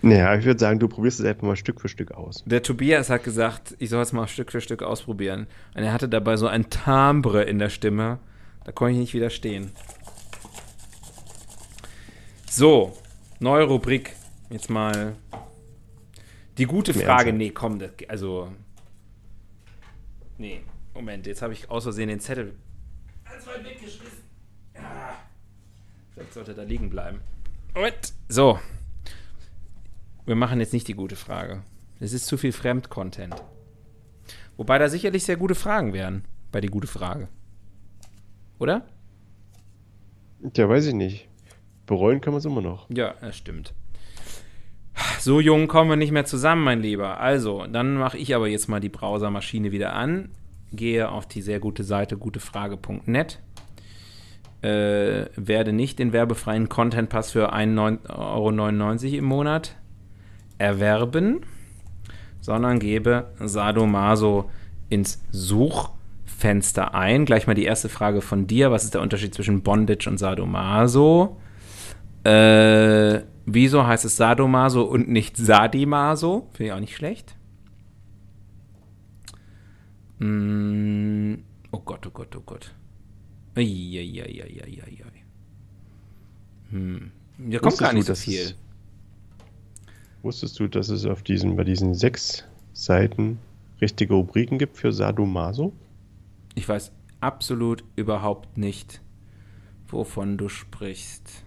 Naja, 0.03 0.37
ich 0.37 0.45
würde 0.45 0.61
sagen, 0.61 0.79
du 0.79 0.89
probierst 0.89 1.19
es 1.19 1.27
einfach 1.27 1.43
mal 1.49 1.57
Stück 1.57 1.81
für 1.81 1.89
Stück 1.89 2.13
aus. 2.13 2.45
Der 2.47 2.63
Tobias 2.63 3.11
hat 3.11 3.25
gesagt, 3.25 3.75
ich 3.79 3.91
soll 3.91 4.03
es 4.03 4.13
mal 4.13 4.29
Stück 4.29 4.53
für 4.53 4.61
Stück 4.61 4.83
ausprobieren. 4.83 5.47
Und 5.75 5.83
er 5.83 5.93
hatte 5.93 6.09
dabei 6.09 6.37
so 6.37 6.47
ein 6.47 6.71
Timbre 6.71 7.43
in 7.43 7.59
der 7.59 7.71
Stimme. 7.71 8.19
Da 8.65 8.73
konnte 8.73 8.93
ich 8.93 8.99
nicht 8.99 9.15
widerstehen. 9.15 9.73
So, 12.49 12.97
neue 13.41 13.65
Rubrik. 13.65 14.13
Jetzt 14.51 14.71
mal 14.71 15.17
die 16.59 16.67
gute 16.67 16.95
Frage. 16.95 17.33
Nee, 17.33 17.51
komm, 17.51 17.79
das, 17.79 17.91
also. 18.09 18.53
Nee, 20.39 20.61
Moment, 20.97 21.27
jetzt 21.27 21.43
habe 21.43 21.53
ich 21.53 21.71
aus 21.71 21.83
Versehen 21.83 22.09
den 22.09 22.21
Zettel 22.21 22.55
ganz 23.25 23.47
weit 23.47 23.63
weggeschmissen. 23.65 24.25
Ja. 24.75 25.15
Vielleicht 26.15 26.33
sollte 26.33 26.55
da 26.55 26.63
liegen 26.63 26.89
bleiben. 26.89 27.21
Moment. 27.75 28.15
So, 28.31 28.59
wir 30.25 30.37
machen 30.37 30.59
jetzt 30.59 30.73
nicht 30.73 30.89
die 30.89 30.95
gute 30.95 31.15
Frage. 31.15 31.63
Es 32.01 32.15
ist 32.15 32.25
zu 32.25 32.39
viel 32.39 32.53
Fremdcontent. 32.53 33.35
Wobei 34.57 34.79
da 34.79 34.89
sicherlich 34.89 35.25
sehr 35.25 35.37
gute 35.37 35.55
Fragen 35.55 35.93
wären 35.93 36.25
bei 36.51 36.63
die 36.63 36.69
gute 36.69 36.87
Frage. 36.87 37.29
Oder? 38.59 38.87
Ja, 40.55 40.67
weiß 40.67 40.87
ich 40.87 40.95
nicht. 40.95 41.29
Bereuen 41.85 42.23
kann 42.23 42.33
man 42.33 42.39
es 42.39 42.47
immer 42.47 42.63
noch. 42.63 42.89
Ja, 42.89 43.15
das 43.21 43.37
stimmt. 43.37 43.75
So 45.21 45.41
jung 45.41 45.69
kommen 45.69 45.91
wir 45.91 45.97
nicht 45.97 46.13
mehr 46.13 46.25
zusammen, 46.25 46.65
mein 46.65 46.81
Lieber. 46.81 47.21
Also, 47.21 47.67
dann 47.67 47.97
mache 47.97 48.17
ich 48.17 48.35
aber 48.35 48.49
jetzt 48.49 48.69
mal 48.69 48.81
die 48.81 48.89
Browsermaschine 48.89 49.73
wieder 49.73 49.93
an, 49.93 50.31
gehe 50.73 51.11
auf 51.11 51.27
die 51.27 51.43
sehr 51.43 51.61
gute 51.61 51.85
Seite 51.85 52.17
gutefrage.net, 52.17 53.41
äh, 54.63 55.27
werde 55.37 55.73
nicht 55.73 55.99
den 55.99 56.13
werbefreien 56.13 56.69
Content-Pass 56.69 57.33
für 57.33 57.53
1,99 57.53 59.05
Euro 59.07 59.19
im 59.19 59.25
Monat 59.25 59.77
erwerben, 60.59 61.41
sondern 62.41 62.79
gebe 62.79 63.31
Sadomaso 63.39 64.51
ins 64.89 65.23
Suchfenster 65.31 66.95
ein. 66.95 67.25
Gleich 67.25 67.47
mal 67.47 67.55
die 67.55 67.65
erste 67.65 67.89
Frage 67.89 68.21
von 68.21 68.47
dir. 68.47 68.71
Was 68.71 68.85
ist 68.85 68.95
der 68.95 69.03
Unterschied 69.03 69.35
zwischen 69.35 69.63
Bondage 69.63 70.09
und 70.09 70.19
Sadomaso? 70.19 71.39
Äh, 72.25 73.21
wieso 73.45 73.87
heißt 73.87 74.05
es 74.05 74.17
Sadomaso 74.17 74.83
und 74.83 75.09
nicht 75.09 75.37
Sadimaso? 75.37 76.49
Finde 76.53 76.69
ich 76.69 76.73
auch 76.73 76.81
nicht 76.81 76.97
schlecht. 76.97 77.37
Mm, 80.19 81.35
oh 81.73 81.81
Gott, 81.81 82.07
oh 82.07 82.11
Gott, 82.11 82.35
oh 82.37 82.43
Gott. 82.45 82.75
Eieieiei. 83.55 85.25
Hm. 86.71 87.11
Da 87.39 87.59
kommt 87.59 87.79
gar 87.79 87.93
nicht 87.93 88.07
so 88.07 88.15
viel. 88.15 88.55
Wusstest 90.23 90.59
du, 90.59 90.69
dass 90.69 90.89
es 90.89 91.07
auf 91.07 91.23
diesen, 91.23 91.57
bei 91.57 91.65
diesen 91.65 91.95
sechs 91.95 92.45
Seiten 92.73 93.39
richtige 93.81 94.15
Rubriken 94.15 94.59
gibt 94.59 94.77
für 94.77 94.93
Sadomaso? 94.93 95.73
Ich 96.55 96.69
weiß 96.69 96.93
absolut 97.21 97.85
überhaupt 97.97 98.57
nicht, 98.57 99.01
wovon 99.89 100.39
du 100.39 100.49
sprichst. 100.49 101.45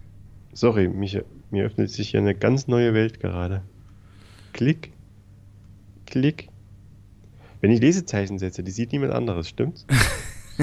Sorry, 0.54 0.88
mich, 0.88 1.20
mir 1.52 1.66
öffnet 1.66 1.90
sich 1.90 2.10
hier 2.12 2.20
eine 2.20 2.36
ganz 2.36 2.68
neue 2.68 2.94
Welt 2.94 3.20
gerade. 3.20 3.64
Klick, 4.54 4.92
klick. 6.06 6.49
Wenn 7.62 7.72
ich 7.72 7.82
Lesezeichen 7.82 8.39
setze, 8.39 8.64
die 8.64 8.72
sieht 8.72 8.91
niemand 8.91 9.14
anderes, 9.14 9.49
stimmt's? 9.49 9.86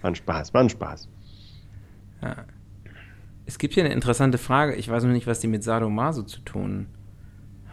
war 0.00 0.10
ein 0.10 0.14
Spaß, 0.14 0.54
war 0.54 0.60
ein 0.60 0.70
Spaß. 0.70 1.08
Ja. 2.22 2.44
Es 3.46 3.58
gibt 3.58 3.74
hier 3.74 3.84
eine 3.84 3.92
interessante 3.92 4.38
Frage. 4.38 4.74
Ich 4.76 4.88
weiß 4.88 5.02
noch 5.04 5.12
nicht, 5.12 5.26
was 5.26 5.40
die 5.40 5.48
mit 5.48 5.64
Sadomaso 5.64 6.22
zu 6.22 6.40
tun 6.40 6.86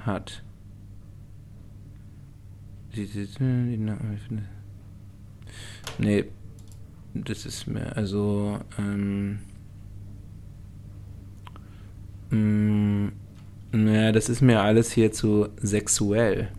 hat. 0.05 0.43
Nee, 5.99 6.25
das 7.13 7.45
ist 7.45 7.67
mir, 7.67 7.95
also, 7.95 8.59
ähm, 8.77 9.39
mh, 12.31 13.11
naja, 13.72 14.11
das 14.11 14.30
ist 14.30 14.41
mir 14.41 14.61
alles 14.61 14.91
hier 14.91 15.11
zu 15.11 15.49
sexuell. 15.57 16.49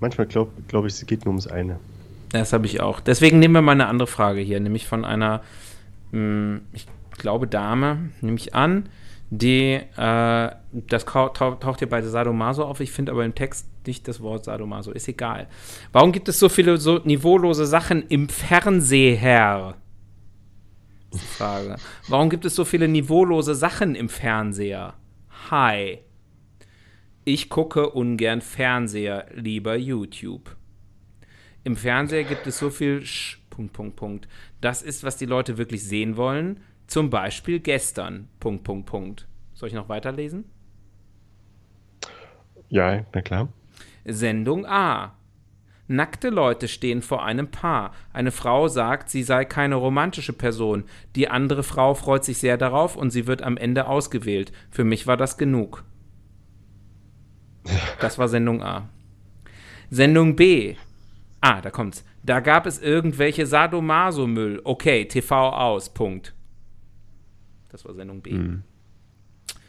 Manchmal 0.00 0.26
glaube 0.26 0.52
glaub 0.68 0.84
ich, 0.86 0.94
es 0.94 1.06
geht 1.06 1.24
nur 1.24 1.32
ums 1.32 1.48
eine. 1.48 1.78
Das 2.30 2.52
habe 2.52 2.66
ich 2.66 2.80
auch. 2.80 3.00
Deswegen 3.00 3.38
nehmen 3.38 3.54
wir 3.54 3.62
mal 3.62 3.72
eine 3.72 3.86
andere 3.86 4.06
Frage 4.06 4.40
hier, 4.40 4.60
nämlich 4.60 4.86
von 4.86 5.04
einer, 5.04 5.42
hm, 6.12 6.60
ich 6.72 6.86
glaube, 7.16 7.46
Dame, 7.46 8.10
nehme 8.20 8.36
ich 8.36 8.54
an, 8.54 8.88
die, 9.30 9.74
äh, 9.96 10.50
das 10.72 11.04
taucht 11.04 11.78
hier 11.78 11.88
bei 11.88 12.00
Sadomaso 12.02 12.64
auf, 12.64 12.80
ich 12.80 12.90
finde 12.90 13.12
aber 13.12 13.24
im 13.24 13.34
Text 13.34 13.68
nicht 13.86 14.08
das 14.08 14.20
Wort 14.20 14.44
Sadomaso, 14.44 14.92
ist 14.92 15.08
egal. 15.08 15.48
Warum 15.92 16.12
gibt 16.12 16.28
es 16.28 16.38
so 16.38 16.48
viele 16.48 16.76
so 16.78 16.98
niveaulose 16.98 17.66
Sachen 17.66 18.06
im 18.08 18.28
Fernseher? 18.28 19.76
Frage. 21.36 21.76
Warum 22.08 22.30
gibt 22.30 22.44
es 22.44 22.54
so 22.54 22.64
viele 22.64 22.88
niveaulose 22.88 23.54
Sachen 23.54 23.94
im 23.94 24.08
Fernseher? 24.08 24.94
Hi. 25.50 25.98
Ich 27.24 27.48
gucke 27.48 27.90
ungern 27.90 28.40
Fernseher, 28.40 29.26
lieber 29.34 29.76
YouTube. 29.76 30.56
Im 31.64 31.76
Fernseher 31.76 32.24
gibt 32.24 32.46
es 32.46 32.58
so 32.58 32.70
viel 32.70 33.04
Sch 33.04 33.38
Punkt, 33.50 33.72
Punkt, 33.72 33.96
Punkt. 33.96 34.28
Das 34.60 34.82
ist, 34.82 35.02
was 35.02 35.16
die 35.16 35.26
Leute 35.26 35.58
wirklich 35.58 35.82
sehen 35.82 36.16
wollen. 36.16 36.60
Zum 36.88 37.10
Beispiel 37.10 37.60
gestern. 37.60 38.28
Punkt, 38.40 38.64
Punkt, 38.64 38.86
Punkt. 38.86 39.28
Soll 39.52 39.68
ich 39.68 39.74
noch 39.74 39.90
weiterlesen? 39.90 40.46
Ja, 42.70 43.04
na 43.14 43.22
klar. 43.22 43.48
Sendung 44.04 44.66
A. 44.66 45.14
Nackte 45.86 46.30
Leute 46.30 46.66
stehen 46.66 47.02
vor 47.02 47.24
einem 47.24 47.50
Paar. 47.50 47.92
Eine 48.12 48.30
Frau 48.30 48.68
sagt, 48.68 49.10
sie 49.10 49.22
sei 49.22 49.44
keine 49.44 49.74
romantische 49.74 50.32
Person. 50.32 50.84
Die 51.14 51.28
andere 51.28 51.62
Frau 51.62 51.94
freut 51.94 52.24
sich 52.24 52.38
sehr 52.38 52.56
darauf 52.56 52.96
und 52.96 53.10
sie 53.10 53.26
wird 53.26 53.42
am 53.42 53.58
Ende 53.58 53.86
ausgewählt. 53.86 54.52
Für 54.70 54.84
mich 54.84 55.06
war 55.06 55.16
das 55.18 55.36
genug. 55.36 55.84
Das 58.00 58.18
war 58.18 58.28
Sendung 58.28 58.62
A. 58.62 58.88
Sendung 59.90 60.36
B. 60.36 60.76
Ah, 61.42 61.60
da 61.60 61.70
kommt's. 61.70 62.04
Da 62.22 62.40
gab 62.40 62.66
es 62.66 62.80
irgendwelche 62.80 63.46
Sadomaso-Müll. 63.46 64.62
Okay, 64.64 65.04
TV 65.04 65.50
aus. 65.50 65.92
Punkt. 65.92 66.34
Das 67.78 67.84
war 67.84 67.94
Sendung 67.94 68.22
B. 68.22 68.32
Hm. 68.32 68.64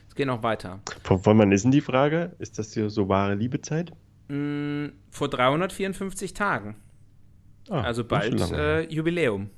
Es 0.08 0.16
geht 0.16 0.26
noch 0.26 0.42
weiter. 0.42 0.80
Von, 1.04 1.20
von 1.20 1.38
wann 1.38 1.52
ist 1.52 1.64
denn 1.64 1.70
die 1.72 1.80
Frage? 1.80 2.36
Ist 2.40 2.58
das 2.58 2.74
hier 2.74 2.90
so 2.90 3.08
wahre 3.08 3.36
Liebezeit? 3.36 3.92
Hm, 4.30 4.94
vor 5.12 5.30
354 5.30 6.34
Tagen. 6.34 6.76
Ah, 7.70 7.82
also 7.82 8.04
bald 8.04 8.42
äh, 8.52 8.82
Jubiläum. 8.90 9.52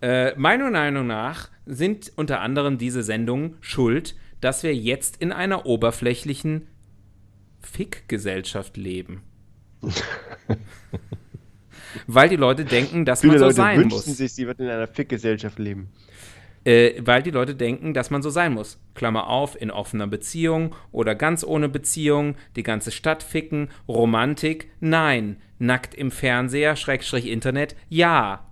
Äh, 0.00 0.34
meiner 0.36 0.70
Meinung 0.70 1.06
nach 1.06 1.50
sind 1.66 2.10
unter 2.16 2.40
anderem 2.40 2.78
diese 2.78 3.02
Sendungen 3.02 3.58
schuld, 3.60 4.16
dass 4.40 4.62
wir 4.62 4.74
jetzt 4.74 5.18
in 5.18 5.30
einer 5.30 5.66
oberflächlichen 5.66 6.68
Fick-Gesellschaft 7.60 8.78
leben. 8.78 9.20
weil 12.06 12.28
die 12.28 12.36
Leute 12.36 12.64
denken, 12.64 13.04
dass 13.04 13.20
Viele 13.20 13.32
man 13.32 13.38
so 13.38 13.44
Leute 13.46 13.56
sein 13.56 13.78
wünschen 13.80 13.96
muss. 13.96 14.16
sich, 14.16 14.32
sie 14.32 14.46
wird 14.46 14.60
in 14.60 14.68
einer 14.68 14.86
Fick-Gesellschaft 14.86 15.58
leben. 15.58 15.90
Äh, 16.64 17.02
weil 17.04 17.22
die 17.22 17.30
Leute 17.30 17.54
denken, 17.54 17.92
dass 17.92 18.10
man 18.10 18.22
so 18.22 18.30
sein 18.30 18.54
muss. 18.54 18.80
Klammer 18.94 19.28
auf, 19.28 19.60
in 19.60 19.70
offener 19.70 20.06
Beziehung 20.06 20.74
oder 20.92 21.14
ganz 21.14 21.44
ohne 21.44 21.68
Beziehung, 21.68 22.36
die 22.56 22.62
ganze 22.62 22.90
Stadt 22.90 23.22
ficken, 23.22 23.68
Romantik, 23.86 24.70
nein. 24.80 25.36
Nackt 25.58 25.94
im 25.94 26.10
Fernseher, 26.10 26.76
Schrägstrich 26.76 27.26
Internet, 27.26 27.76
ja. 27.88 28.46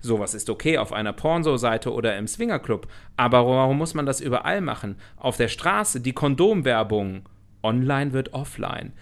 Sowas 0.00 0.32
ist 0.34 0.48
okay 0.48 0.78
auf 0.78 0.92
einer 0.92 1.12
Pornso-Seite 1.12 1.92
oder 1.92 2.16
im 2.16 2.28
Swingerclub, 2.28 2.86
aber 3.16 3.44
warum 3.46 3.78
muss 3.78 3.94
man 3.94 4.06
das 4.06 4.20
überall 4.20 4.60
machen? 4.60 4.96
Auf 5.16 5.36
der 5.36 5.48
Straße 5.48 6.00
die 6.00 6.12
Kondomwerbung. 6.12 7.28
Online 7.64 8.12
wird 8.12 8.32
offline. 8.32 8.92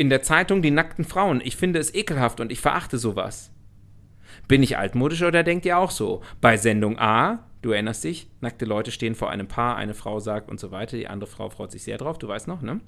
In 0.00 0.08
der 0.08 0.22
Zeitung 0.22 0.62
die 0.62 0.70
nackten 0.70 1.04
Frauen. 1.04 1.42
Ich 1.44 1.56
finde 1.56 1.78
es 1.78 1.94
ekelhaft 1.94 2.40
und 2.40 2.50
ich 2.50 2.62
verachte 2.62 2.96
sowas. 2.96 3.52
Bin 4.48 4.62
ich 4.62 4.78
altmodisch 4.78 5.22
oder 5.22 5.42
denkt 5.42 5.66
ihr 5.66 5.76
auch 5.76 5.90
so? 5.90 6.22
Bei 6.40 6.56
Sendung 6.56 6.98
A, 6.98 7.44
du 7.60 7.72
erinnerst 7.72 8.04
dich, 8.04 8.26
nackte 8.40 8.64
Leute 8.64 8.92
stehen 8.92 9.14
vor 9.14 9.28
einem 9.28 9.46
Paar, 9.46 9.76
eine 9.76 9.92
Frau 9.92 10.18
sagt 10.18 10.50
und 10.50 10.58
so 10.58 10.70
weiter, 10.70 10.96
die 10.96 11.06
andere 11.06 11.28
Frau 11.28 11.50
freut 11.50 11.70
sich 11.70 11.82
sehr 11.82 11.98
drauf, 11.98 12.16
du 12.16 12.28
weißt 12.28 12.48
noch, 12.48 12.62
ne? 12.62 12.80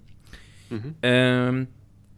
Mhm. 0.70 0.94
Ähm, 1.02 1.66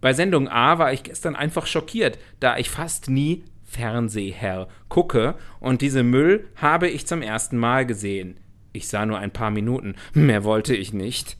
bei 0.00 0.12
Sendung 0.12 0.46
A 0.46 0.78
war 0.78 0.92
ich 0.92 1.02
gestern 1.02 1.34
einfach 1.34 1.66
schockiert, 1.66 2.20
da 2.38 2.56
ich 2.56 2.70
fast 2.70 3.10
nie 3.10 3.44
Fernseher 3.64 4.68
gucke 4.88 5.34
und 5.58 5.82
diese 5.82 6.04
Müll 6.04 6.46
habe 6.54 6.88
ich 6.88 7.04
zum 7.08 7.20
ersten 7.20 7.58
Mal 7.58 7.84
gesehen. 7.84 8.38
Ich 8.72 8.86
sah 8.86 9.06
nur 9.06 9.18
ein 9.18 9.32
paar 9.32 9.50
Minuten, 9.50 9.96
mehr 10.12 10.44
wollte 10.44 10.76
ich 10.76 10.92
nicht. 10.92 11.36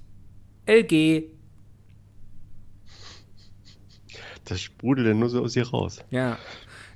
LG. 0.67 1.34
Das 4.45 4.61
sprudelt 4.61 5.07
ja 5.07 5.15
nur 5.15 5.29
so 5.31 5.43
aus 5.43 5.57
ihr 5.57 5.69
raus. 5.69 6.05
Ja. 6.11 6.39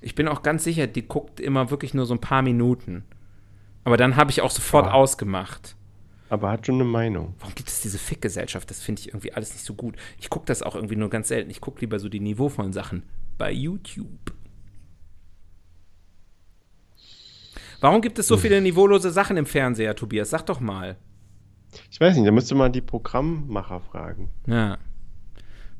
Ich 0.00 0.14
bin 0.14 0.28
auch 0.28 0.42
ganz 0.42 0.64
sicher, 0.64 0.86
die 0.86 1.06
guckt 1.06 1.40
immer 1.40 1.70
wirklich 1.70 1.94
nur 1.94 2.06
so 2.06 2.14
ein 2.14 2.20
paar 2.20 2.42
Minuten. 2.42 3.04
Aber 3.84 3.96
dann 3.96 4.16
habe 4.16 4.30
ich 4.30 4.40
auch 4.42 4.50
sofort 4.50 4.86
Aber- 4.86 4.94
ausgemacht. 4.94 5.74
Aber 6.30 6.50
hat 6.50 6.66
schon 6.66 6.74
eine 6.74 6.84
Meinung. 6.84 7.34
Warum 7.38 7.54
gibt 7.54 7.70
es 7.70 7.80
diese 7.80 7.98
Fickgesellschaft? 7.98 8.68
Das 8.68 8.82
finde 8.82 9.00
ich 9.00 9.08
irgendwie 9.08 9.32
alles 9.32 9.54
nicht 9.54 9.64
so 9.64 9.72
gut. 9.72 9.96
Ich 10.20 10.28
gucke 10.28 10.44
das 10.44 10.62
auch 10.62 10.74
irgendwie 10.74 10.96
nur 10.96 11.08
ganz 11.08 11.28
selten. 11.28 11.48
Ich 11.50 11.62
gucke 11.62 11.80
lieber 11.80 11.98
so 11.98 12.10
die 12.10 12.20
niveauvollen 12.20 12.74
Sachen 12.74 13.02
bei 13.38 13.50
YouTube. 13.50 14.06
Warum 17.80 18.02
gibt 18.02 18.18
es 18.18 18.26
so 18.26 18.36
viele 18.36 18.60
niveaulose 18.60 19.10
Sachen 19.10 19.36
im 19.36 19.46
Fernseher, 19.46 19.94
Tobias? 19.94 20.30
Sag 20.30 20.44
doch 20.46 20.60
mal. 20.60 20.96
Ich 21.90 22.00
weiß 22.00 22.16
nicht, 22.16 22.26
da 22.26 22.32
müsste 22.32 22.54
man 22.54 22.72
die 22.72 22.80
Programmmacher 22.80 23.80
fragen. 23.80 24.30
Ja. 24.46 24.78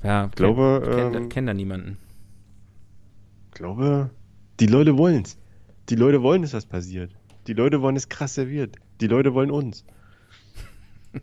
Ja, 0.03 0.27
Ich 0.27 0.33
glaube, 0.33 0.83
kenn, 0.85 1.13
kenn, 1.13 1.23
ähm, 1.23 1.29
kenn 1.29 1.47
da 1.47 1.55
niemanden. 1.55 1.99
Ich 3.49 3.55
glaube, 3.55 4.11
die 4.61 4.67
Leute 4.67 4.97
wollen's. 4.97 5.37
Die 5.89 5.97
Leute 5.97 6.23
wollen, 6.23 6.43
dass 6.43 6.53
das 6.53 6.67
passiert. 6.67 7.13
Die 7.47 7.55
Leute 7.55 7.81
wollen 7.81 7.97
es 7.97 8.09
krass 8.09 8.35
serviert. 8.35 8.77
Die 9.01 9.07
Leute 9.07 9.35
wollen 9.35 9.51
uns. 9.51 9.85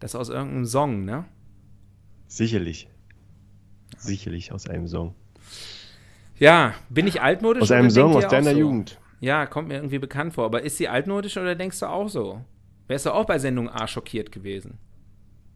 Das 0.00 0.14
aus 0.14 0.28
irgendeinem 0.28 0.64
Song, 0.64 1.04
ne? 1.04 1.24
Sicherlich. 2.28 2.88
Sicherlich 3.96 4.52
aus 4.52 4.68
einem 4.68 4.86
Song. 4.86 5.14
Ja, 6.38 6.74
bin 6.88 7.08
ich 7.08 7.20
altmodisch? 7.20 7.62
Aus 7.62 7.72
einem 7.72 7.90
Song 7.90 8.14
aus 8.14 8.28
deiner 8.28 8.52
so? 8.52 8.58
Jugend. 8.58 9.00
Ja, 9.20 9.46
kommt 9.46 9.66
mir 9.68 9.74
irgendwie 9.74 9.98
bekannt 9.98 10.34
vor. 10.34 10.44
Aber 10.44 10.62
ist 10.62 10.76
sie 10.76 10.88
altmodisch 10.88 11.36
oder 11.36 11.56
denkst 11.56 11.80
du 11.80 11.86
auch 11.86 12.08
so? 12.08 12.44
Wärst 12.86 13.06
du 13.06 13.10
auch 13.12 13.24
bei 13.24 13.38
Sendung 13.40 13.68
A 13.68 13.88
schockiert 13.88 14.30
gewesen? 14.30 14.78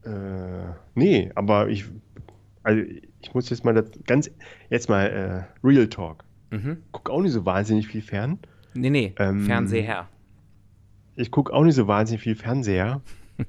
Äh, 0.04 0.72
nee, 0.94 1.30
aber 1.34 1.68
ich, 1.68 1.84
also 2.62 2.82
ich 3.20 3.34
muss 3.34 3.50
jetzt 3.50 3.64
mal 3.64 3.74
das, 3.74 3.90
ganz, 4.06 4.30
jetzt 4.70 4.88
mal 4.88 5.06
äh, 5.06 5.66
Real 5.66 5.88
Talk. 5.88 6.24
Mhm. 6.50 6.78
Guck 6.92 7.10
auch 7.10 7.20
nicht 7.20 7.32
so 7.32 7.44
wahnsinnig 7.44 7.88
viel 7.88 8.02
fern. 8.02 8.38
Nee, 8.74 8.90
nee, 8.90 9.14
Ähm, 9.18 9.42
Fernseher. 9.42 10.08
Ich 11.14 11.30
gucke 11.30 11.52
auch 11.52 11.64
nicht 11.64 11.74
so 11.74 11.86
wahnsinnig 11.86 12.22
viel 12.22 12.34
Fernseher. 12.34 13.02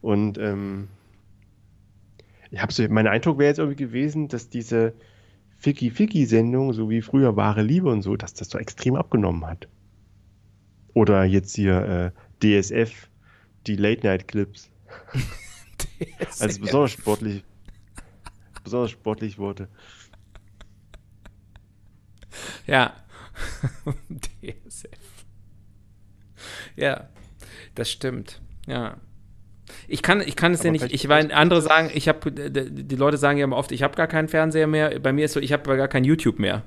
Und 0.00 0.38
ähm, 0.38 0.88
ich 2.50 2.62
habe 2.62 2.72
so, 2.72 2.86
mein 2.88 3.06
Eindruck 3.06 3.38
wäre 3.38 3.48
jetzt 3.48 3.58
irgendwie 3.58 3.84
gewesen, 3.84 4.28
dass 4.28 4.48
diese 4.48 4.94
Ficky-Ficky-Sendung, 5.58 6.72
so 6.72 6.90
wie 6.90 7.02
früher 7.02 7.36
wahre 7.36 7.62
Liebe 7.62 7.88
und 7.88 8.02
so, 8.02 8.16
dass 8.16 8.34
das 8.34 8.50
so 8.50 8.58
extrem 8.58 8.96
abgenommen 8.96 9.46
hat. 9.46 9.68
Oder 10.92 11.24
jetzt 11.24 11.56
hier 11.56 12.12
äh, 12.42 12.60
DSF, 12.62 13.08
die 13.66 13.76
Late-Night-Clips, 13.76 14.70
als 16.40 16.58
besonders 16.58 16.92
sportlich, 16.92 17.44
besonders 18.62 18.90
sportlich 18.90 19.38
wurde. 19.38 19.68
Ja. 22.66 22.94
DSF. 24.10 24.88
Ja, 26.76 27.08
das 27.74 27.90
stimmt. 27.90 28.40
Ja. 28.66 28.96
Ich 29.88 30.02
kann, 30.02 30.20
ich 30.20 30.36
kann 30.36 30.52
es 30.52 30.60
ja 30.62 30.66
Aber 30.68 30.72
nicht, 30.72 30.82
vielleicht- 30.82 30.94
ich 30.94 31.08
meine, 31.08 31.34
andere 31.34 31.62
sagen, 31.62 31.90
ich 31.94 32.08
habe, 32.08 32.30
die 32.32 32.96
Leute 32.96 33.16
sagen 33.16 33.38
ja 33.38 33.44
immer 33.44 33.56
oft, 33.56 33.72
ich 33.72 33.82
habe 33.82 33.96
gar 33.96 34.06
keinen 34.06 34.28
Fernseher 34.28 34.66
mehr. 34.66 34.98
Bei 35.00 35.12
mir 35.12 35.24
ist 35.24 35.32
so, 35.32 35.40
ich 35.40 35.52
habe 35.52 35.76
gar 35.76 35.88
kein 35.88 36.04
YouTube 36.04 36.38
mehr. 36.38 36.62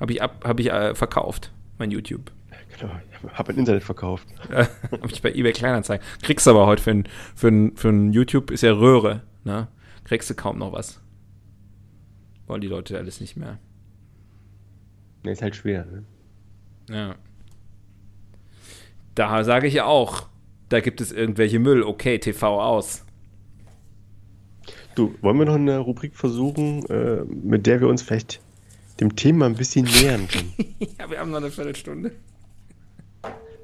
Habe 0.00 0.12
ich, 0.12 0.22
ab, 0.22 0.44
hab 0.44 0.60
ich 0.60 0.70
äh, 0.70 0.94
verkauft, 0.94 1.52
mein 1.78 1.90
YouTube. 1.90 2.30
Genau, 2.78 2.92
ich 3.10 3.38
habe 3.38 3.52
ein 3.52 3.58
Internet 3.58 3.82
verkauft. 3.82 4.26
Habe 4.50 5.10
ich 5.10 5.20
bei 5.20 5.32
eBay 5.32 5.52
Kleinanzeigen. 5.52 6.06
Kriegst 6.22 6.46
du 6.46 6.50
aber 6.50 6.66
heute 6.66 6.82
für 6.82 6.90
ein, 6.92 7.08
für 7.34 7.48
ein, 7.48 7.76
für 7.76 7.88
ein 7.88 8.12
YouTube, 8.12 8.50
ist 8.50 8.62
ja 8.62 8.72
Röhre, 8.72 9.22
ne? 9.44 9.68
Kriegst 10.04 10.30
du 10.30 10.34
kaum 10.34 10.58
noch 10.58 10.72
was. 10.72 11.00
Wollen 12.46 12.60
die 12.60 12.68
Leute 12.68 12.96
alles 12.96 13.20
nicht 13.20 13.36
mehr. 13.36 13.58
Ne, 15.22 15.32
ist 15.32 15.42
halt 15.42 15.56
schwer. 15.56 15.84
Ne? 15.84 16.04
Ja. 16.88 17.14
Da 19.14 19.44
sage 19.44 19.66
ich 19.66 19.82
auch, 19.82 20.28
da 20.68 20.80
gibt 20.80 21.00
es 21.00 21.12
irgendwelche 21.12 21.58
Müll. 21.58 21.82
Okay, 21.82 22.18
TV 22.18 22.62
aus. 22.62 23.04
Du, 24.94 25.14
wollen 25.20 25.38
wir 25.38 25.46
noch 25.46 25.56
eine 25.56 25.78
Rubrik 25.78 26.16
versuchen, 26.16 26.86
äh, 26.86 27.24
mit 27.24 27.66
der 27.66 27.80
wir 27.80 27.88
uns 27.88 28.02
vielleicht 28.02 28.40
dem 29.00 29.14
Thema 29.14 29.46
ein 29.46 29.54
bisschen 29.54 29.84
nähern 29.84 30.26
können? 30.28 30.54
ja, 30.98 31.10
wir 31.10 31.18
haben 31.18 31.30
noch 31.30 31.38
eine 31.38 31.50
Viertelstunde. 31.50 32.12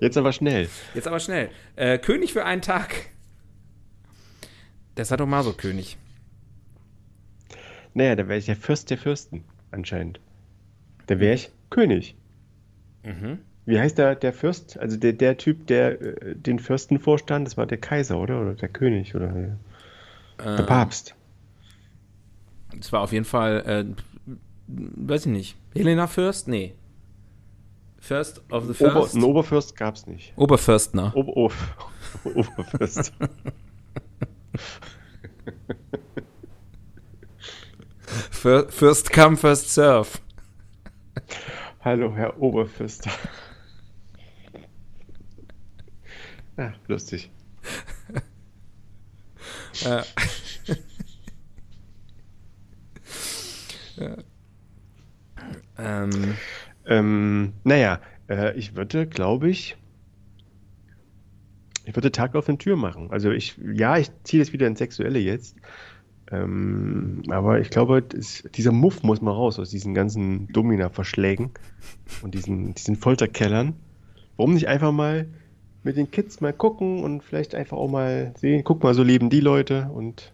Jetzt 0.05 0.19
aber 0.19 0.33
schnell. 0.33 0.69
Jetzt 0.93 1.09
aber 1.09 1.19
schnell. 1.19 1.49
Äh, 1.77 1.97
König 1.97 2.35
für 2.35 2.45
einen 2.45 2.61
Tag. 2.61 2.95
Der 4.99 5.07
Sadomaso-König. 5.07 5.97
Naja, 7.95 8.15
da 8.15 8.29
wäre 8.29 8.39
ich 8.39 8.45
der 8.45 8.57
Fürst 8.57 8.91
der 8.91 8.99
Fürsten, 8.99 9.45
anscheinend. 9.71 10.21
Da 11.07 11.19
wäre 11.21 11.33
ich 11.37 11.51
König. 11.71 12.17
Mhm. 13.03 13.39
Wie 13.65 13.81
heißt 13.81 13.97
der, 13.97 14.15
der 14.15 14.35
Fürst? 14.35 14.79
Also 14.79 14.99
der, 14.99 15.15
der 15.15 15.39
Typ, 15.39 15.69
der 15.69 15.99
äh, 15.99 16.37
den 16.37 16.59
Fürsten 16.59 16.99
vorstand, 16.99 17.47
das 17.47 17.57
war 17.57 17.65
der 17.65 17.79
Kaiser, 17.79 18.19
oder? 18.19 18.43
Oder 18.43 18.57
der 18.57 18.69
König, 18.69 19.15
oder 19.15 19.29
der, 19.29 19.59
der 20.39 20.65
Papst. 20.65 21.15
Es 22.79 22.93
war 22.93 23.01
auf 23.01 23.13
jeden 23.13 23.25
Fall, 23.25 23.65
äh, 23.67 24.37
weiß 24.67 25.25
ich 25.25 25.33
nicht. 25.33 25.57
Helena 25.75 26.09
Fürst? 26.09 26.47
Nee. 26.47 26.75
First 28.07 28.43
of 28.51 28.67
the 28.67 28.85
Ober, 28.85 29.01
First? 29.03 29.15
einen 29.15 29.25
Oberfürst 29.25 29.77
gab 29.77 29.95
es 29.95 30.07
nicht. 30.07 30.35
Oberfürstner. 30.37 31.17
Ober, 31.17 31.35
Ober, 31.39 31.55
Oberfürst. 32.35 33.15
Fir- 38.31 38.69
First 38.71 39.11
come, 39.11 39.37
first 39.37 39.73
serve. 39.73 40.19
Hallo, 41.81 42.15
Herr 42.15 42.39
Oberfürster. 42.41 43.11
Ja, 46.57 46.73
lustig. 46.87 47.31
Ja. 49.81 50.05
ja. 53.97 54.17
Ähm, 55.79 56.37
Ähm, 56.87 57.55
naja, 57.65 58.01
äh, 58.29 58.57
ich 58.57 58.77
würde, 58.77 59.07
glaube 59.07 59.49
ich, 59.49 59.77
ich 61.85 61.95
würde 61.95 62.13
Tag 62.13 62.35
auf 62.35 62.47
den 62.47 62.59
Tür 62.59 62.77
machen. 62.77 63.11
Also 63.11 63.31
ich, 63.31 63.59
ja, 63.75 63.99
ich 63.99 64.11
ziehe 64.25 64.43
das 64.43 64.53
wieder 64.53 64.67
ins 64.67 64.79
Sexuelle 64.79 65.19
jetzt. 65.19 65.57
Ähm, 66.31 67.23
aber 67.29 67.61
ich 67.61 67.71
glaube, 67.71 68.03
das, 68.03 68.43
dieser 68.55 68.73
Muff 68.73 69.03
muss 69.03 69.21
mal 69.21 69.33
raus 69.33 69.59
aus 69.59 69.71
diesen 69.71 69.93
ganzen 69.93 70.49
Domina-Verschlägen 70.49 71.51
und 72.23 72.35
diesen, 72.35 72.75
diesen 72.75 72.97
Folterkellern. 72.97 73.75
Warum 74.37 74.55
nicht 74.55 74.69
einfach 74.69 74.93
mal 74.93 75.27
mit 75.83 75.97
den 75.99 76.11
Kids 76.11 76.41
mal 76.41 76.55
gucken 76.55 77.05
und 77.05 77.23
vielleicht 77.23 77.55
einfach 77.55 77.77
auch 77.77 77.91
mal 77.91 78.33
sehen, 78.39 78.65
guck 78.65 78.83
mal, 78.83 78.95
so 78.95 79.03
leben 79.03 79.29
die 79.29 79.41
Leute 79.41 79.91
und 79.93 80.33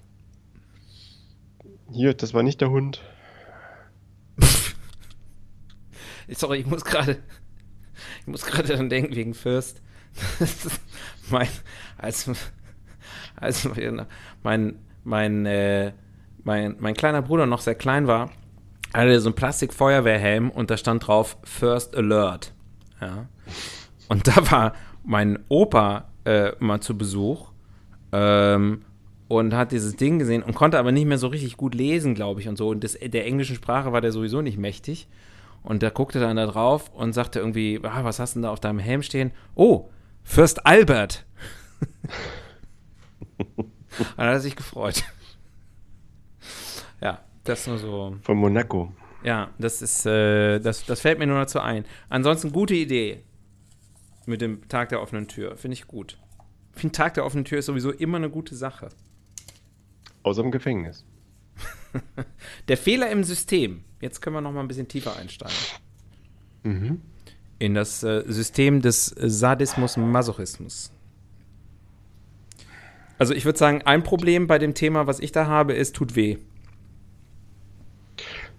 hier, 1.92 2.14
das 2.14 2.34
war 2.34 2.44
nicht 2.44 2.60
der 2.60 2.70
Hund. 2.70 3.02
Sorry, 6.34 6.58
ich 6.58 6.66
muss 6.66 6.84
gerade, 6.84 7.18
ich 8.20 8.26
muss 8.26 8.44
gerade 8.44 8.68
daran 8.68 8.88
denken 8.88 9.14
wegen 9.14 9.32
ist 9.32 9.80
mein, 11.30 11.48
als, 11.98 12.30
als 13.36 13.68
mein, 14.42 14.78
mein, 15.04 15.46
äh, 15.46 15.92
mein, 16.42 16.76
mein 16.80 16.94
kleiner 16.94 17.22
Bruder 17.22 17.46
noch 17.46 17.60
sehr 17.60 17.74
klein 17.74 18.06
war, 18.06 18.30
hatte 18.92 19.20
so 19.20 19.28
einen 19.28 19.36
Plastikfeuerwehrhelm 19.36 20.50
und 20.50 20.70
da 20.70 20.76
stand 20.76 21.06
drauf 21.06 21.36
First 21.44 21.96
Alert. 21.96 22.52
Ja. 23.00 23.28
Und 24.08 24.26
da 24.26 24.50
war 24.50 24.74
mein 25.04 25.38
Opa 25.48 26.08
äh, 26.24 26.52
mal 26.58 26.80
zu 26.80 26.98
Besuch 26.98 27.52
ähm, 28.12 28.82
und 29.28 29.54
hat 29.54 29.72
dieses 29.72 29.96
Ding 29.96 30.18
gesehen 30.18 30.42
und 30.42 30.54
konnte 30.54 30.78
aber 30.78 30.92
nicht 30.92 31.06
mehr 31.06 31.18
so 31.18 31.28
richtig 31.28 31.56
gut 31.56 31.74
lesen, 31.74 32.14
glaube 32.14 32.40
ich, 32.40 32.48
und 32.48 32.56
so. 32.56 32.68
Und 32.68 32.82
das, 32.82 32.98
der 33.00 33.26
englischen 33.26 33.56
Sprache 33.56 33.92
war 33.92 34.00
der 34.00 34.12
sowieso 34.12 34.42
nicht 34.42 34.58
mächtig. 34.58 35.08
Und 35.62 35.82
der 35.82 35.90
guckte 35.90 36.20
dann 36.20 36.36
da 36.36 36.46
drauf 36.46 36.90
und 36.94 37.12
sagte 37.12 37.38
irgendwie, 37.38 37.80
ah, 37.82 38.04
was 38.04 38.18
hast 38.18 38.34
du 38.34 38.38
denn 38.38 38.42
da 38.44 38.50
auf 38.50 38.60
deinem 38.60 38.78
Helm 38.78 39.02
stehen? 39.02 39.32
Oh, 39.54 39.90
Fürst 40.22 40.66
Albert. 40.66 41.26
und 43.36 43.72
dann 44.16 44.26
hat 44.26 44.34
er 44.34 44.40
sich 44.40 44.56
gefreut. 44.56 45.04
ja, 47.00 47.20
das 47.44 47.66
nur 47.66 47.78
so. 47.78 48.16
Von 48.22 48.38
Monaco. 48.38 48.92
Ja, 49.22 49.50
das 49.58 49.82
ist, 49.82 50.06
äh, 50.06 50.58
das, 50.60 50.86
das 50.86 51.00
fällt 51.00 51.18
mir 51.18 51.26
nur 51.26 51.38
dazu 51.38 51.60
ein. 51.60 51.84
Ansonsten 52.08 52.52
gute 52.52 52.74
Idee 52.74 53.22
mit 54.26 54.40
dem 54.40 54.66
Tag 54.68 54.90
der 54.90 55.02
offenen 55.02 55.28
Tür. 55.28 55.56
Finde 55.56 55.74
ich 55.74 55.86
gut. 55.86 56.18
Ich 56.74 56.80
finde, 56.80 56.96
Tag 56.96 57.14
der 57.14 57.24
offenen 57.26 57.44
Tür 57.44 57.58
ist 57.58 57.66
sowieso 57.66 57.90
immer 57.90 58.16
eine 58.16 58.30
gute 58.30 58.54
Sache. 58.54 58.88
Außer 60.22 60.42
im 60.42 60.50
Gefängnis. 60.50 61.04
Der 62.68 62.76
Fehler 62.76 63.10
im 63.10 63.24
System. 63.24 63.82
Jetzt 64.00 64.20
können 64.20 64.36
wir 64.36 64.40
noch 64.40 64.52
mal 64.52 64.60
ein 64.60 64.68
bisschen 64.68 64.88
tiefer 64.88 65.16
einsteigen. 65.16 65.56
Mhm. 66.62 67.00
In 67.58 67.74
das 67.74 68.02
äh, 68.02 68.22
System 68.26 68.80
des 68.80 69.06
Sadismus-Masochismus. 69.06 70.92
Also 73.18 73.34
ich 73.34 73.44
würde 73.44 73.58
sagen, 73.58 73.82
ein 73.82 74.02
Problem 74.02 74.46
bei 74.46 74.58
dem 74.58 74.72
Thema, 74.72 75.06
was 75.06 75.20
ich 75.20 75.30
da 75.30 75.46
habe, 75.46 75.74
ist, 75.74 75.94
tut 75.94 76.16
weh. 76.16 76.38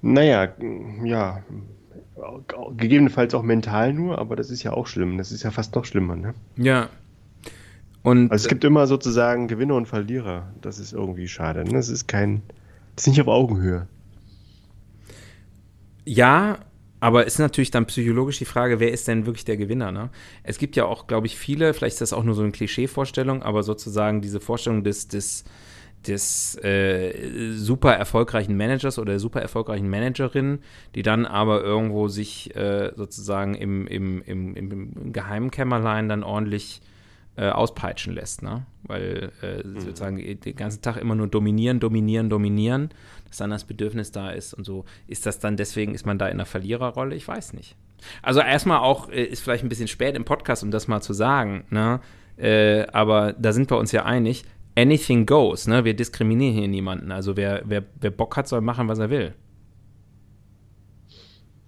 Naja, 0.04 0.54
ja, 1.04 1.44
gegebenenfalls 2.78 3.34
auch 3.34 3.44
mental 3.44 3.94
nur, 3.94 4.20
aber 4.20 4.36
das 4.36 4.50
ist 4.50 4.64
ja 4.64 4.74
auch 4.74 4.88
schlimm. 4.88 5.18
Das 5.18 5.32
ist 5.32 5.44
ja 5.44 5.52
fast 5.52 5.76
noch 5.76 5.86
schlimmer, 5.86 6.16
ne? 6.16 6.34
Ja. 6.58 6.90
Und 8.04 8.32
also 8.32 8.44
es 8.44 8.50
gibt 8.50 8.64
immer 8.64 8.88
sozusagen 8.88 9.48
Gewinner 9.48 9.76
und 9.76 9.88
Verlierer. 9.88 10.52
Das 10.62 10.80
ist 10.80 10.94
irgendwie 10.94 11.28
schade. 11.28 11.64
Ne? 11.64 11.74
Das 11.74 11.90
ist 11.90 12.08
kein, 12.08 12.42
das 12.96 13.06
ist 13.06 13.12
nicht 13.12 13.22
auf 13.22 13.28
Augenhöhe. 13.28 13.88
Ja, 16.06 16.60
aber 17.00 17.26
ist 17.26 17.40
natürlich 17.40 17.72
dann 17.72 17.88
psychologisch 17.88 18.38
die 18.38 18.46
Frage, 18.46 18.80
wer 18.80 18.92
ist 18.92 19.08
denn 19.08 19.26
wirklich 19.26 19.44
der 19.44 19.58
Gewinner? 19.58 19.92
Ne? 19.92 20.10
Es 20.44 20.60
gibt 20.60 20.76
ja 20.76 20.86
auch, 20.86 21.08
glaube 21.08 21.26
ich, 21.26 21.36
viele, 21.36 21.74
vielleicht 21.74 21.96
ist 21.96 22.02
das 22.02 22.14
auch 22.14 22.24
nur 22.24 22.36
so 22.36 22.44
eine 22.44 22.52
Klischee-Vorstellung, 22.52 23.42
aber 23.42 23.64
sozusagen 23.64 24.22
diese 24.22 24.40
Vorstellung 24.40 24.84
des, 24.84 25.08
des, 25.08 25.44
des 26.06 26.56
äh, 26.64 27.54
super 27.54 27.94
erfolgreichen 27.94 28.56
Managers 28.56 29.00
oder 29.00 29.14
der 29.14 29.20
super 29.20 29.42
erfolgreichen 29.42 29.90
Managerin, 29.90 30.60
die 30.94 31.02
dann 31.02 31.26
aber 31.26 31.64
irgendwo 31.64 32.08
sich 32.08 32.56
äh, 32.56 32.92
sozusagen 32.96 33.56
im, 33.56 33.88
im, 33.88 34.22
im, 34.22 34.56
im 34.56 35.12
geheimen 35.12 35.50
Kämmerlein 35.50 36.08
dann 36.08 36.24
ordentlich 36.24 36.82
äh, 37.38 37.50
auspeitschen 37.50 38.14
lässt, 38.14 38.44
ne? 38.44 38.66
Weil 38.84 39.32
äh, 39.42 39.66
mhm. 39.66 39.80
sozusagen 39.80 40.18
den 40.18 40.56
ganzen 40.56 40.82
Tag 40.82 40.98
immer 40.98 41.16
nur 41.16 41.28
dominieren, 41.28 41.80
dominieren, 41.80 42.30
dominieren, 42.30 42.90
dass 43.28 43.38
dann 43.38 43.50
das 43.50 43.64
Bedürfnis 43.64 44.12
da 44.12 44.32
ist 44.32 44.54
und 44.54 44.66
so. 44.66 44.86
Ist 45.08 45.26
das 45.26 45.40
dann 45.40 45.56
deswegen, 45.56 45.94
ist 45.94 46.06
man 46.06 46.18
da 46.18 46.28
in 46.28 46.34
einer 46.34 46.46
Verliererrolle? 46.46 47.16
Ich 47.16 47.28
weiß 47.28 47.54
nicht. 47.54 47.76
Also 48.22 48.42
erstmal 48.42 48.80
auch, 48.80 49.10
äh, 49.10 49.24
ist 49.24 49.42
vielleicht 49.42 49.64
ein 49.64 49.70
bisschen 49.70 49.88
spät 49.88 50.16
im 50.16 50.26
Podcast, 50.26 50.64
um 50.64 50.72
das 50.72 50.88
mal 50.88 51.02
zu 51.02 51.14
sagen, 51.14 51.64
ne? 51.70 52.02
Äh, 52.38 52.88
aber 52.92 53.34
da 53.34 53.54
sind 53.54 53.70
wir 53.70 53.78
uns 53.78 53.92
ja 53.92 54.04
einig, 54.04 54.44
anything 54.76 55.26
goes, 55.26 55.68
ne? 55.68 55.86
Wir 55.86 55.94
diskriminieren 55.94 56.56
hier 56.56 56.68
niemanden. 56.68 57.12
Also 57.12 57.38
wer, 57.38 57.62
wer, 57.66 57.84
wer 58.00 58.12
Bock 58.12 58.36
hat, 58.36 58.48
soll 58.48 58.62
machen, 58.62 58.88
was 58.88 59.00
er 59.00 59.10
will. 59.10 59.34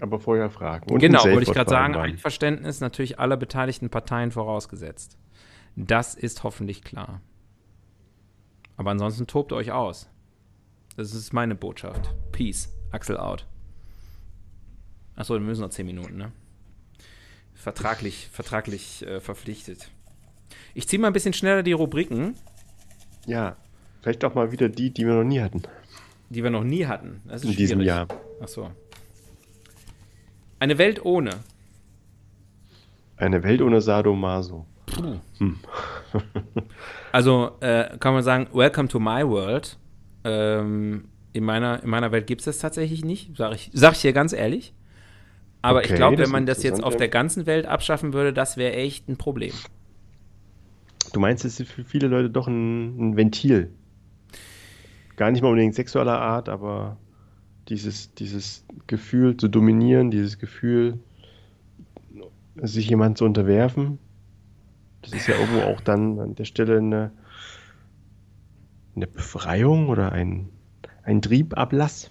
Aber 0.01 0.19
vorher 0.19 0.49
fragen. 0.49 0.91
Und 0.91 0.99
genau, 0.99 1.23
wollte 1.23 1.43
ich 1.43 1.53
gerade 1.53 1.69
sagen, 1.69 1.95
Einverständnis 1.95 2.81
natürlich 2.81 3.19
aller 3.19 3.37
beteiligten 3.37 3.89
Parteien 3.89 4.31
vorausgesetzt. 4.31 5.17
Das 5.75 6.15
ist 6.15 6.43
hoffentlich 6.43 6.83
klar. 6.83 7.21
Aber 8.77 8.91
ansonsten 8.91 9.27
tobt 9.27 9.53
euch 9.53 9.71
aus. 9.71 10.09
Das 10.95 11.13
ist 11.13 11.33
meine 11.33 11.55
Botschaft. 11.55 12.13
Peace. 12.31 12.69
Axel 12.91 13.17
out. 13.17 13.47
Achso, 15.15 15.33
wir 15.33 15.41
müssen 15.41 15.61
noch 15.61 15.69
10 15.69 15.85
Minuten, 15.85 16.17
ne? 16.17 16.31
Vertraglich, 17.53 18.27
vertraglich 18.31 19.05
äh, 19.05 19.19
verpflichtet. 19.19 19.89
Ich 20.73 20.87
ziehe 20.87 20.99
mal 20.99 21.07
ein 21.07 21.13
bisschen 21.13 21.33
schneller 21.33 21.63
die 21.63 21.71
Rubriken. 21.71 22.35
Ja, 23.25 23.55
vielleicht 24.01 24.23
auch 24.25 24.35
mal 24.35 24.51
wieder 24.51 24.69
die, 24.69 24.91
die 24.91 25.05
wir 25.05 25.13
noch 25.13 25.23
nie 25.23 25.39
hatten. 25.41 25.63
Die 26.29 26.43
wir 26.43 26.49
noch 26.49 26.63
nie 26.63 26.85
hatten. 26.87 27.21
Das 27.25 27.41
ist 27.41 27.45
In 27.45 27.53
schwierig. 27.53 27.57
diesem 27.57 27.81
Jahr. 27.81 28.07
Achso. 28.41 28.71
Eine 30.59 30.77
Welt 30.77 31.03
ohne. 31.05 31.31
Eine 33.17 33.43
Welt 33.43 33.61
ohne 33.61 33.81
Sadomaso. 33.81 34.65
Hm. 35.37 35.59
also 37.11 37.51
äh, 37.61 37.97
kann 37.97 38.13
man 38.13 38.23
sagen, 38.23 38.47
Welcome 38.53 38.87
to 38.87 38.99
my 38.99 39.27
world. 39.27 39.77
Ähm, 40.23 41.05
in, 41.33 41.43
meiner, 41.43 41.83
in 41.83 41.89
meiner 41.89 42.11
Welt 42.11 42.27
gibt 42.27 42.41
es 42.41 42.45
das 42.45 42.59
tatsächlich 42.59 43.03
nicht, 43.03 43.35
sage 43.35 43.55
ich, 43.55 43.71
sag 43.73 43.93
ich 43.93 43.99
hier 43.99 44.13
ganz 44.13 44.33
ehrlich. 44.33 44.73
Aber 45.61 45.79
okay, 45.79 45.89
ich 45.89 45.95
glaube, 45.95 46.17
wenn 46.17 46.29
man 46.29 46.45
das 46.45 46.61
jetzt 46.61 46.83
auf 46.83 46.97
der 46.97 47.07
ganzen 47.07 47.45
Welt 47.45 47.65
abschaffen 47.65 48.13
würde, 48.13 48.33
das 48.33 48.57
wäre 48.57 48.73
echt 48.73 49.07
ein 49.07 49.17
Problem. 49.17 49.53
Du 51.13 51.19
meinst, 51.19 51.45
es 51.45 51.59
ist 51.59 51.71
für 51.71 51.83
viele 51.83 52.07
Leute 52.07 52.29
doch 52.29 52.47
ein, 52.47 52.97
ein 52.99 53.17
Ventil. 53.17 53.71
Gar 55.15 55.31
nicht 55.31 55.41
mal 55.41 55.49
unbedingt 55.49 55.75
sexueller 55.75 56.19
Art, 56.19 56.49
aber 56.49 56.97
dieses, 57.69 58.13
dieses 58.13 58.65
Gefühl 58.87 59.37
zu 59.37 59.47
dominieren, 59.47 60.11
dieses 60.11 60.37
Gefühl, 60.37 60.99
sich 62.55 62.89
jemand 62.89 63.17
zu 63.17 63.25
unterwerfen, 63.25 63.99
das 65.03 65.13
ist 65.13 65.27
ja 65.27 65.35
irgendwo 65.35 65.61
auch 65.61 65.81
dann 65.81 66.19
an 66.19 66.35
der 66.35 66.45
Stelle 66.45 66.77
eine, 66.77 67.11
eine 68.95 69.07
Befreiung 69.07 69.89
oder 69.89 70.11
ein, 70.11 70.49
ein 71.03 71.21
Triebablass. 71.21 72.09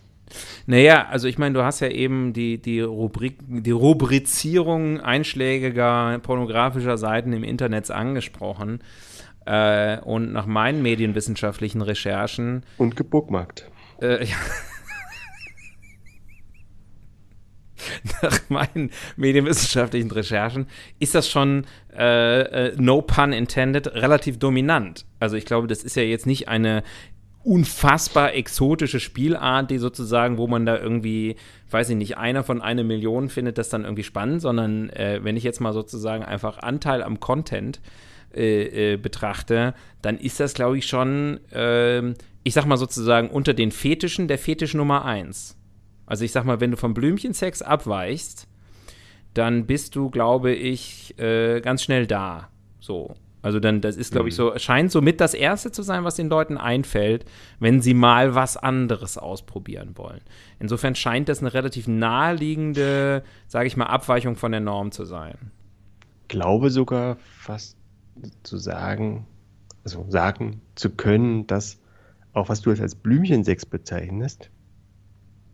Naja, 0.67 1.07
also 1.11 1.29
ich 1.29 1.39
meine, 1.39 1.55
du 1.55 1.63
hast 1.63 1.81
ja 1.81 1.89
eben 1.89 2.33
die, 2.33 2.61
die, 2.61 2.81
Rubrik, 2.81 3.39
die 3.49 3.71
Rubrizierung 3.71 5.01
einschlägiger 5.01 6.19
pornografischer 6.21 6.97
Seiten 6.97 7.33
im 7.33 7.45
Internet 7.45 7.91
angesprochen. 7.91 8.81
Äh, 9.45 9.99
und 10.01 10.33
nach 10.33 10.47
meinen 10.47 10.83
medienwissenschaftlichen 10.83 11.83
Recherchen. 11.83 12.63
Und 12.79 12.97
gebookmarkt. 12.97 13.69
Äh, 14.01 14.25
ja. 14.27 14.37
nach 18.23 18.41
meinen 18.49 18.91
medienwissenschaftlichen 19.17 20.11
Recherchen 20.11 20.67
ist 20.99 21.15
das 21.15 21.29
schon, 21.29 21.67
äh, 21.97 22.41
äh, 22.69 22.75
no 22.77 23.03
pun 23.03 23.33
intended, 23.33 23.95
relativ 23.95 24.39
dominant. 24.39 25.05
Also 25.21 25.37
ich 25.37 25.45
glaube, 25.45 25.67
das 25.67 25.85
ist 25.85 25.97
ja 25.97 26.03
jetzt 26.03 26.27
nicht 26.27 26.49
eine 26.49 26.83
unfassbar 27.45 28.35
exotische 28.35 29.01
Spielart, 29.01 29.71
die 29.71 29.79
sozusagen, 29.79 30.39
wo 30.39 30.47
man 30.47 30.65
da 30.65 30.79
irgendwie, 30.79 31.37
weiß 31.71 31.91
ich 31.91 31.97
nicht, 31.97 32.17
einer 32.17 32.45
von 32.45 32.63
einer 32.63 32.85
Million 32.85 33.29
findet 33.29 33.59
das 33.59 33.69
dann 33.69 33.85
irgendwie 33.85 34.05
spannend, 34.05 34.41
sondern 34.43 34.91
äh, 34.91 35.21
wenn 35.23 35.37
ich 35.37 35.43
jetzt 35.43 35.61
mal 35.61 35.73
sozusagen 35.73 36.25
einfach 36.25 36.59
Anteil 36.59 37.03
am 37.03 37.21
Content 37.21 37.81
äh, 38.35 38.93
äh, 38.93 38.97
betrachte, 38.97 39.75
dann 40.03 40.19
ist 40.19 40.41
das, 40.41 40.55
glaube 40.55 40.79
ich, 40.79 40.87
schon, 40.87 41.41
ähm, 41.53 42.15
ich 42.45 42.55
sag 42.55 42.65
mal 42.67 42.77
sozusagen 42.77 43.29
unter 43.29 43.55
den 43.55 43.73
Fetischen 43.73 44.29
der 44.29 44.39
Fetisch 44.39 44.75
Nummer 44.75 45.05
eins. 45.05 45.59
Also 46.07 46.25
ich 46.25 46.33
sag 46.33 46.45
mal, 46.45 46.61
wenn 46.61 46.71
du 46.71 46.77
vom 46.77 46.95
Blümchensex 46.95 47.63
abweichst, 47.63 48.47
dann 49.35 49.67
bist 49.67 49.97
du, 49.97 50.11
glaube 50.11 50.53
ich, 50.53 51.19
äh, 51.19 51.61
ganz 51.61 51.83
schnell 51.83 52.07
da. 52.07 52.49
So. 52.81 53.15
Also 53.43 53.59
dann, 53.59 53.81
das 53.81 53.97
ist, 53.97 54.13
glaube 54.13 54.29
ich, 54.29 54.35
mhm. 54.35 54.53
so, 54.53 54.59
scheint 54.59 54.93
so 54.93 55.03
mit 55.03 55.21
das 55.21 55.35
Erste 55.35 55.73
zu 55.73 55.83
sein, 55.83 56.05
was 56.05 56.15
den 56.15 56.29
Leuten 56.29 56.57
einfällt, 56.57 57.25
wenn 57.59 57.81
sie 57.81 57.93
mal 57.93 58.37
was 58.37 58.57
anderes 58.57 59.19
ausprobieren 59.19 59.93
wollen. 59.97 60.21
Insofern 60.61 60.95
scheint 60.95 61.29
das 61.29 61.41
eine 61.41 61.53
relativ 61.53 61.89
naheliegende, 61.89 63.25
sage 63.49 63.67
ich 63.67 63.77
mal, 63.77 63.87
Abweichung 63.87 64.37
von 64.37 64.53
der 64.53 64.61
Norm 64.61 64.93
zu 64.93 65.05
sein. 65.05 65.51
Glaube 66.29 66.71
sogar 66.71 67.17
fast 67.17 67.77
zu 68.45 68.59
sagen, 68.59 69.27
also 69.83 70.07
sagen 70.09 70.61
zu 70.77 70.91
können, 70.91 71.49
dass 71.49 71.81
auch 72.33 72.49
was 72.49 72.61
du 72.61 72.71
als 72.71 72.95
Blümchensex 72.95 73.67
bezeichnest, 73.67 74.51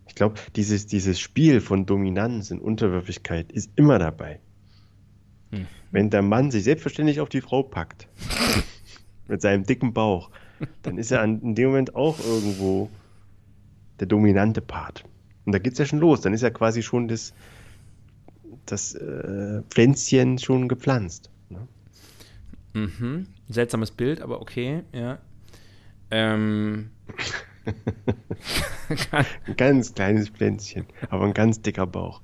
ich 0.08 0.14
glaube, 0.14 0.36
dieses, 0.56 0.86
dieses 0.86 1.20
Spiel 1.20 1.60
von 1.60 1.86
Dominanz 1.86 2.50
und 2.50 2.60
Unterwürfigkeit 2.60 3.52
ist 3.52 3.70
immer 3.76 3.98
dabei. 3.98 4.40
Hm. 5.50 5.66
Wenn 5.90 6.10
der 6.10 6.22
Mann 6.22 6.50
sich 6.50 6.64
selbstverständlich 6.64 7.20
auf 7.20 7.28
die 7.28 7.40
Frau 7.40 7.62
packt, 7.62 8.08
mit 9.28 9.42
seinem 9.42 9.64
dicken 9.64 9.92
Bauch, 9.92 10.30
dann 10.82 10.98
ist 10.98 11.12
er 11.12 11.20
an, 11.20 11.40
in 11.42 11.54
dem 11.54 11.68
Moment 11.68 11.94
auch 11.94 12.18
irgendwo 12.18 12.90
der 14.00 14.06
dominante 14.06 14.60
Part. 14.60 15.04
Und 15.44 15.52
da 15.52 15.58
geht 15.58 15.74
es 15.74 15.78
ja 15.78 15.86
schon 15.86 15.98
los. 15.98 16.20
Dann 16.20 16.34
ist 16.34 16.42
ja 16.42 16.50
quasi 16.50 16.82
schon 16.82 17.08
das, 17.08 17.32
das 18.66 18.94
äh, 18.94 19.62
Pflänzchen 19.70 20.38
schon 20.38 20.68
gepflanzt. 20.68 21.30
Ne? 21.48 21.68
Mhm. 22.74 23.26
Seltsames 23.48 23.90
Bild, 23.90 24.20
aber 24.20 24.40
okay, 24.40 24.82
ja. 24.92 25.18
Ähm, 26.10 26.90
ein 28.88 29.56
ganz 29.56 29.94
kleines 29.94 30.28
Pflänzchen, 30.30 30.86
aber 31.10 31.24
ein 31.24 31.34
ganz 31.34 31.60
dicker 31.62 31.86
Bauch. 31.86 32.22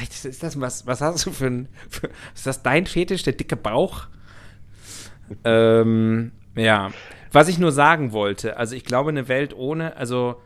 Ist 0.00 0.42
das 0.42 0.60
was, 0.60 0.86
was 0.86 1.00
hast 1.00 1.26
du 1.26 1.32
für 1.32 1.46
ein, 1.46 1.68
für, 1.88 2.10
ist 2.34 2.46
das 2.46 2.62
dein 2.62 2.86
Fetisch, 2.86 3.22
der 3.22 3.34
dicke 3.34 3.56
Bauch? 3.56 4.08
ähm, 5.44 6.32
ja, 6.56 6.90
was 7.32 7.48
ich 7.48 7.58
nur 7.58 7.72
sagen 7.72 8.12
wollte, 8.12 8.56
also 8.56 8.74
ich 8.74 8.84
glaube, 8.84 9.10
eine 9.10 9.28
Welt 9.28 9.54
ohne, 9.54 9.96
also 9.96 10.40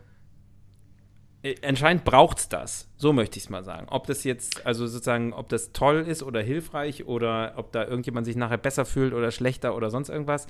äh, 1.43 1.55
anscheinend 1.67 2.05
braucht 2.05 2.39
es 2.39 2.49
das. 2.49 2.89
So 2.97 3.13
möchte 3.13 3.39
ich 3.39 3.45
es 3.45 3.51
mal 3.51 3.65
sagen. 3.65 3.87
Ob 3.89 4.07
das 4.07 4.25
jetzt, 4.25 4.67
also 4.67 4.87
sozusagen, 4.87 5.33
ob 5.33 5.49
das 5.49 5.73
toll 5.73 6.05
ist 6.07 6.23
oder 6.23 6.43
hilfreich 6.43 7.05
oder 7.07 7.55
ob 7.57 7.73
da 7.73 7.85
irgendjemand 7.85 8.27
sich 8.27 8.37
nachher 8.37 8.59
besser 8.59 8.85
fühlt 8.85 9.13
oder 9.13 9.31
schlechter 9.31 9.77
oder 9.77 9.91
sonst 9.91 10.09
irgendwas. 10.09 10.47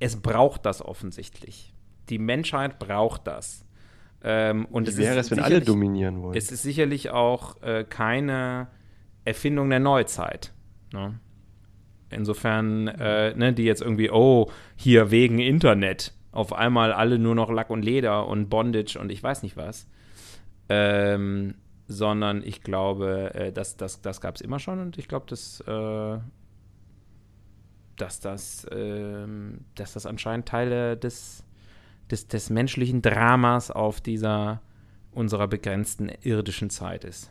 Es 0.00 0.20
braucht 0.20 0.64
das 0.64 0.80
offensichtlich 0.80 1.74
die 2.10 2.18
Menschheit 2.18 2.78
braucht 2.78 3.26
das. 3.26 3.64
Ähm, 4.22 4.66
und 4.66 4.86
Wie 4.86 4.90
es 4.90 4.96
wäre 4.96 5.18
es, 5.18 5.30
wenn 5.30 5.40
alle 5.40 5.60
dominieren 5.60 6.22
wollen? 6.22 6.36
Es 6.36 6.50
ist 6.50 6.62
sicherlich 6.62 7.10
auch 7.10 7.62
äh, 7.62 7.84
keine 7.88 8.68
Erfindung 9.24 9.70
der 9.70 9.80
Neuzeit. 9.80 10.52
Ne? 10.92 11.20
Insofern, 12.10 12.88
äh, 12.88 13.34
ne, 13.34 13.52
die 13.52 13.64
jetzt 13.64 13.82
irgendwie, 13.82 14.10
oh, 14.10 14.50
hier 14.76 15.10
wegen 15.10 15.38
Internet, 15.38 16.14
auf 16.32 16.52
einmal 16.52 16.92
alle 16.92 17.18
nur 17.18 17.34
noch 17.34 17.50
Lack 17.50 17.70
und 17.70 17.84
Leder 17.84 18.26
und 18.26 18.48
Bondage 18.48 18.98
und 18.98 19.12
ich 19.12 19.22
weiß 19.22 19.42
nicht 19.42 19.56
was. 19.56 19.86
Ähm, 20.68 21.54
sondern 21.86 22.42
ich 22.42 22.62
glaube, 22.62 23.34
äh, 23.34 23.52
das, 23.52 23.76
das, 23.76 24.02
das 24.02 24.20
gab 24.20 24.36
es 24.36 24.40
immer 24.40 24.58
schon 24.58 24.78
und 24.78 24.98
ich 24.98 25.08
glaube, 25.08 25.26
dass, 25.26 25.60
äh, 25.60 26.18
dass, 27.96 28.20
das, 28.20 28.66
ähm, 28.70 29.64
dass 29.74 29.94
das 29.94 30.04
anscheinend 30.06 30.46
Teile 30.46 30.96
des 30.96 31.44
des, 32.10 32.28
des 32.28 32.50
menschlichen 32.50 33.02
Dramas 33.02 33.70
auf 33.70 34.00
dieser, 34.00 34.60
unserer 35.12 35.48
begrenzten 35.48 36.10
irdischen 36.22 36.70
Zeit 36.70 37.04
ist. 37.04 37.30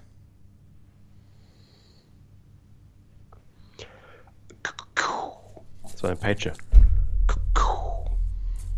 Das 5.83 6.03
war 6.03 6.11
eine 6.11 6.19
Peitsche. 6.19 6.53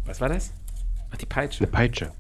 Was 0.06 0.22
war 0.22 0.30
das? 0.30 0.54
Ach, 1.12 1.18
die 1.18 1.26
Peitsche. 1.26 1.64
Eine 1.64 1.72
Peitsche. 1.72 2.12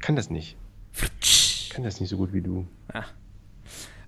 Kann 0.00 0.16
das 0.16 0.28
nicht. 0.28 0.56
Kann 1.70 1.84
das 1.84 2.00
nicht 2.00 2.10
so 2.10 2.16
gut 2.16 2.32
wie 2.32 2.42
du. 2.42 2.66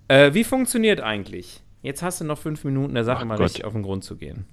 Äh, 0.09 0.35
wie 0.35 0.45
funktioniert 0.45 1.01
eigentlich? 1.01 1.63
Jetzt 1.83 2.03
hast 2.03 2.21
du 2.21 2.25
noch 2.25 2.39
fünf 2.39 2.65
Minuten, 2.65 2.95
der 2.95 3.05
Sache 3.05 3.23
Ach 3.23 3.27
mal 3.27 3.37
Gott. 3.37 3.47
richtig 3.47 3.65
auf 3.65 3.73
den 3.73 3.83
Grund 3.83 4.05
zu 4.05 4.17
gehen. 4.17 4.47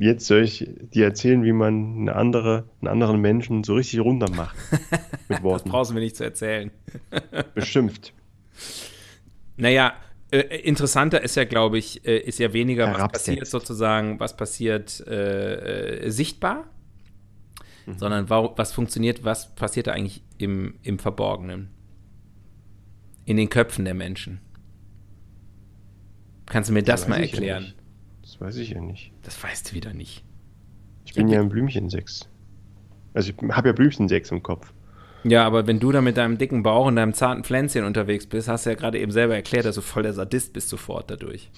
Jetzt 0.00 0.26
soll 0.26 0.42
ich 0.42 0.68
dir 0.92 1.04
erzählen, 1.04 1.44
wie 1.44 1.52
man 1.52 2.00
eine 2.00 2.16
andere, 2.16 2.68
einen 2.80 2.88
anderen 2.88 3.20
Menschen 3.20 3.62
so 3.64 3.74
richtig 3.74 4.00
runter 4.00 4.28
macht. 4.30 4.56
Mit 5.28 5.38
Das 5.38 5.42
Worten. 5.42 5.70
brauchst 5.70 5.90
du 5.90 5.94
mir 5.94 6.00
nicht 6.00 6.16
zu 6.16 6.24
erzählen. 6.24 6.70
Beschimpft. 7.54 8.12
Naja, 9.56 9.94
äh, 10.30 10.38
interessanter 10.62 11.22
ist 11.22 11.36
ja, 11.36 11.44
glaube 11.44 11.78
ich, 11.78 12.04
äh, 12.06 12.18
ist 12.18 12.38
ja 12.38 12.52
weniger, 12.52 12.92
was 12.92 13.12
passiert 13.12 13.46
sozusagen, 13.46 14.18
was 14.20 14.36
passiert 14.36 15.00
äh, 15.06 16.06
äh, 16.06 16.10
sichtbar, 16.10 16.64
Mhm. 17.86 17.98
sondern 17.98 18.28
wa- 18.30 18.52
was 18.56 18.72
funktioniert, 18.72 19.24
was 19.24 19.54
passiert 19.54 19.86
da 19.86 19.92
eigentlich 19.92 20.22
im, 20.36 20.74
im 20.82 20.98
Verborgenen. 20.98 21.70
In 23.24 23.36
den 23.38 23.48
Köpfen 23.48 23.84
der 23.86 23.94
Menschen. 23.94 24.40
Kannst 26.46 26.68
du 26.70 26.74
mir 26.74 26.82
das, 26.82 27.02
weiß 27.02 27.08
mal 27.08 27.20
erklären? 27.20 27.72
Das 28.38 28.48
weiß 28.48 28.56
ich 28.58 28.70
ja 28.70 28.80
nicht. 28.80 29.12
das 29.22 29.42
weißt 29.42 29.70
du 29.70 29.74
wieder 29.74 29.92
nicht. 29.92 30.24
Ich 31.04 31.14
bin 31.14 31.28
ja 31.28 31.40
ein 31.40 31.48
Blümchensex. 31.48 32.28
Also 33.14 33.32
ich 33.32 33.50
habe 33.50 33.68
ja 33.68 33.72
Blümchensex 33.72 34.30
im 34.30 34.42
Kopf. 34.42 34.72
Ja, 35.24 35.44
aber 35.44 35.66
wenn 35.66 35.80
du 35.80 35.90
da 35.90 36.00
mit 36.00 36.16
deinem 36.16 36.38
dicken 36.38 36.62
Bauch 36.62 36.86
und 36.86 36.96
deinem 36.96 37.14
zarten 37.14 37.42
Pflänzchen 37.42 37.84
unterwegs 37.84 38.26
bist, 38.26 38.46
hast 38.48 38.66
du 38.66 38.70
ja 38.70 38.76
gerade 38.76 38.98
eben 39.00 39.10
selber 39.10 39.34
erklärt, 39.34 39.64
dass 39.64 39.74
du 39.74 39.80
voll 39.80 40.04
der 40.04 40.12
Sadist 40.12 40.52
bist 40.52 40.68
sofort 40.68 41.10
dadurch. 41.10 41.50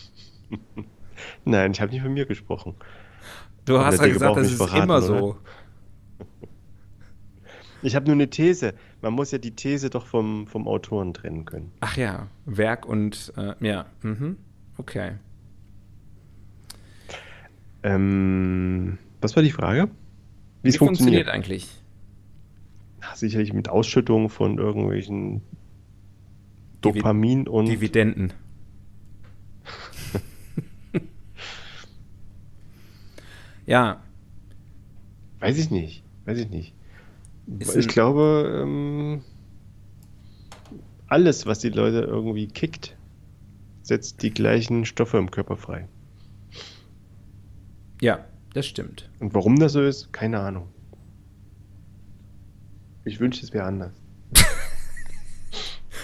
Nein, 1.44 1.72
ich 1.72 1.80
habe 1.80 1.92
nicht 1.92 2.02
von 2.02 2.12
mir 2.12 2.24
gesprochen. 2.24 2.74
Du 3.66 3.76
Aber 3.76 3.86
hast 3.86 4.00
ja 4.00 4.08
gesagt, 4.08 4.36
das 4.36 4.50
ist 4.50 4.56
verraten, 4.56 4.84
immer 4.84 4.96
oder? 4.96 5.02
so. 5.02 5.38
Ich 7.82 7.96
habe 7.96 8.04
nur 8.04 8.14
eine 8.14 8.28
These. 8.28 8.74
Man 9.00 9.14
muss 9.14 9.30
ja 9.30 9.38
die 9.38 9.56
These 9.56 9.88
doch 9.88 10.04
vom, 10.04 10.46
vom 10.46 10.68
Autoren 10.68 11.14
trennen 11.14 11.46
können. 11.46 11.72
Ach 11.80 11.96
ja, 11.96 12.26
Werk 12.44 12.84
und 12.84 13.32
äh, 13.38 13.54
ja, 13.66 13.86
mhm. 14.02 14.36
okay. 14.76 15.12
Ähm, 17.82 18.98
was 19.20 19.36
war 19.36 19.42
die 19.42 19.50
Frage? 19.50 19.88
Wie 20.62 20.68
es 20.68 20.76
funktioniert 20.76 21.26
funktioniert? 21.26 21.28
eigentlich? 21.28 21.68
Ach, 23.00 23.16
sicherlich 23.16 23.52
mit 23.52 23.68
Ausschüttung 23.68 24.28
von 24.28 24.58
irgendwelchen 24.58 25.42
Divi- 26.84 26.98
Dopamin 26.98 27.48
und 27.48 27.66
Dividenden. 27.66 28.32
ja, 33.66 34.02
weiß 35.40 35.58
ich 35.58 35.70
nicht. 35.70 36.02
Weiß 36.24 36.38
ich 36.38 36.50
nicht. 36.50 36.74
Ist 37.58 37.74
ich 37.76 37.88
glaube, 37.88 38.60
ähm, 38.62 39.22
alles, 41.08 41.46
was 41.46 41.58
die 41.58 41.70
Leute 41.70 42.00
irgendwie 42.02 42.46
kickt, 42.46 42.96
setzt 43.82 44.22
die 44.22 44.30
gleichen 44.30 44.84
Stoffe 44.84 45.18
im 45.18 45.30
Körper 45.30 45.56
frei. 45.56 45.88
Ja, 48.00 48.24
das 48.54 48.66
stimmt. 48.66 49.08
Und 49.20 49.34
warum 49.34 49.58
das 49.58 49.72
so 49.72 49.82
ist, 49.82 50.12
keine 50.12 50.40
Ahnung. 50.40 50.68
Ich 53.04 53.20
wünschte, 53.20 53.44
es 53.44 53.52
wäre 53.52 53.64
anders. 53.64 53.92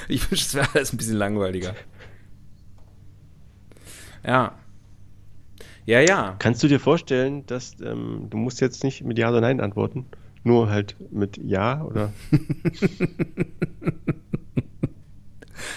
Ich 0.08 0.30
wünsche, 0.30 0.44
es 0.44 0.54
wäre 0.54 0.68
alles 0.72 0.92
ein 0.92 0.98
bisschen 0.98 1.16
langweiliger. 1.16 1.74
Ja. 4.24 4.54
Ja, 5.84 6.00
ja. 6.00 6.36
Kannst 6.38 6.62
du 6.62 6.68
dir 6.68 6.78
vorstellen, 6.78 7.44
dass 7.46 7.80
ähm, 7.80 8.28
du 8.30 8.36
musst 8.36 8.60
jetzt 8.60 8.84
nicht 8.84 9.02
mit 9.02 9.18
Ja 9.18 9.30
oder 9.30 9.40
Nein 9.40 9.60
antworten, 9.60 10.06
nur 10.44 10.70
halt 10.70 10.94
mit 11.10 11.38
Ja 11.38 11.82
oder 11.82 12.12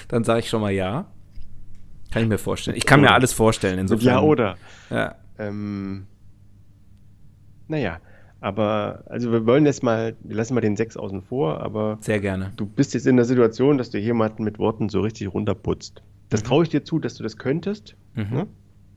Dann 0.07 0.23
sage 0.23 0.39
ich 0.41 0.49
schon 0.49 0.61
mal 0.61 0.71
ja. 0.71 1.05
Kann 2.11 2.23
ich 2.23 2.29
mir 2.29 2.39
vorstellen. 2.39 2.77
Ich 2.77 2.85
kann 2.85 3.01
mir 3.01 3.11
alles 3.11 3.33
vorstellen. 3.33 3.75
mit 3.75 3.83
Insofern. 3.83 4.05
Ja 4.07 4.21
oder? 4.21 4.57
Ja. 4.89 5.15
Ähm, 5.37 6.07
naja, 7.69 7.99
aber 8.41 9.03
also 9.07 9.31
wir 9.31 9.45
wollen 9.45 9.65
jetzt 9.65 9.83
mal, 9.83 10.15
wir 10.21 10.35
lassen 10.35 10.53
mal 10.53 10.61
den 10.61 10.77
Sex 10.77 10.95
außen 10.97 11.21
vor, 11.21 11.61
aber 11.61 11.97
Sehr 12.01 12.19
gerne. 12.19 12.53
du 12.55 12.65
bist 12.65 12.93
jetzt 12.93 13.05
in 13.07 13.15
der 13.15 13.25
Situation, 13.25 13.77
dass 13.77 13.89
du 13.89 13.97
jemanden 13.97 14.43
mit 14.43 14.59
Worten 14.59 14.89
so 14.89 15.01
richtig 15.01 15.33
runterputzt. 15.33 16.01
Das 16.29 16.43
traue 16.43 16.63
ich 16.63 16.69
dir 16.69 16.83
zu, 16.83 16.99
dass 16.99 17.15
du 17.15 17.23
das 17.23 17.37
könntest. 17.37 17.95
Mhm. 18.15 18.27
Ne? 18.31 18.47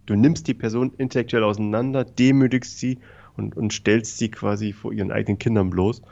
Du 0.06 0.14
nimmst 0.14 0.46
die 0.48 0.54
Person 0.54 0.92
intellektuell 0.98 1.44
auseinander, 1.44 2.04
demütigst 2.04 2.78
sie 2.78 2.98
und, 3.36 3.56
und 3.56 3.72
stellst 3.72 4.18
sie 4.18 4.30
quasi 4.30 4.72
vor 4.72 4.92
ihren 4.92 5.10
eigenen 5.10 5.38
Kindern 5.38 5.70
bloß. 5.70 6.02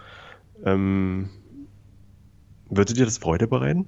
Ähm, 0.65 1.29
würde 2.69 2.95
dir 2.95 3.05
das 3.05 3.19
Freude 3.19 3.47
bereiten? 3.47 3.87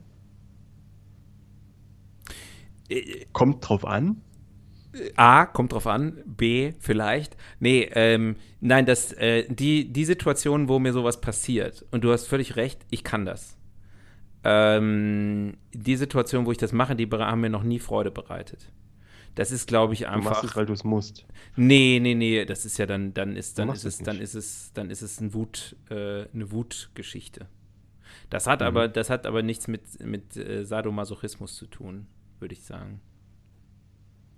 Äh, 2.88 3.26
Kommt 3.32 3.66
drauf 3.68 3.86
an. 3.86 4.20
A, 5.16 5.46
kommt 5.46 5.72
drauf 5.72 5.86
an. 5.86 6.22
B, 6.26 6.72
vielleicht. 6.78 7.36
Nee, 7.60 7.88
ähm, 7.94 8.36
nein, 8.60 8.84
das, 8.86 9.12
äh, 9.14 9.46
die, 9.48 9.92
die 9.92 10.04
Situation, 10.04 10.68
wo 10.68 10.78
mir 10.78 10.92
sowas 10.92 11.20
passiert, 11.20 11.84
und 11.90 12.04
du 12.04 12.12
hast 12.12 12.26
völlig 12.26 12.56
recht, 12.56 12.80
ich 12.90 13.02
kann 13.04 13.24
das. 13.24 13.56
Ähm, 14.44 15.56
die 15.72 15.96
Situation, 15.96 16.46
wo 16.46 16.52
ich 16.52 16.58
das 16.58 16.72
mache, 16.72 16.96
die 16.96 17.08
haben 17.10 17.40
mir 17.40 17.50
noch 17.50 17.62
nie 17.62 17.78
Freude 17.78 18.10
bereitet. 18.10 18.70
Das 19.34 19.50
ist, 19.50 19.66
glaube 19.66 19.94
ich, 19.94 20.00
Du 20.00 20.06
machst 20.10 20.26
einfach. 20.26 20.44
es, 20.44 20.56
weil 20.56 20.66
du 20.66 20.72
es 20.74 20.84
musst. 20.84 21.24
Nee, 21.56 21.98
nee, 22.02 22.14
nee, 22.14 22.44
das 22.44 22.66
ist 22.66 22.76
ja 22.78 22.84
dann, 22.86 23.14
dann 23.14 23.34
ist, 23.36 23.58
dann 23.58 23.70
ist 23.70 23.84
es, 23.84 23.98
dann 23.98 24.20
ist 24.20 24.34
es, 24.34 24.72
dann 24.74 24.90
ist 24.90 25.00
es 25.00 25.20
ein 25.20 25.32
Wut, 25.32 25.76
äh, 25.90 26.26
eine 26.34 26.50
Wutgeschichte. 26.50 27.46
Das 28.28 28.46
hat 28.46 28.60
Mhm. 28.60 28.66
aber, 28.66 28.88
das 28.88 29.08
hat 29.08 29.26
aber 29.26 29.42
nichts 29.42 29.68
mit, 29.68 30.04
mit 30.04 30.36
äh, 30.36 30.64
Sadomasochismus 30.64 31.56
zu 31.56 31.66
tun, 31.66 32.08
würde 32.40 32.52
ich 32.54 32.62
sagen. 32.62 33.00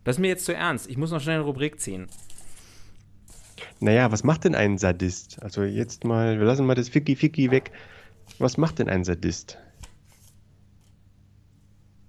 Das 0.04 0.16
ist 0.16 0.20
mir 0.20 0.28
jetzt 0.28 0.44
zu 0.44 0.54
ernst. 0.54 0.88
Ich 0.88 0.96
muss 0.96 1.10
noch 1.10 1.20
schnell 1.20 1.36
eine 1.36 1.44
Rubrik 1.44 1.80
ziehen. 1.80 2.08
Naja, 3.80 4.12
was 4.12 4.24
macht 4.24 4.44
denn 4.44 4.54
ein 4.54 4.78
Sadist? 4.78 5.42
Also 5.42 5.62
jetzt 5.64 6.04
mal, 6.04 6.38
wir 6.38 6.46
lassen 6.46 6.66
mal 6.66 6.74
das 6.74 6.88
Ficky-Ficky 6.88 7.50
weg. 7.50 7.72
Was 8.38 8.56
macht 8.56 8.78
denn 8.78 8.88
ein 8.88 9.04
Sadist? 9.04 9.58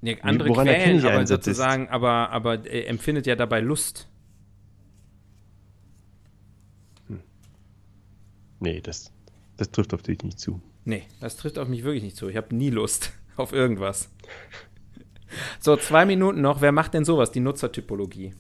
Nee, 0.02 0.18
andere 0.22 0.50
woran 0.50 0.68
erkenne 0.68 0.86
quälen, 0.86 0.98
ich 1.00 1.06
aber 1.06 1.18
einen 1.18 1.28
Sadist? 1.28 1.46
sozusagen, 1.46 1.90
aber, 1.90 2.30
aber 2.30 2.66
äh, 2.66 2.84
empfindet 2.84 3.26
ja 3.26 3.36
dabei 3.36 3.60
Lust. 3.60 4.08
Nee, 8.60 8.82
das, 8.82 9.12
das 9.58 9.72
trifft 9.72 9.94
auf 9.94 10.02
dich 10.02 10.22
nicht 10.24 10.40
zu. 10.40 10.62
Nee, 10.86 11.04
das 11.20 11.38
trifft 11.38 11.58
auf 11.58 11.68
mich 11.68 11.84
wirklich 11.84 12.04
nicht 12.04 12.16
zu. 12.16 12.30
Ich 12.30 12.38
habe 12.38 12.56
nie 12.56 12.70
Lust 12.70 13.14
auf 13.36 13.52
irgendwas. 13.52 14.10
So, 15.60 15.76
zwei 15.76 16.06
Minuten 16.06 16.42
noch. 16.42 16.62
Wer 16.62 16.72
macht 16.72 16.94
denn 16.94 17.06
sowas? 17.06 17.32
Die 17.32 17.40
Nutzertypologie. 17.40 18.34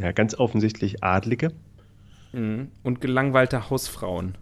Ja, 0.00 0.12
ganz 0.12 0.34
offensichtlich 0.34 1.02
Adlige. 1.02 1.52
Mhm. 2.32 2.70
Und 2.82 3.00
gelangweilte 3.00 3.70
Hausfrauen. 3.70 4.36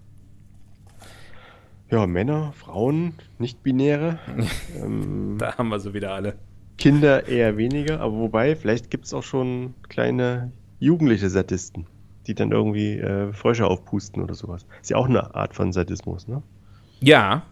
Ja, 1.91 2.07
Männer, 2.07 2.53
Frauen, 2.55 3.15
Nicht-Binäre. 3.39 4.19
ähm, 4.83 5.37
Da 5.39 5.57
haben 5.57 5.69
wir 5.69 5.79
so 5.79 5.95
wieder 5.95 6.13
alle. 6.13 6.35
Kinder 6.77 7.29
eher 7.29 7.57
weniger, 7.57 8.01
aber 8.01 8.15
wobei, 8.15 8.57
vielleicht 8.57 8.91
gibt 8.91 9.05
es 9.05 9.15
auch 9.15 9.23
schon 9.23 9.75
kleine 9.89 10.51
jugendliche 10.81 11.31
Sadisten, 11.31 11.87
die 12.27 12.35
dann 12.35 12.51
irgendwie 12.51 12.99
äh, 12.99 13.33
Frösche 13.33 13.67
aufpusten 13.67 14.23
oder 14.23 14.35
sowas. 14.35 14.67
Ist 14.83 14.91
ja 14.91 14.97
auch 14.97 15.09
eine 15.09 15.37
Art 15.37 15.55
von 15.55 15.73
Sadismus, 15.73 16.27
ne? 16.27 16.43
Ja, 17.01 17.45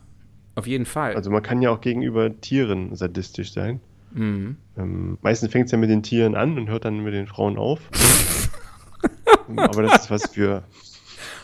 auf 0.55 0.67
jeden 0.67 0.87
Fall. 0.87 1.15
Also 1.15 1.31
man 1.31 1.43
kann 1.43 1.63
ja 1.63 1.71
auch 1.71 1.81
gegenüber 1.81 2.41
Tieren 2.41 2.95
sadistisch 2.95 3.53
sein. 3.53 3.81
mhm. 4.13 4.57
Ähm, 4.77 5.19
meistens 5.23 5.51
fängt 5.53 5.67
es 5.67 5.73
ja 5.73 5.79
mit 5.79 5.91
den 5.91 6.03
Tieren 6.03 6.35
an 6.35 6.59
und 6.59 6.69
hört 6.69 6.85
dann 6.85 7.01
mit 7.01 7.15
den 7.15 7.27
Frauen 7.27 7.59
auf. 7.59 7.81
Aber 9.57 9.83
das 9.83 10.03
ist 10.03 10.11
was 10.11 10.31
für. 10.31 10.65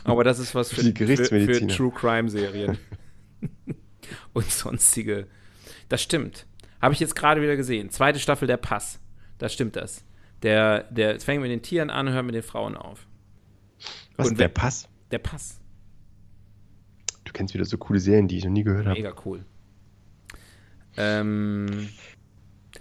Aber 0.04 0.24
das 0.24 0.38
ist 0.38 0.54
was 0.54 0.70
für, 0.70 0.76
Die 0.76 0.88
für, 0.88 0.96
für 0.96 1.04
Gerichtsmediziner. 1.04 1.74
True 1.74 1.92
Crime 1.94 2.28
Serien. 2.28 2.78
Und 4.32 4.50
sonstige. 4.50 5.26
Das 5.88 6.02
stimmt. 6.02 6.46
Habe 6.80 6.94
ich 6.94 7.00
jetzt 7.00 7.14
gerade 7.16 7.42
wieder 7.42 7.56
gesehen. 7.56 7.90
Zweite 7.90 8.18
Staffel 8.18 8.46
der 8.46 8.56
Pass. 8.56 9.00
Da 9.38 9.48
stimmt 9.48 9.76
das. 9.76 10.04
Der, 10.42 10.84
der 10.84 11.16
es 11.16 11.24
fängt 11.24 11.42
mit 11.42 11.50
den 11.50 11.62
Tieren 11.62 11.90
an 11.90 12.06
und 12.06 12.14
hört 12.14 12.24
mit 12.24 12.34
den 12.34 12.42
Frauen 12.42 12.76
auf. 12.76 13.06
Was 14.16 14.28
Und 14.28 14.34
ist 14.34 14.40
der 14.40 14.48
Pass? 14.48 14.88
Der 15.11 15.18
Pass. 15.18 15.57
Du 17.28 17.34
kennst 17.34 17.52
wieder 17.54 17.64
so 17.64 17.76
coole 17.76 18.00
Serien, 18.00 18.26
die 18.26 18.38
ich 18.38 18.44
noch 18.44 18.50
nie 18.50 18.64
gehört 18.64 18.86
habe. 18.86 18.98
Mega 18.98 19.14
cool. 19.24 19.44
Ähm, 20.96 21.88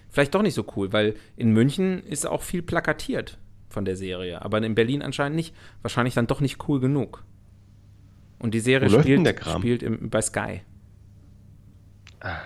vielleicht 0.09 0.33
doch 0.33 0.41
nicht 0.41 0.53
so 0.53 0.65
cool, 0.75 0.93
weil 0.93 1.15
in 1.35 1.51
München 1.51 2.01
ist 2.03 2.25
auch 2.25 2.41
viel 2.41 2.61
plakatiert. 2.61 3.37
von 3.69 3.85
der 3.85 3.95
Serie. 3.95 4.41
Aber 4.41 4.61
in 4.63 4.73
Berlin 4.73 5.01
anscheinend 5.01 5.35
nicht. 5.35 5.53
Wahrscheinlich 5.81 6.13
dann 6.15 6.27
doch 6.27 6.41
nicht 6.41 6.67
cool 6.67 6.79
genug. 6.79 7.23
Und 8.39 8.53
die 8.53 8.59
Serie 8.59 8.89
spielt, 8.89 9.43
spielt 9.45 9.83
im, 9.83 10.09
bei 10.09 10.21
Sky. 10.21 10.61
Ah. 12.21 12.39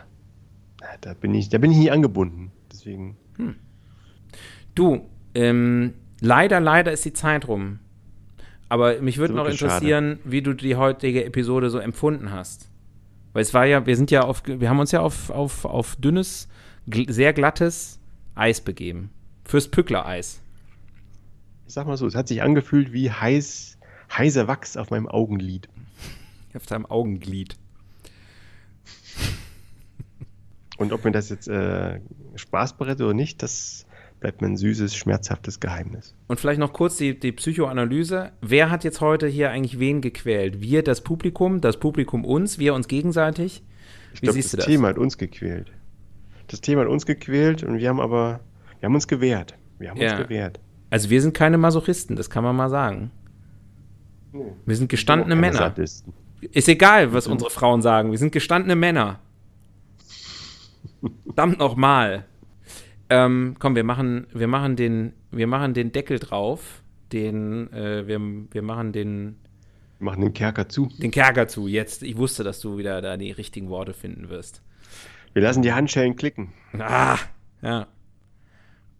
Da 1.01 1.13
bin 1.13 1.33
ich, 1.35 1.49
da 1.49 1.57
bin 1.59 1.71
ich 1.71 1.77
nie 1.77 1.91
angebunden. 1.91 2.51
Deswegen. 2.71 3.15
Hm. 3.37 3.55
Du, 4.73 5.07
ähm, 5.35 5.93
leider, 6.19 6.59
leider 6.59 6.91
ist 6.91 7.05
die 7.05 7.13
Zeit 7.13 7.47
rum. 7.47 7.79
Aber 8.71 9.01
mich 9.01 9.17
würde 9.17 9.33
noch 9.33 9.49
interessieren, 9.49 10.19
schade. 10.19 10.31
wie 10.31 10.41
du 10.41 10.53
die 10.53 10.77
heutige 10.77 11.25
Episode 11.25 11.69
so 11.69 11.77
empfunden 11.77 12.31
hast. 12.31 12.69
Weil 13.33 13.41
es 13.41 13.53
war 13.53 13.65
ja, 13.65 13.85
wir 13.85 13.97
sind 13.97 14.11
ja 14.11 14.21
auf, 14.21 14.43
wir 14.45 14.69
haben 14.69 14.79
uns 14.79 14.93
ja 14.93 15.01
auf, 15.01 15.29
auf, 15.29 15.65
auf 15.65 15.97
dünnes, 15.97 16.47
sehr 16.85 17.33
glattes 17.33 17.99
Eis 18.33 18.61
begeben. 18.61 19.09
Fürs 19.43 19.67
Pückler-Eis. 19.67 20.41
Ich 21.67 21.73
sag 21.73 21.85
mal 21.85 21.97
so, 21.97 22.07
es 22.07 22.15
hat 22.15 22.29
sich 22.29 22.41
angefühlt 22.43 22.93
wie 22.93 23.11
heiß, 23.11 23.77
heißer 24.17 24.47
Wachs 24.47 24.77
auf 24.77 24.89
meinem 24.89 25.09
Augenlid. 25.09 25.67
Auf 26.55 26.65
deinem 26.65 26.85
Augenglied. 26.85 27.57
Und 30.77 30.93
ob 30.93 31.03
mir 31.03 31.11
das 31.11 31.27
jetzt 31.27 31.49
äh, 31.49 31.99
Spaß 32.35 32.77
bereitet 32.77 33.01
oder 33.01 33.13
nicht, 33.13 33.43
das 33.43 33.85
bleibt 34.21 34.39
mir 34.39 34.47
ein 34.47 34.55
süßes, 34.55 34.95
schmerzhaftes 34.95 35.59
Geheimnis. 35.59 36.15
Und 36.27 36.39
vielleicht 36.39 36.59
noch 36.59 36.71
kurz 36.71 36.95
die, 36.95 37.19
die 37.19 37.31
Psychoanalyse. 37.31 38.31
Wer 38.41 38.69
hat 38.69 38.83
jetzt 38.85 39.01
heute 39.01 39.27
hier 39.27 39.49
eigentlich 39.49 39.79
wen 39.79 39.99
gequält? 39.99 40.61
Wir, 40.61 40.83
das 40.83 41.01
Publikum, 41.01 41.59
das 41.59 41.77
Publikum 41.77 42.23
uns, 42.23 42.59
wir 42.59 42.73
uns 42.75 42.87
gegenseitig? 42.87 43.63
Ich 44.13 44.21
glaube, 44.21 44.37
das, 44.37 44.51
das 44.51 44.65
Thema 44.65 44.89
hat 44.89 44.97
uns 44.97 45.17
gequält. 45.17 45.71
Das 46.47 46.61
Thema 46.61 46.81
hat 46.81 46.87
uns 46.87 47.05
gequält 47.05 47.63
und 47.63 47.79
wir 47.79 47.89
haben 47.89 47.99
aber, 47.99 48.41
wir 48.79 48.87
haben 48.87 48.95
uns 48.95 49.07
gewehrt. 49.07 49.55
Wir 49.79 49.89
haben 49.89 49.99
ja. 49.99 50.11
uns 50.11 50.21
gewehrt. 50.27 50.59
Also 50.91 51.09
wir 51.09 51.21
sind 51.21 51.33
keine 51.33 51.57
Masochisten, 51.57 52.15
das 52.15 52.29
kann 52.29 52.43
man 52.43 52.55
mal 52.55 52.69
sagen. 52.69 53.11
Nee. 54.31 54.43
Wir 54.65 54.75
sind 54.75 54.89
gestandene 54.89 55.35
Männer. 55.35 55.57
Sadisten. 55.57 56.13
Ist 56.41 56.69
egal, 56.69 57.11
was 57.13 57.27
unsere 57.27 57.49
Frauen 57.49 57.81
sagen. 57.81 58.11
Wir 58.11 58.17
sind 58.17 58.31
gestandene 58.31 58.75
Männer. 58.75 59.19
Verdammt 61.25 61.57
nochmal. 61.57 62.25
Ähm, 63.11 63.57
komm, 63.59 63.75
wir 63.75 63.83
machen, 63.83 64.25
wir 64.31 64.47
machen 64.47 64.77
den, 64.77 65.11
wir 65.31 65.45
machen 65.45 65.73
den 65.73 65.91
Deckel 65.91 66.17
drauf. 66.17 66.81
Den, 67.11 67.71
äh, 67.73 68.07
wir, 68.07 68.21
wir 68.21 68.61
machen 68.61 68.93
den. 68.93 69.37
Wir 69.99 70.05
machen 70.05 70.21
den 70.21 70.33
Kerker 70.33 70.69
zu. 70.69 70.87
Den 70.97 71.11
Kerker 71.11 71.49
zu. 71.49 71.67
Jetzt, 71.67 72.03
ich 72.03 72.15
wusste, 72.15 72.45
dass 72.45 72.61
du 72.61 72.77
wieder 72.77 73.01
da 73.01 73.17
die 73.17 73.31
richtigen 73.31 73.67
Worte 73.67 73.93
finden 73.93 74.29
wirst. 74.29 74.63
Wir 75.33 75.41
lassen 75.41 75.61
die 75.61 75.73
Handschellen 75.73 76.15
klicken. 76.15 76.53
Ah, 76.79 77.17
ja. 77.61 77.87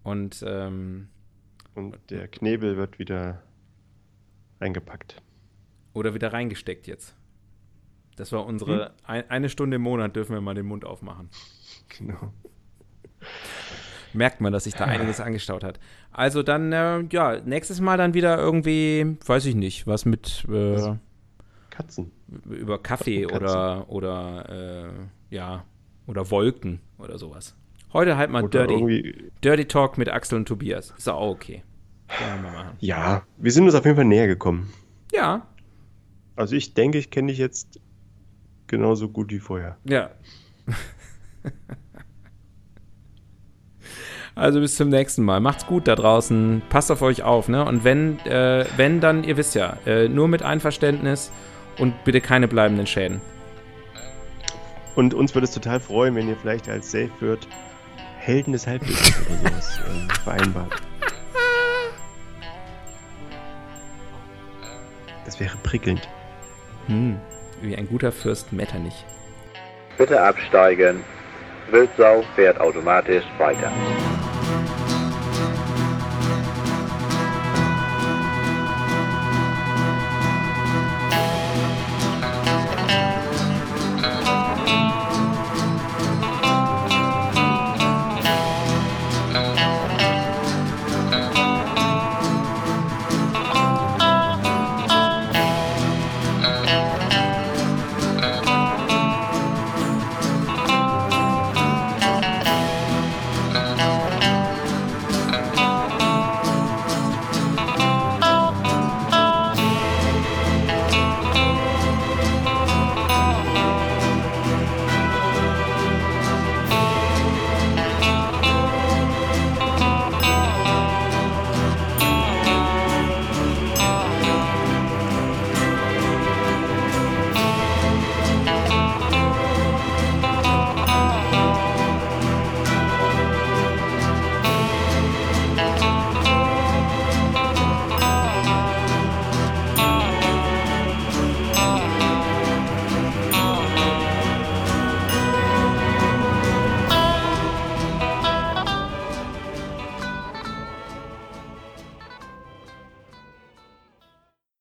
Und, 0.04 0.44
ähm, 0.46 1.08
Und 1.74 1.98
der 2.10 2.28
Knebel 2.28 2.76
wird 2.76 3.00
wieder 3.00 3.42
eingepackt. 4.60 5.22
Oder 5.94 6.14
wieder 6.14 6.34
reingesteckt 6.34 6.86
jetzt. 6.86 7.16
Das 8.18 8.34
war 8.34 8.46
unsere, 8.46 8.88
hm? 8.88 8.92
ein, 9.04 9.30
eine 9.30 9.48
Stunde 9.48 9.78
im 9.78 9.84
Monat 9.84 10.18
dürfen 10.18 10.34
wir 10.34 10.42
mal 10.42 10.54
den 10.54 10.66
Mund 10.66 10.84
aufmachen. 10.84 11.30
Genau. 11.98 12.34
Merkt 14.14 14.42
man, 14.42 14.52
dass 14.52 14.66
sich 14.66 14.74
da 14.74 14.86
einiges 14.86 15.20
angestaut 15.22 15.64
hat. 15.64 15.80
Also 16.12 16.44
dann, 16.44 16.72
äh, 16.74 17.04
ja, 17.12 17.40
nächstes 17.46 17.82
Mal 17.82 17.98
dann 17.98 18.14
wieder 18.14 18.38
irgendwie, 18.38 19.18
weiß 19.26 19.46
ich 19.46 19.56
nicht, 19.56 19.88
was 19.88 20.06
mit 20.06 20.46
äh, 20.52 20.96
Katzen. 21.70 22.12
Über 22.50 22.82
Kaffee 22.82 23.24
Katzen. 23.24 23.38
oder, 23.38 23.90
oder 23.90 24.90
äh, 25.30 25.36
ja, 25.36 25.66
oder 26.08 26.30
Wolken 26.30 26.80
oder 26.98 27.18
sowas. 27.18 27.56
Heute 27.94 28.18
halt 28.18 28.30
mal 28.30 28.48
Dirty, 28.48 29.32
Dirty 29.44 29.66
Talk 29.66 29.98
mit 29.98 30.10
Axel 30.10 30.38
und 30.38 30.48
Tobias. 30.48 30.94
Ist 30.98 31.10
auch 31.10 31.30
okay. 31.30 31.64
Wir 32.08 32.74
ja, 32.80 33.24
wir 33.38 33.52
sind 33.52 33.66
uns 33.66 33.76
auf 33.76 33.86
jeden 33.86 33.96
Fall 33.96 34.06
näher 34.06 34.28
gekommen. 34.28 34.72
Ja. 35.14 35.48
Also 36.36 36.56
ich 36.56 36.74
denke, 36.74 36.98
ich 36.98 37.10
kenne 37.10 37.28
dich 37.28 37.38
jetzt 37.38 37.80
genauso 38.68 39.10
gut 39.10 39.32
wie 39.32 39.40
vorher. 39.40 39.78
Ja. 39.84 40.12
Also 44.42 44.60
bis 44.60 44.76
zum 44.76 44.90
nächsten 44.90 45.24
Mal. 45.24 45.40
Macht's 45.40 45.68
gut 45.68 45.88
da 45.88 45.94
draußen. 45.96 46.64
Passt 46.68 46.90
auf 46.90 47.04
euch 47.04 47.22
auf, 47.22 47.48
ne? 47.48 47.64
Und 47.64 47.84
wenn, 47.84 48.18
äh, 48.26 48.66
wenn 48.76 49.00
dann, 49.00 49.24
ihr 49.24 49.38
wisst 49.38 49.54
ja, 49.54 49.78
äh, 49.86 50.08
nur 50.08 50.28
mit 50.28 50.42
Einverständnis 50.42 51.32
und 51.78 52.04
bitte 52.06 52.22
keine 52.22 52.48
bleibenden 52.48 52.88
Schäden. 52.88 53.22
Und 54.96 55.14
uns 55.14 55.36
würde 55.36 55.46
es 55.46 55.54
total 55.54 55.80
freuen, 55.80 56.16
wenn 56.16 56.28
ihr 56.28 56.36
vielleicht 56.36 56.68
als 56.68 56.90
Safe 56.90 57.12
wird 57.20 57.48
Helden 58.18 58.54
des 58.54 58.66
Halbwissens 58.66 59.14
oder 59.28 59.52
sowas 59.52 59.80
äh, 60.10 60.24
vereinbart. 60.24 60.74
Das 65.24 65.40
wäre 65.40 65.56
prickelnd. 65.62 66.10
Hm, 66.88 67.20
wie 67.62 67.76
ein 67.76 67.88
guter 67.88 68.12
Fürst 68.12 68.52
Metternich. 68.52 69.06
Bitte 70.00 70.20
absteigen. 70.20 71.04
Wildsau 71.70 72.24
fährt 72.36 72.60
automatisch 72.60 73.24
weiter. 73.38 73.72